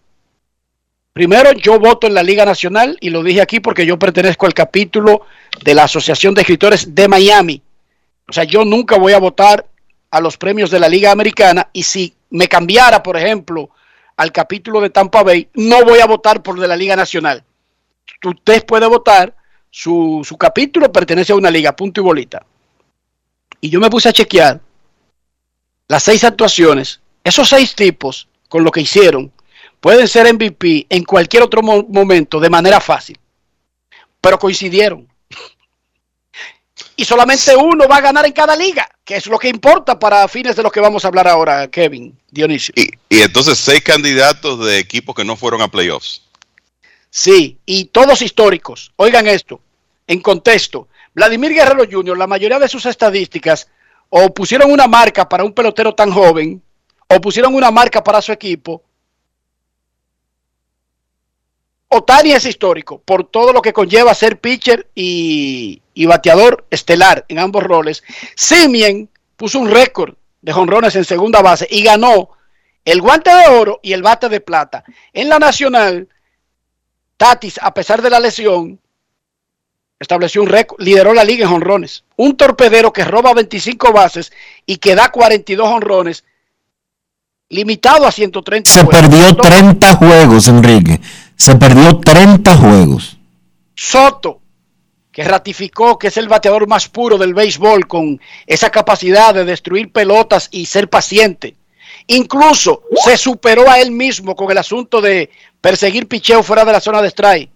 [1.13, 4.53] Primero, yo voto en la Liga Nacional y lo dije aquí porque yo pertenezco al
[4.53, 5.27] capítulo
[5.63, 7.61] de la Asociación de Escritores de Miami.
[8.27, 9.65] O sea, yo nunca voy a votar
[10.09, 13.69] a los premios de la Liga Americana y si me cambiara, por ejemplo,
[14.17, 17.43] al capítulo de Tampa Bay, no voy a votar por de la Liga Nacional.
[18.23, 19.35] Usted puede votar,
[19.69, 22.45] su, su capítulo pertenece a una liga, punto y bolita.
[23.59, 24.61] Y yo me puse a chequear
[25.87, 29.31] las seis actuaciones, esos seis tipos con lo que hicieron
[29.79, 33.19] pueden ser MVP en cualquier otro momento de manera fácil,
[34.21, 35.07] pero coincidieron.
[36.95, 40.27] Y solamente uno va a ganar en cada liga, que es lo que importa para
[40.27, 42.73] fines de lo que vamos a hablar ahora, Kevin, Dionisio.
[42.75, 46.21] Y, entonces seis candidatos de equipos que no fueron a playoffs.
[47.09, 48.91] Sí, y todos históricos.
[48.95, 49.59] Oigan esto,
[50.07, 50.87] en contexto.
[51.13, 53.67] Vladimir Guerrero Jr., la mayoría de sus estadísticas
[54.09, 56.61] o pusieron una marca para un pelotero tan joven,
[57.07, 58.83] o pusieron una marca para su equipo,
[61.93, 67.63] Otani es histórico por todo lo que conlleva ser pitcher y, bateador estelar en ambos
[67.63, 68.03] roles.
[68.35, 72.29] Simien puso un récord de jonrones en segunda base y ganó
[72.83, 74.83] el guante de oro y el bate de plata.
[75.13, 76.09] En la nacional,
[77.15, 78.79] Tatis, a pesar de la lesión,
[79.99, 82.03] estableció un récord, lideró la liga en jonrones.
[82.15, 84.33] Un torpedero que roba 25 bases
[84.65, 86.23] y que da 42 jonrones,
[87.49, 90.99] limitado a 130 Se perdió 30 juegos, Enrique
[91.43, 93.17] se perdió 30 juegos.
[93.75, 94.39] Soto,
[95.11, 99.91] que ratificó que es el bateador más puro del béisbol con esa capacidad de destruir
[99.91, 101.57] pelotas y ser paciente.
[102.07, 106.79] Incluso se superó a él mismo con el asunto de perseguir picheo fuera de la
[106.79, 107.51] zona de strike.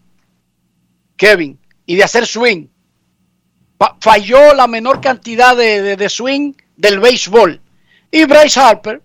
[1.15, 2.67] Kevin, y de hacer swing.
[4.01, 7.61] falló la menor cantidad de, de swing del béisbol.
[8.11, 9.01] Y Bryce Harper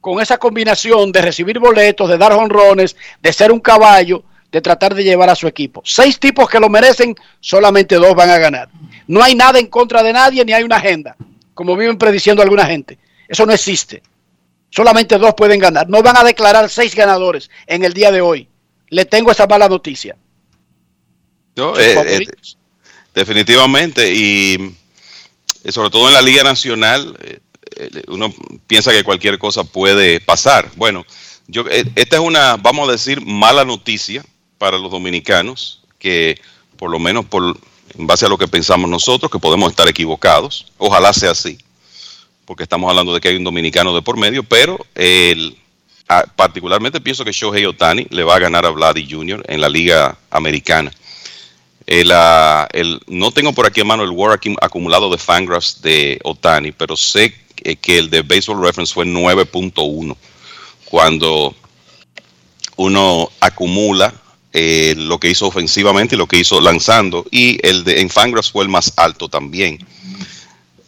[0.00, 4.94] con esa combinación de recibir boletos, de dar honrones, de ser un caballo, de tratar
[4.94, 5.82] de llevar a su equipo.
[5.84, 8.68] Seis tipos que lo merecen, solamente dos van a ganar.
[9.06, 11.16] No hay nada en contra de nadie ni hay una agenda,
[11.54, 12.98] como viven prediciendo alguna gente.
[13.28, 14.02] Eso no existe.
[14.70, 15.88] Solamente dos pueden ganar.
[15.88, 18.48] No van a declarar seis ganadores en el día de hoy.
[18.88, 20.16] Le tengo esa mala noticia.
[21.56, 22.26] No, eh, eh,
[23.14, 24.12] definitivamente.
[24.12, 24.76] Y
[25.68, 27.49] sobre todo en la Liga Nacional, eh, eh,
[28.08, 28.32] uno
[28.66, 30.70] piensa que cualquier cosa puede pasar.
[30.76, 31.04] Bueno,
[31.46, 34.24] yo, eh, esta es una, vamos a decir, mala noticia
[34.58, 36.40] para los dominicanos, que
[36.76, 37.56] por lo menos por,
[37.98, 40.66] en base a lo que pensamos nosotros, que podemos estar equivocados.
[40.78, 41.58] Ojalá sea así.
[42.44, 45.56] porque estamos hablando de que hay un dominicano de por medio, pero el,
[46.36, 49.44] particularmente pienso que Shohei Otani le va a ganar a Vladdy Jr.
[49.46, 50.90] en la liga americana.
[51.90, 56.96] El, no tengo por aquí a mano el War acumulado de Fangraphs de Otani, pero
[56.96, 57.34] sé
[57.80, 60.16] que el de Baseball Reference fue 9.1
[60.84, 61.52] cuando
[62.76, 64.14] uno acumula
[64.52, 68.52] eh, lo que hizo ofensivamente y lo que hizo lanzando, y el de en Fangraphs
[68.52, 69.84] fue el más alto también.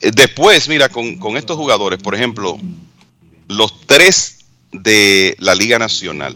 [0.00, 2.58] Eh, después, mira, con, estos jugadores, por ejemplo,
[3.48, 4.38] los tres
[4.70, 6.34] de la Liga Nacional,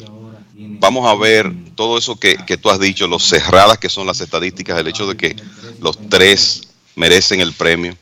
[0.78, 4.20] vamos a ver todo eso que, que tú has dicho, los cerradas que son las
[4.20, 5.36] estadísticas, el hecho de que
[5.80, 7.96] los tres merecen el premio.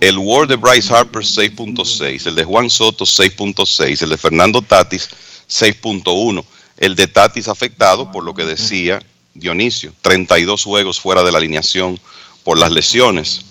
[0.00, 5.08] El World de Bryce Harper 6.6, el de Juan Soto 6.6, el de Fernando Tatis
[5.48, 6.44] 6.1
[6.76, 9.00] el de Tatis afectado por lo que decía
[9.34, 11.98] Dionisio, 32 juegos fuera de la alineación
[12.44, 13.44] por las lesiones.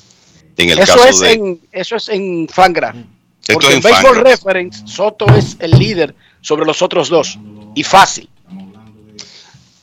[0.58, 2.96] En el eso caso es de, en, eso es en Fangra.
[3.52, 7.38] Porque en Baseball Reference, Soto es el líder sobre los otros dos.
[7.76, 8.30] Y fácil.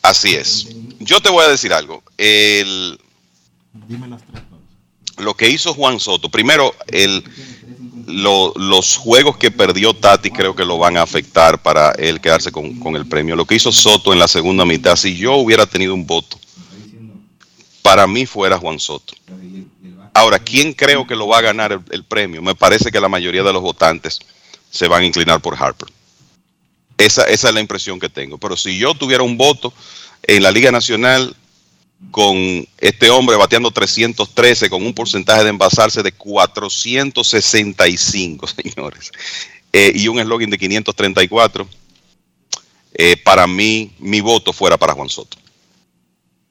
[0.02, 0.68] Así es.
[0.98, 2.02] Yo te voy a decir algo.
[2.18, 2.98] El,
[5.18, 7.24] lo que hizo Juan Soto, primero, el,
[8.06, 12.96] los juegos que perdió Tati creo que lo van a afectar para él quedarse con,
[12.96, 13.36] el premio.
[13.36, 16.38] Lo que hizo Soto en la segunda mitad, si yo hubiera tenido un voto,
[17.82, 19.14] para mí fuera Juan Soto.
[20.14, 22.42] Ahora, ¿quién creo que lo va a ganar el, premio?
[22.42, 24.20] Me parece que la mayoría de los votantes
[24.70, 25.88] se van a inclinar por Harper.
[27.04, 28.38] Esa, esa es la impresión que tengo.
[28.38, 29.72] Pero si yo tuviera un voto
[30.22, 31.34] en la Liga Nacional,
[32.10, 39.12] con este hombre bateando 313 con un porcentaje de envasarse de 465, señores,
[39.72, 41.68] eh, y un eslogan de 534,
[42.94, 45.38] eh, para mí mi voto fuera para Juan Soto.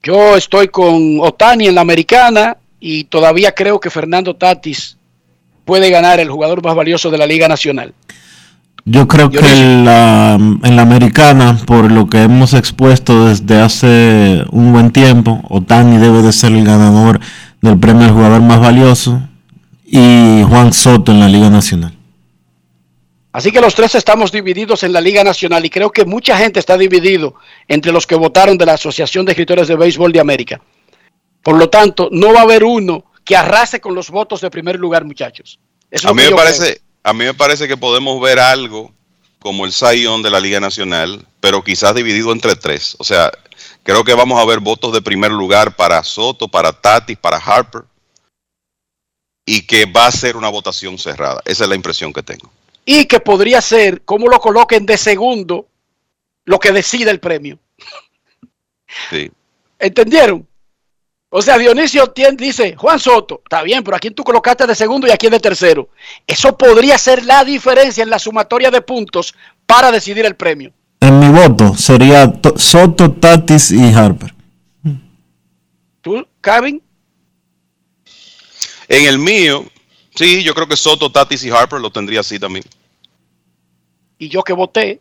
[0.04, 4.98] Yo estoy con Otani en la americana y todavía creo que Fernando Tatis
[5.64, 7.94] puede ganar el jugador más valioso de la Liga Nacional.
[8.86, 14.44] Yo creo que en la, en la americana, por lo que hemos expuesto desde hace
[14.52, 17.20] un buen tiempo, Otani debe de ser el ganador
[17.62, 19.22] del premio al jugador más valioso
[19.86, 21.96] y Juan Soto en la Liga Nacional.
[23.34, 26.60] Así que los tres estamos divididos en la Liga Nacional y creo que mucha gente
[26.60, 27.36] está dividido
[27.68, 30.62] entre los que votaron de la Asociación de Escritores de Béisbol de América.
[31.42, 34.78] Por lo tanto, no va a haber uno que arrase con los votos de primer
[34.78, 35.60] lugar, muchachos.
[36.04, 38.94] a mí me parece, a mí me parece que podemos ver algo
[39.40, 42.96] como el Zion de la Liga Nacional, pero quizás dividido entre tres.
[43.00, 43.32] O sea,
[43.84, 47.84] creo que vamos a ver votos de primer lugar para Soto, para Tati, para Harper,
[49.46, 51.42] y que va a ser una votación cerrada.
[51.46, 52.52] Esa es la impresión que tengo.
[52.86, 55.68] Y que podría ser, como lo coloquen de segundo,
[56.46, 57.58] lo que decida el premio.
[59.10, 59.32] Sí.
[59.80, 60.48] ¿Entendieron?
[61.34, 65.08] O sea, Dionisio dice, Juan Soto, está bien, pero ¿a quién tú colocaste de segundo
[65.08, 65.88] y a quién de tercero?
[66.28, 69.34] Eso podría ser la diferencia en la sumatoria de puntos
[69.66, 70.74] para decidir el premio.
[71.00, 74.34] En mi voto sería Soto, Tatis y Harper.
[76.02, 76.84] ¿Tú, Kevin?
[78.90, 79.64] En el mío,
[80.14, 82.66] sí, yo creo que Soto, Tatis y Harper lo tendría así también.
[84.18, 85.00] Y yo que voté.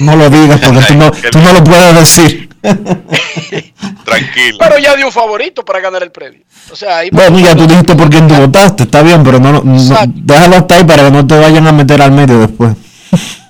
[0.00, 2.50] No lo digas porque tú no, tú no lo puedes decir.
[4.04, 4.58] Tranquilo.
[4.58, 6.42] Pero ya dio un favorito para ganar el premio.
[6.70, 9.62] O sea, ahí bueno, ya tú dijiste por quién tú votaste, está bien, pero no,
[10.06, 12.74] déjalo hasta ahí para que no te vayan a meter al medio después.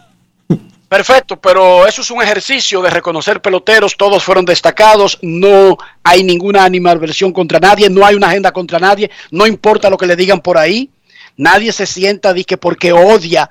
[0.88, 6.64] Perfecto, pero eso es un ejercicio de reconocer peloteros, todos fueron destacados, no hay ninguna
[6.64, 10.40] animadversión contra nadie, no hay una agenda contra nadie, no importa lo que le digan
[10.40, 10.88] por ahí,
[11.36, 13.50] nadie se sienta que porque odia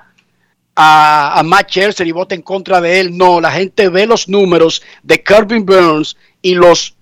[0.76, 3.16] a, a Matt Scherzer y vota en contra de él.
[3.16, 6.94] No, la gente ve los números de Kirby Burns y los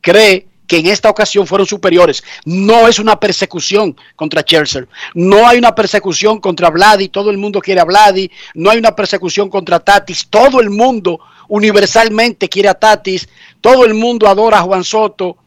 [0.00, 2.22] cree que en esta ocasión fueron superiores.
[2.44, 4.88] No es una persecución contra Scherzer.
[5.14, 7.08] No hay una persecución contra Vladi.
[7.08, 8.30] Todo el mundo quiere a Vladi.
[8.54, 10.28] No hay una persecución contra Tatis.
[10.28, 13.28] Todo el mundo universalmente quiere a Tatis.
[13.60, 15.38] Todo el mundo adora a Juan Soto.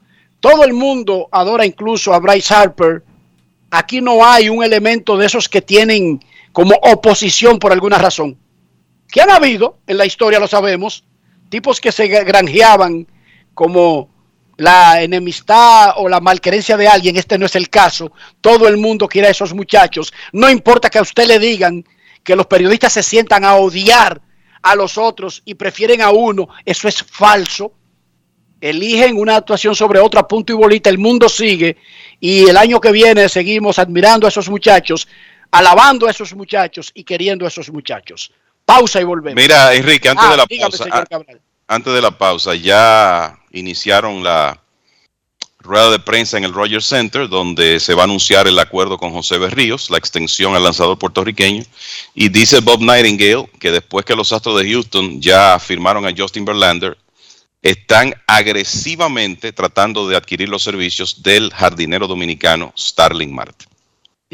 [0.42, 3.02] Todo el mundo adora incluso a Bryce Harper.
[3.72, 6.20] Aquí no hay un elemento de esos que tienen
[6.54, 8.38] como oposición por alguna razón.
[9.12, 11.04] Que han habido en la historia, lo sabemos,
[11.50, 13.06] tipos que se granjeaban
[13.54, 14.10] como
[14.56, 18.12] la enemistad o la malquerencia de alguien, este no es el caso.
[18.40, 20.14] Todo el mundo quiere a esos muchachos.
[20.32, 21.84] No importa que a usted le digan
[22.24, 24.22] que los periodistas se sientan a odiar
[24.62, 27.74] a los otros y prefieren a uno, eso es falso.
[28.62, 31.76] Eligen una actuación sobre otra, punto y bolita, el mundo sigue
[32.22, 35.06] y el año que viene seguimos admirando a esos muchachos
[35.54, 38.32] alabando a esos muchachos y queriendo a esos muchachos.
[38.66, 39.42] Pausa y volvemos.
[39.42, 40.86] Mira, Enrique, antes de ah, la pausa,
[41.68, 44.60] antes de la pausa, ya iniciaron la,
[45.64, 49.12] rueda de prensa en el Rogers Center, donde se va a anunciar el acuerdo con
[49.12, 51.64] José Berríos, la extensión al lanzador puertorriqueño.
[52.14, 56.46] Y dice Bob Nightingale que después que los Astros de Houston ya firmaron a Justin
[56.46, 56.98] Verlander,
[57.62, 63.73] están agresivamente tratando de adquirir los servicios del jardinero dominicano Starling Marte.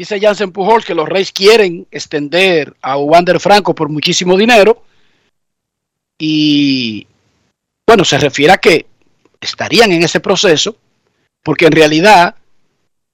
[0.00, 4.82] Dice Jansen Pujol que los Reyes quieren extender a Wander Franco por muchísimo dinero.
[6.18, 7.06] Y
[7.86, 8.86] bueno, se refiere a que
[9.38, 10.74] estarían en ese proceso,
[11.42, 12.34] porque en realidad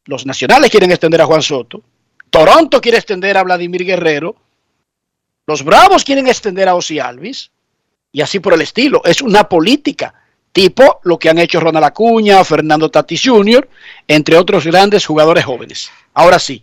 [0.04, 1.82] los nacionales quieren extender a Juan Soto,
[2.30, 4.36] Toronto quiere extender a Vladimir Guerrero,
[5.44, 7.50] los Bravos quieren extender a Osi Alvis,
[8.12, 9.02] y así por el estilo.
[9.04, 10.14] Es una política
[10.52, 13.68] tipo lo que han hecho Ronald Acuña, Fernando Tatis Jr.,
[14.06, 15.90] entre otros grandes jugadores jóvenes.
[16.14, 16.62] Ahora sí,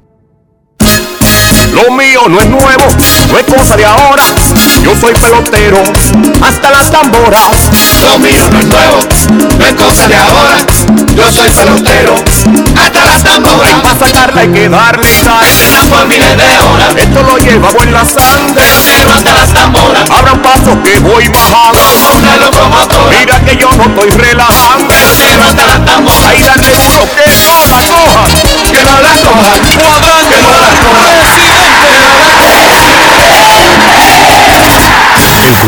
[1.71, 2.85] Lo mío no es nuevo,
[3.31, 4.23] no es cosa de ahora.
[4.83, 5.81] Yo soy pelotero,
[6.41, 7.69] hasta las tamboras.
[8.01, 8.99] Lo mío no es nuevo,
[9.57, 10.57] no es cosa de ahora.
[11.15, 12.15] Yo soy pelotero,
[12.77, 13.81] hasta las tamboras.
[13.81, 15.89] Para sacarla hay que darle y darle.
[15.89, 16.95] Por miles de horas.
[16.95, 18.53] Esto lo llevamos en la sangre.
[18.55, 20.09] Pelotero hasta las tamboras.
[20.09, 21.79] Abra un paso que voy bajando.
[21.79, 23.17] Como una locomotora.
[23.17, 24.87] Mira que yo no estoy relajando.
[24.87, 26.27] Pelotero hasta las tamboras.
[26.27, 28.25] Ahí darle duro que no la coja.
[28.71, 29.31] Que no la coja.
[29.31, 30.35] Cuadrante.
[30.35, 31.20] Que no la coja.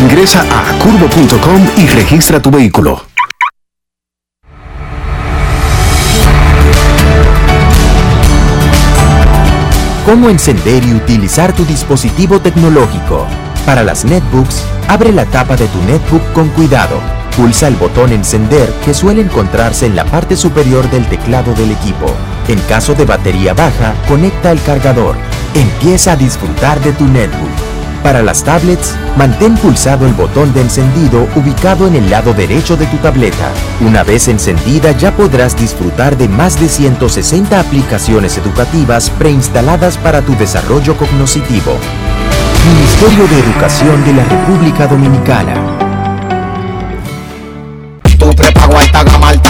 [0.00, 3.02] Ingresa a curvo.com y registra tu vehículo.
[10.06, 13.26] Cómo encender y utilizar tu dispositivo tecnológico.
[13.66, 16.98] Para las netbooks, abre la tapa de tu netbook con cuidado.
[17.36, 22.06] Pulsa el botón encender que suele encontrarse en la parte superior del teclado del equipo.
[22.48, 25.16] En caso de batería baja, conecta el cargador.
[25.54, 27.79] Empieza a disfrutar de tu netbook.
[28.02, 32.86] Para las tablets, mantén pulsado el botón de encendido ubicado en el lado derecho de
[32.86, 33.52] tu tableta.
[33.80, 40.34] Una vez encendida ya podrás disfrutar de más de 160 aplicaciones educativas preinstaladas para tu
[40.36, 41.76] desarrollo cognitivo.
[42.66, 45.54] Ministerio de Educación de la República Dominicana.
[48.18, 49.49] Tu prepago alta gama, alta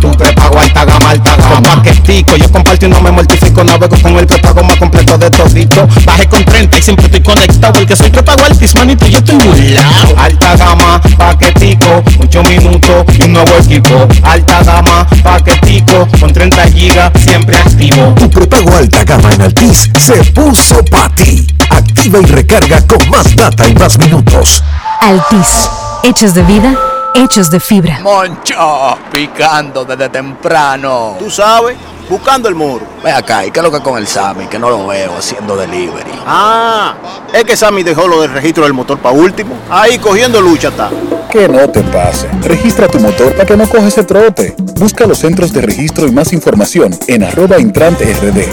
[0.00, 1.54] Tu prepago alta gama, alta gama.
[1.54, 3.64] Con paquetico, yo comparto y no me mortifico.
[3.64, 5.86] Navego con el prepago más completo de todito.
[6.04, 7.74] Bajé con 30 y siempre estoy conectado.
[7.74, 10.16] Porque soy prepago altis, manito, yo estoy burlao.
[10.16, 12.02] Alta gama, paquetico.
[12.18, 14.06] Mucho 8 minutos y un nuevo equipo.
[14.22, 18.14] Alta gama, paquetico, con 30 gigas, siempre activo.
[18.14, 21.46] Tu prepago alta gama en Altis se puso para ti.
[21.70, 24.62] Activa y recarga con más data y más minutos.
[25.00, 25.68] Altis,
[26.02, 26.74] hechos de vida,
[27.14, 28.00] hechos de fibra.
[28.00, 31.16] Moncho, picando desde temprano.
[31.18, 31.76] Tú sabes,
[32.08, 32.86] buscando el muro.
[33.02, 34.46] Ve acá, ¿y qué es lo que con el Sammy?
[34.46, 36.10] Que no lo veo haciendo delivery.
[36.26, 36.94] Ah,
[37.32, 39.54] es que Sammy dejó lo del registro del motor para último.
[39.70, 40.90] Ahí cogiendo lucha está.
[41.30, 42.28] Que no te pase.
[42.42, 44.54] Registra tu motor para que no coges ese trote.
[44.58, 48.44] Busca los centros de registro y más información en arroba intrant rd.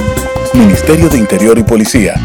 [0.54, 2.16] Ministerio de Interior y Policía.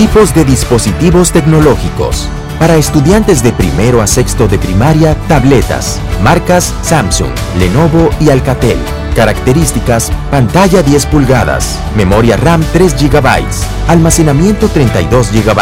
[0.00, 2.26] Tipos de dispositivos tecnológicos.
[2.58, 6.00] Para estudiantes de primero a sexto de primaria, tabletas.
[6.22, 7.28] Marcas Samsung,
[7.58, 8.78] Lenovo y Alcatel.
[9.14, 13.44] Características, pantalla 10 pulgadas, memoria RAM 3 GB,
[13.88, 15.60] almacenamiento 32 GB,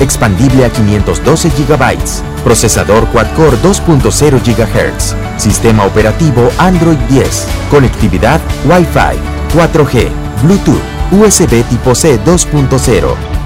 [0.00, 1.98] expandible a 512 GB,
[2.44, 9.16] procesador quad-core 2.0 GHz, sistema operativo Android 10, conectividad Wi-Fi,
[9.56, 10.10] 4G,
[10.42, 13.37] Bluetooth, USB tipo C 2.0.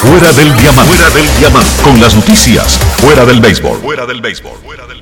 [0.00, 0.94] Fuera del diamante.
[0.94, 1.82] Fuera del diamante.
[1.82, 2.78] Con las noticias.
[3.02, 3.80] Fuera del béisbol.
[3.82, 4.52] Fuera del béisbol.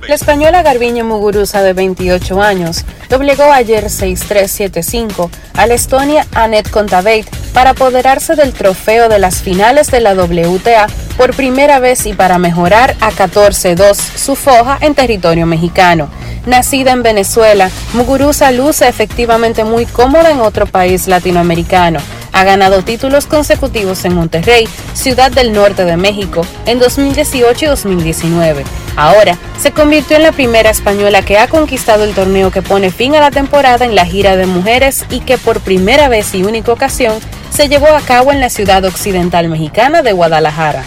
[0.09, 7.29] La española Garbiñe Muguruza, de 28 años, doblegó ayer 6-3-7-5 a la Estonia Annette Kontaveit
[7.53, 12.39] para apoderarse del trofeo de las finales de la WTA por primera vez y para
[12.39, 16.09] mejorar a 14-2 su foja en territorio mexicano.
[16.47, 22.01] Nacida en Venezuela, Muguruza luce efectivamente muy cómoda en otro país latinoamericano.
[22.33, 28.65] Ha ganado títulos consecutivos en Monterrey, ciudad del norte de México, en 2018 y 2019.
[28.97, 33.15] Ahora, se convirtió en la primera española que ha conquistado el torneo que pone fin
[33.15, 36.73] a la temporada en la gira de mujeres y que por primera vez y única
[36.73, 37.15] ocasión
[37.51, 40.85] se llevó a cabo en la ciudad occidental mexicana de Guadalajara.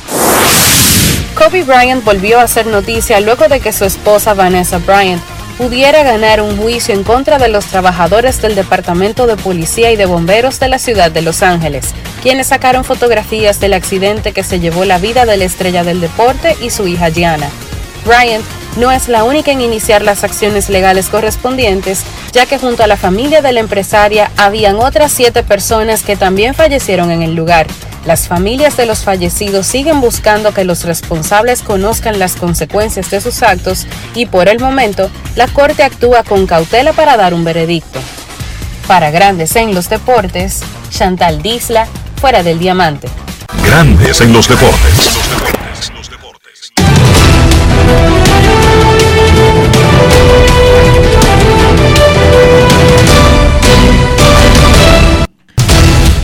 [1.35, 6.41] Kobe Bryant volvió a hacer noticia luego de que su esposa Vanessa Bryant pudiera ganar
[6.41, 10.69] un juicio en contra de los trabajadores del Departamento de Policía y de Bomberos de
[10.69, 15.25] la ciudad de Los Ángeles, quienes sacaron fotografías del accidente que se llevó la vida
[15.25, 17.49] de la estrella del deporte y su hija Gianna.
[18.05, 18.43] Bryant
[18.77, 22.97] no es la única en iniciar las acciones legales correspondientes, ya que junto a la
[22.97, 27.67] familia de la empresaria habían otras siete personas que también fallecieron en el lugar.
[28.05, 33.43] Las familias de los fallecidos siguen buscando que los responsables conozcan las consecuencias de sus
[33.43, 37.99] actos y por el momento la Corte actúa con cautela para dar un veredicto.
[38.87, 43.07] Para Grandes en los Deportes, Chantal Disla, fuera del diamante.
[43.63, 45.60] Grandes en los deportes.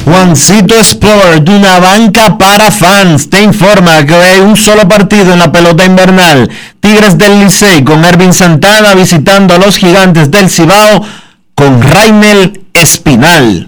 [0.08, 5.40] Juancito Sport, de una banca para fans, te informa que hay un solo partido en
[5.40, 6.50] la pelota invernal.
[6.80, 11.06] Tigres del Licey con Ervin Santana visitando a los gigantes del Cibao
[11.54, 13.68] con Raimel Espinal.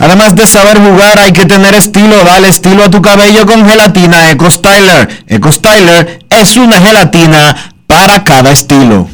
[0.00, 2.24] Además de saber jugar, hay que tener estilo.
[2.24, 5.24] Dale estilo a tu cabello con gelatina Eco Styler.
[5.26, 9.08] Eco Styler es una gelatina para cada estilo.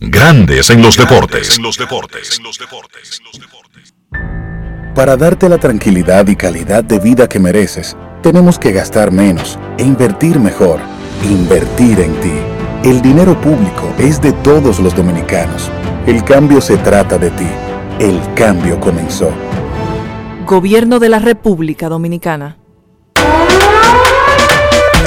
[0.00, 1.60] Grandes en los deportes.
[4.96, 9.84] Para darte la tranquilidad y calidad de vida que mereces, tenemos que gastar menos e
[9.84, 10.80] invertir mejor.
[11.22, 12.32] Invertir en ti.
[12.82, 15.70] El dinero público es de todos los dominicanos.
[16.06, 17.46] El cambio se trata de ti.
[17.98, 19.30] El cambio comenzó.
[20.44, 22.58] Gobierno de la República Dominicana.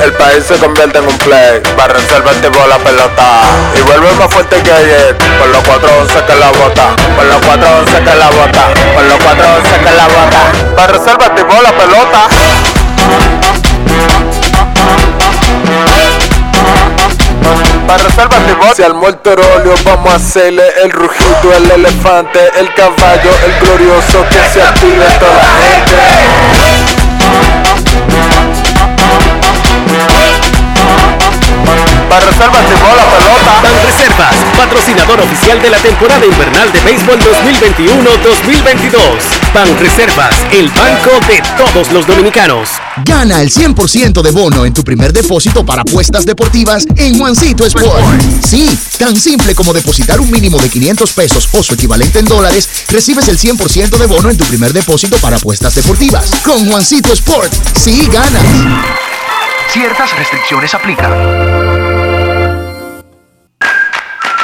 [0.04, 1.62] el país se convierte en un play.
[1.76, 3.42] Para reservar tipo la pelota.
[3.78, 5.16] Y vuelve más fuerte que ayer.
[5.38, 6.96] Por los 411 que la bota.
[7.16, 8.74] Por los 411 que la bota.
[8.96, 10.76] Por los 411 que la bota.
[10.76, 12.28] Para reservar tipo la pelota.
[17.88, 19.36] Para reservar tipo Si al muerto
[19.86, 25.34] vamos a hacerle el rugido, el elefante, el caballo, el glorioso que se active toda
[25.34, 26.77] la gente.
[32.10, 33.62] Para reservas llegó la pelota.
[33.62, 39.54] Ban Reservas, patrocinador oficial de la temporada invernal de béisbol 2021-2022.
[39.54, 42.70] Ban Reservas, el banco de todos los dominicanos.
[43.04, 48.22] Gana el 100% de bono en tu primer depósito para apuestas deportivas en Juancito Sport.
[48.42, 52.86] Sí, tan simple como depositar un mínimo de 500 pesos o su equivalente en dólares,
[52.90, 56.32] recibes el 100% de bono en tu primer depósito para apuestas deportivas.
[56.46, 58.46] Con Juancito Sport, sí ganas.
[59.70, 61.97] Ciertas restricciones aplican.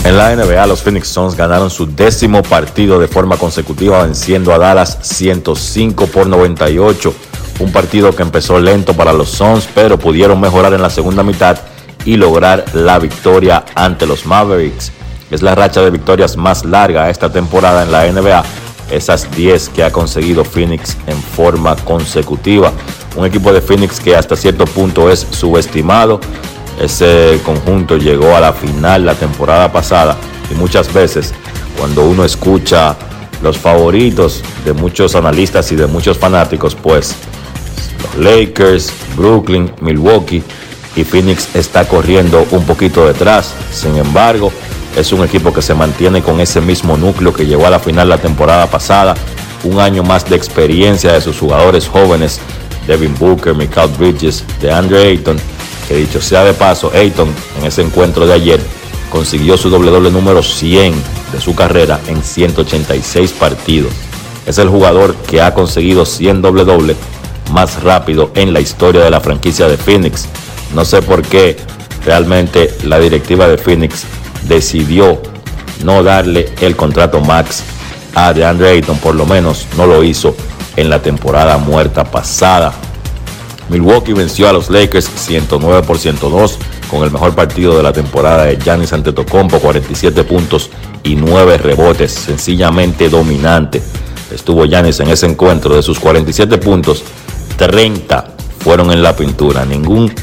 [0.04, 4.60] En la NBA, los Phoenix Suns ganaron su décimo partido de forma consecutiva, venciendo a
[4.60, 7.16] Dallas 105 por 98.
[7.60, 11.58] Un partido que empezó lento para los Suns, pero pudieron mejorar en la segunda mitad
[12.06, 14.92] y lograr la victoria ante los Mavericks.
[15.32, 18.44] Es la racha de victorias más larga esta temporada en la NBA,
[18.92, 22.74] esas 10 que ha conseguido Phoenix en forma consecutiva.
[23.16, 26.20] Un equipo de Phoenix que hasta cierto punto es subestimado.
[26.82, 30.18] Ese conjunto llegó a la final la temporada pasada
[30.52, 31.34] y muchas veces
[31.78, 32.98] cuando uno escucha
[33.42, 37.16] los favoritos de muchos analistas y de muchos fanáticos, pues
[38.04, 40.44] los Lakers, Brooklyn, Milwaukee
[40.98, 43.54] y Phoenix está corriendo un poquito detrás.
[43.72, 44.52] Sin embargo,
[44.96, 48.10] es un equipo que se mantiene con ese mismo núcleo que llegó a la final
[48.10, 49.16] la temporada pasada.
[49.64, 52.40] Un año más de experiencia de sus jugadores jóvenes,
[52.88, 55.38] Devin Booker, Michael Bridges, de Andre Ayton,
[55.88, 58.60] que dicho sea de paso, Ayton en ese encuentro de ayer
[59.12, 60.94] consiguió su doble doble número 100
[61.34, 63.92] de su carrera en 186 partidos.
[64.46, 66.96] Es el jugador que ha conseguido 100 doble doble
[67.52, 70.28] más rápido en la historia de la franquicia de Phoenix.
[70.74, 71.58] No sé por qué
[72.06, 74.06] realmente la directiva de Phoenix
[74.48, 75.22] decidió
[75.84, 77.64] no darle el contrato max
[78.16, 80.36] a DeAndre Ayton, por lo menos no lo hizo
[80.76, 82.74] en la temporada muerta pasada.
[83.70, 86.58] Milwaukee venció a los Lakers 109 por 102
[86.90, 90.70] con el mejor partido de la temporada de Giannis Antetokounmpo, 47 puntos
[91.04, 93.82] y 9 rebotes, sencillamente dominante.
[94.34, 97.04] Estuvo Giannis en ese encuentro, de sus 47 puntos,
[97.58, 99.66] 30 fueron en la pintura.
[99.66, 100.14] Ningún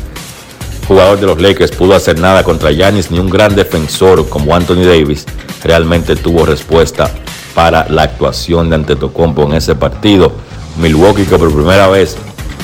[0.89, 4.85] jugador de los Lakers pudo hacer nada contra Giannis, ni un gran defensor como Anthony
[4.85, 5.27] Davis
[5.63, 7.11] realmente tuvo respuesta
[7.55, 10.33] para la actuación de Antetokounmpo en ese partido.
[10.79, 12.17] Milwaukee que por primera vez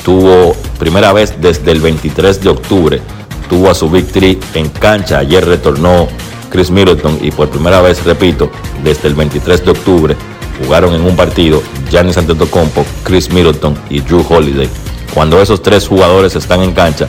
[0.03, 3.01] tuvo, primera vez desde el 23 de octubre,
[3.47, 5.19] tuvo a su victory en cancha.
[5.19, 6.07] Ayer retornó
[6.49, 8.49] Chris Middleton y por primera vez, repito,
[8.83, 10.15] desde el 23 de octubre
[10.63, 11.61] jugaron en un partido
[11.91, 14.69] Giannis Antetokounmpo, Chris Middleton y Drew Holiday.
[15.13, 17.07] Cuando esos tres jugadores están en cancha,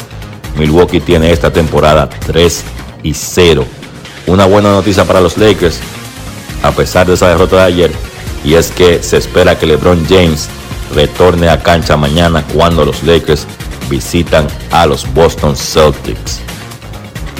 [0.56, 2.64] Milwaukee tiene esta temporada 3
[3.02, 3.64] y 0.
[4.26, 5.78] Una buena noticia para los Lakers,
[6.62, 7.92] a pesar de esa derrota de ayer,
[8.44, 10.48] y es que se espera que LeBron James
[10.94, 13.46] retorne a cancha mañana cuando los Lakers
[13.88, 16.40] visitan a los Boston Celtics.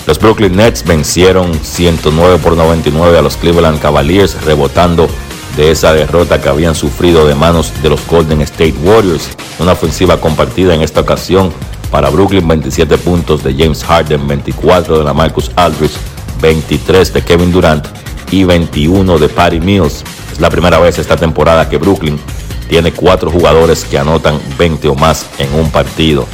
[0.06, 5.08] Los Brooklyn Nets vencieron 109 por 99 a los Cleveland Cavaliers, rebotando
[5.56, 9.28] de esa derrota que habían sufrido de manos de los Golden State Warriors.
[9.58, 11.52] Una ofensiva compartida en esta ocasión
[11.90, 15.96] para Brooklyn, 27 puntos de James Harden, 24 de la Marcus Aldridge,
[16.40, 17.86] 23 de Kevin Durant
[18.30, 20.04] y 21 de Patty Mills.
[20.32, 22.18] Es la primera vez esta temporada que Brooklyn
[22.68, 26.26] tiene cuatro jugadores que anotan 20 o más en un partido.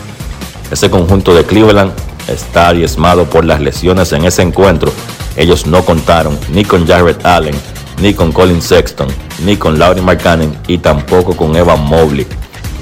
[0.71, 1.93] Ese conjunto de Cleveland
[2.29, 4.93] está diezmado por las lesiones en ese encuentro.
[5.37, 7.55] Ellos no contaron ni con Jared Allen,
[8.01, 9.09] ni con Colin Sexton,
[9.45, 12.27] ni con Laurie Markkanen y tampoco con Evan Mobley.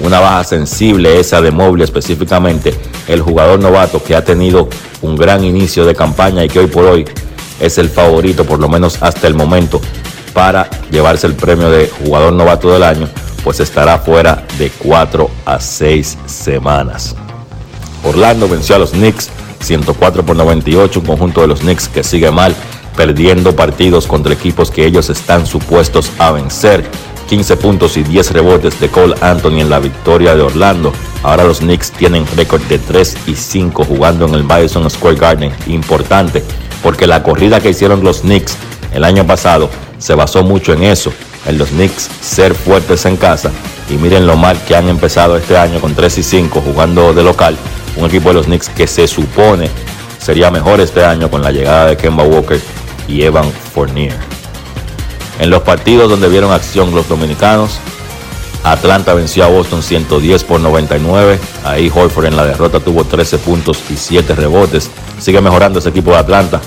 [0.01, 2.75] Una baja sensible esa de Mobley específicamente,
[3.07, 4.69] el jugador novato que ha tenido
[5.03, 7.05] un gran inicio de campaña y que hoy por hoy
[7.61, 9.81] es el favorito, por lo menos hasta el momento,
[10.33, 13.09] para llevarse el premio de jugador novato del año
[13.43, 17.17] pues estará fuera de 4 a 6 semanas.
[18.05, 22.31] Orlando venció a los Knicks 104 por 98, un conjunto de los Knicks que sigue
[22.31, 22.55] mal,
[22.97, 26.85] perdiendo partidos contra equipos que ellos están supuestos a vencer.
[27.31, 30.93] 15 puntos y 10 rebotes de Cole Anthony en la victoria de Orlando.
[31.23, 35.53] Ahora los Knicks tienen récord de 3 y 5 jugando en el Madison Square Garden.
[35.69, 36.43] Importante,
[36.83, 38.57] porque la corrida que hicieron los Knicks
[38.93, 41.13] el año pasado se basó mucho en eso
[41.47, 43.53] en los Knicks ser fuertes en casa.
[43.89, 47.23] Y miren lo mal que han empezado este año con 3 y 5 jugando de
[47.23, 47.57] local.
[47.95, 49.71] Un equipo de los Knicks que se supone
[50.19, 52.61] sería mejor este año con la llegada de Kemba Walker
[53.07, 54.40] y Evan Fournier.
[55.41, 57.81] En los partidos donde vieron acción los dominicanos,
[58.63, 61.41] Atlanta venció a Boston 110 por 99.
[61.65, 64.91] Ahí Horford en la derrota tuvo 13 puntos y 7 rebotes.
[65.19, 66.61] Sigue mejorando ese equipo de Atlanta.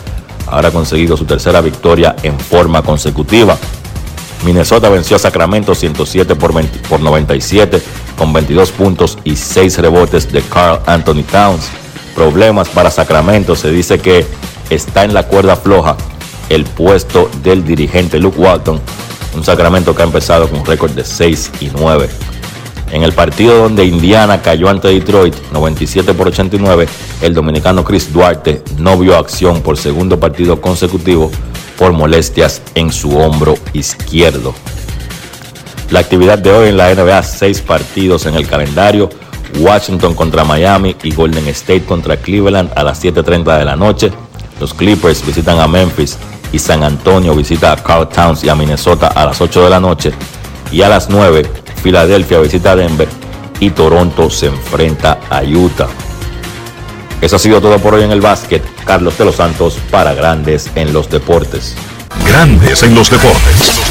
[0.48, 3.60] Ahora ha conseguido su tercera victoria en forma consecutiva.
[4.44, 7.80] Minnesota venció a Sacramento 107 por, 97
[8.18, 11.70] con 22 puntos y 6 rebotes de Carl Anthony Towns.
[12.16, 14.26] Problemas para Sacramento, se dice que
[14.72, 15.96] está en la cuerda floja
[16.54, 18.80] el puesto del dirigente Luke Walton,
[19.36, 22.08] un Sacramento que ha empezado con un récord de 6 y 9.
[22.92, 26.88] En el partido donde Indiana cayó ante Detroit 97 por 89,
[27.22, 31.32] el dominicano Chris Duarte no vio acción por segundo partido consecutivo
[31.78, 34.54] por molestias en su hombro izquierdo.
[35.90, 39.10] La actividad de hoy en la NBA, seis partidos en el calendario.
[39.60, 44.12] Washington contra Miami y Golden State contra Cleveland a las 7.30 de la noche.
[44.60, 46.18] Los Clippers visitan a Memphis
[46.54, 49.80] y San Antonio visita a Carl Towns y a Minnesota a las 8 de la
[49.82, 50.14] noche.
[50.72, 51.46] Y a las 9,
[51.82, 53.10] Filadelfia visita a Denver
[53.60, 55.90] y Toronto se enfrenta a Utah.
[57.20, 58.64] Eso ha sido todo por hoy en el básquet.
[58.86, 61.76] Carlos de los Santos para Grandes en los Deportes.
[62.28, 63.82] Grandes en los Deportes.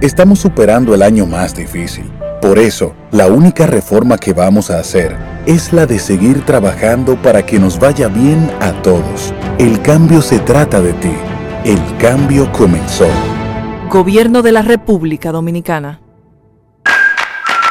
[0.00, 2.10] Estamos superando el año más difícil.
[2.40, 7.46] Por eso, la única reforma que vamos a hacer es la de seguir trabajando para
[7.46, 9.32] que nos vaya bien a todos.
[9.58, 11.14] El cambio se trata de ti.
[11.64, 13.08] El cambio comenzó.
[13.90, 16.00] Gobierno de la República Dominicana.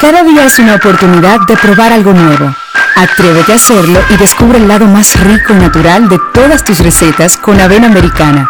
[0.01, 2.53] Cada día es una oportunidad de probar algo nuevo.
[2.95, 7.37] Atrévete a hacerlo y descubre el lado más rico y natural de todas tus recetas
[7.37, 8.49] con avena americana.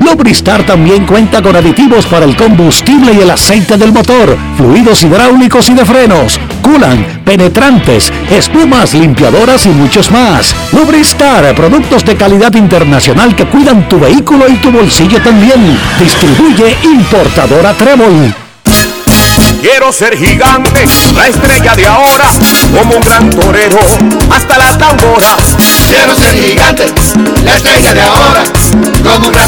[0.00, 5.68] Lubristar también cuenta con aditivos para el combustible y el aceite del motor, fluidos hidráulicos
[5.68, 10.54] y de frenos, culan, penetrantes, espumas, limpiadoras y muchos más.
[10.72, 15.78] Lubristar, productos de calidad internacional que cuidan tu vehículo y tu bolsillo también.
[15.98, 18.34] Distribuye importadora Trébol.
[19.60, 22.30] Quiero ser gigante, la estrella de ahora,
[22.76, 23.78] como un gran torero,
[24.34, 25.36] hasta la tambora.
[25.86, 26.86] Quiero ser gigante,
[27.44, 28.42] la estrella de ahora,
[29.02, 29.39] como un gran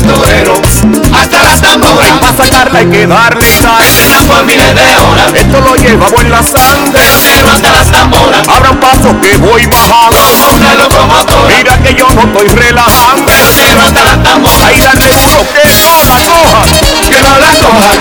[2.74, 3.84] Hay que darle sal,
[4.26, 5.32] por miles de horas.
[5.34, 8.48] Esto lo llevamos en la sangre, pero hasta las tamboras.
[8.48, 11.54] Abran paso que voy bajando, como una locomotora.
[11.56, 14.62] Mira que yo no estoy relajando, pero hasta las tamboras.
[14.64, 16.62] Ahí darle duro que no la coja,
[17.08, 17.92] que no la coja,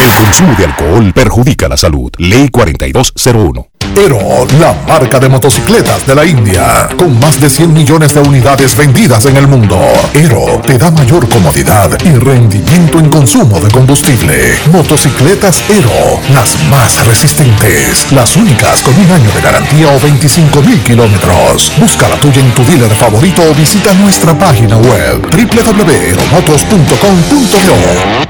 [0.00, 2.10] El consumo de alcohol perjudica la salud.
[2.16, 3.66] Ley 4201.
[3.96, 8.74] Ero, la marca de motocicletas de la India, con más de 100 millones de unidades
[8.76, 9.78] vendidas en el mundo.
[10.14, 14.54] Ero te da mayor comodidad y rendimiento en consumo de combustible.
[14.72, 20.80] Motocicletas Ero, las más resistentes, las únicas con un año de garantía o 25 mil
[20.80, 21.70] kilómetros.
[21.78, 28.29] Busca la tuya en tu dealer favorito o visita nuestra página web www.eromotos.com.do.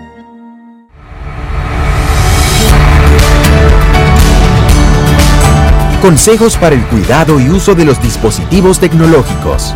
[6.01, 9.75] Consejos para el cuidado y uso de los dispositivos tecnológicos.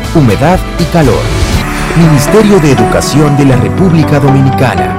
[0.15, 1.21] humedad y calor.
[1.97, 4.97] Ministerio de Educación de la República Dominicana.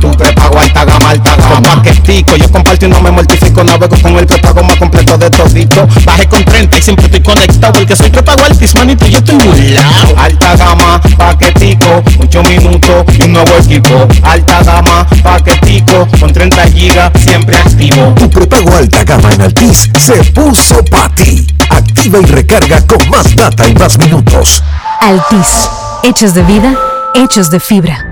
[0.00, 1.54] Tu prepago alta gama, alta gama.
[1.54, 3.62] Con paquetico, yo comparto y no me mortifico.
[3.62, 5.86] Navego con el prepago más completo de todito.
[6.04, 7.74] Bajé con 30 y siempre estoy conectado.
[7.74, 10.16] Porque soy prepago altis, manito, yo estoy lado.
[10.16, 14.08] Alta gama, paquetico, 8 minutos y un nuevo equipo.
[14.22, 18.14] Alta gama, paquetico, con 30 gigas, siempre activo.
[18.16, 21.46] Tu prepago alta gama en Altis se puso para ti.
[21.68, 24.62] Activa y recarga con más data y más minutos.
[25.00, 25.68] Altis,
[26.02, 26.74] hechos de vida,
[27.14, 28.11] hechos de fibra.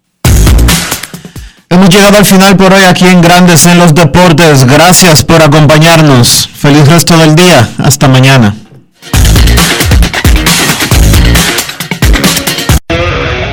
[1.71, 4.65] Hemos llegado al final por hoy aquí en Grandes en los Deportes.
[4.65, 6.49] Gracias por acompañarnos.
[6.53, 7.65] Feliz resto del día.
[7.77, 8.53] Hasta mañana.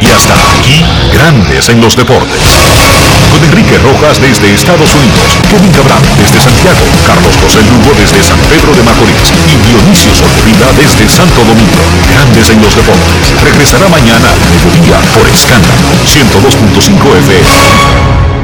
[0.00, 0.84] Y hasta aquí,
[1.18, 2.38] Grandes en los Deportes.
[3.32, 8.38] Con Enrique Rojas desde Estados Unidos, Kevin Cabral desde Santiago, Carlos José Lugo desde San
[8.46, 11.82] Pedro de Macorís y Dionisio Solterida desde Santo Domingo.
[12.14, 13.34] Grandes en los Deportes.
[13.42, 18.37] Regresará mañana al mediodía por Escándalo 102.5 FM.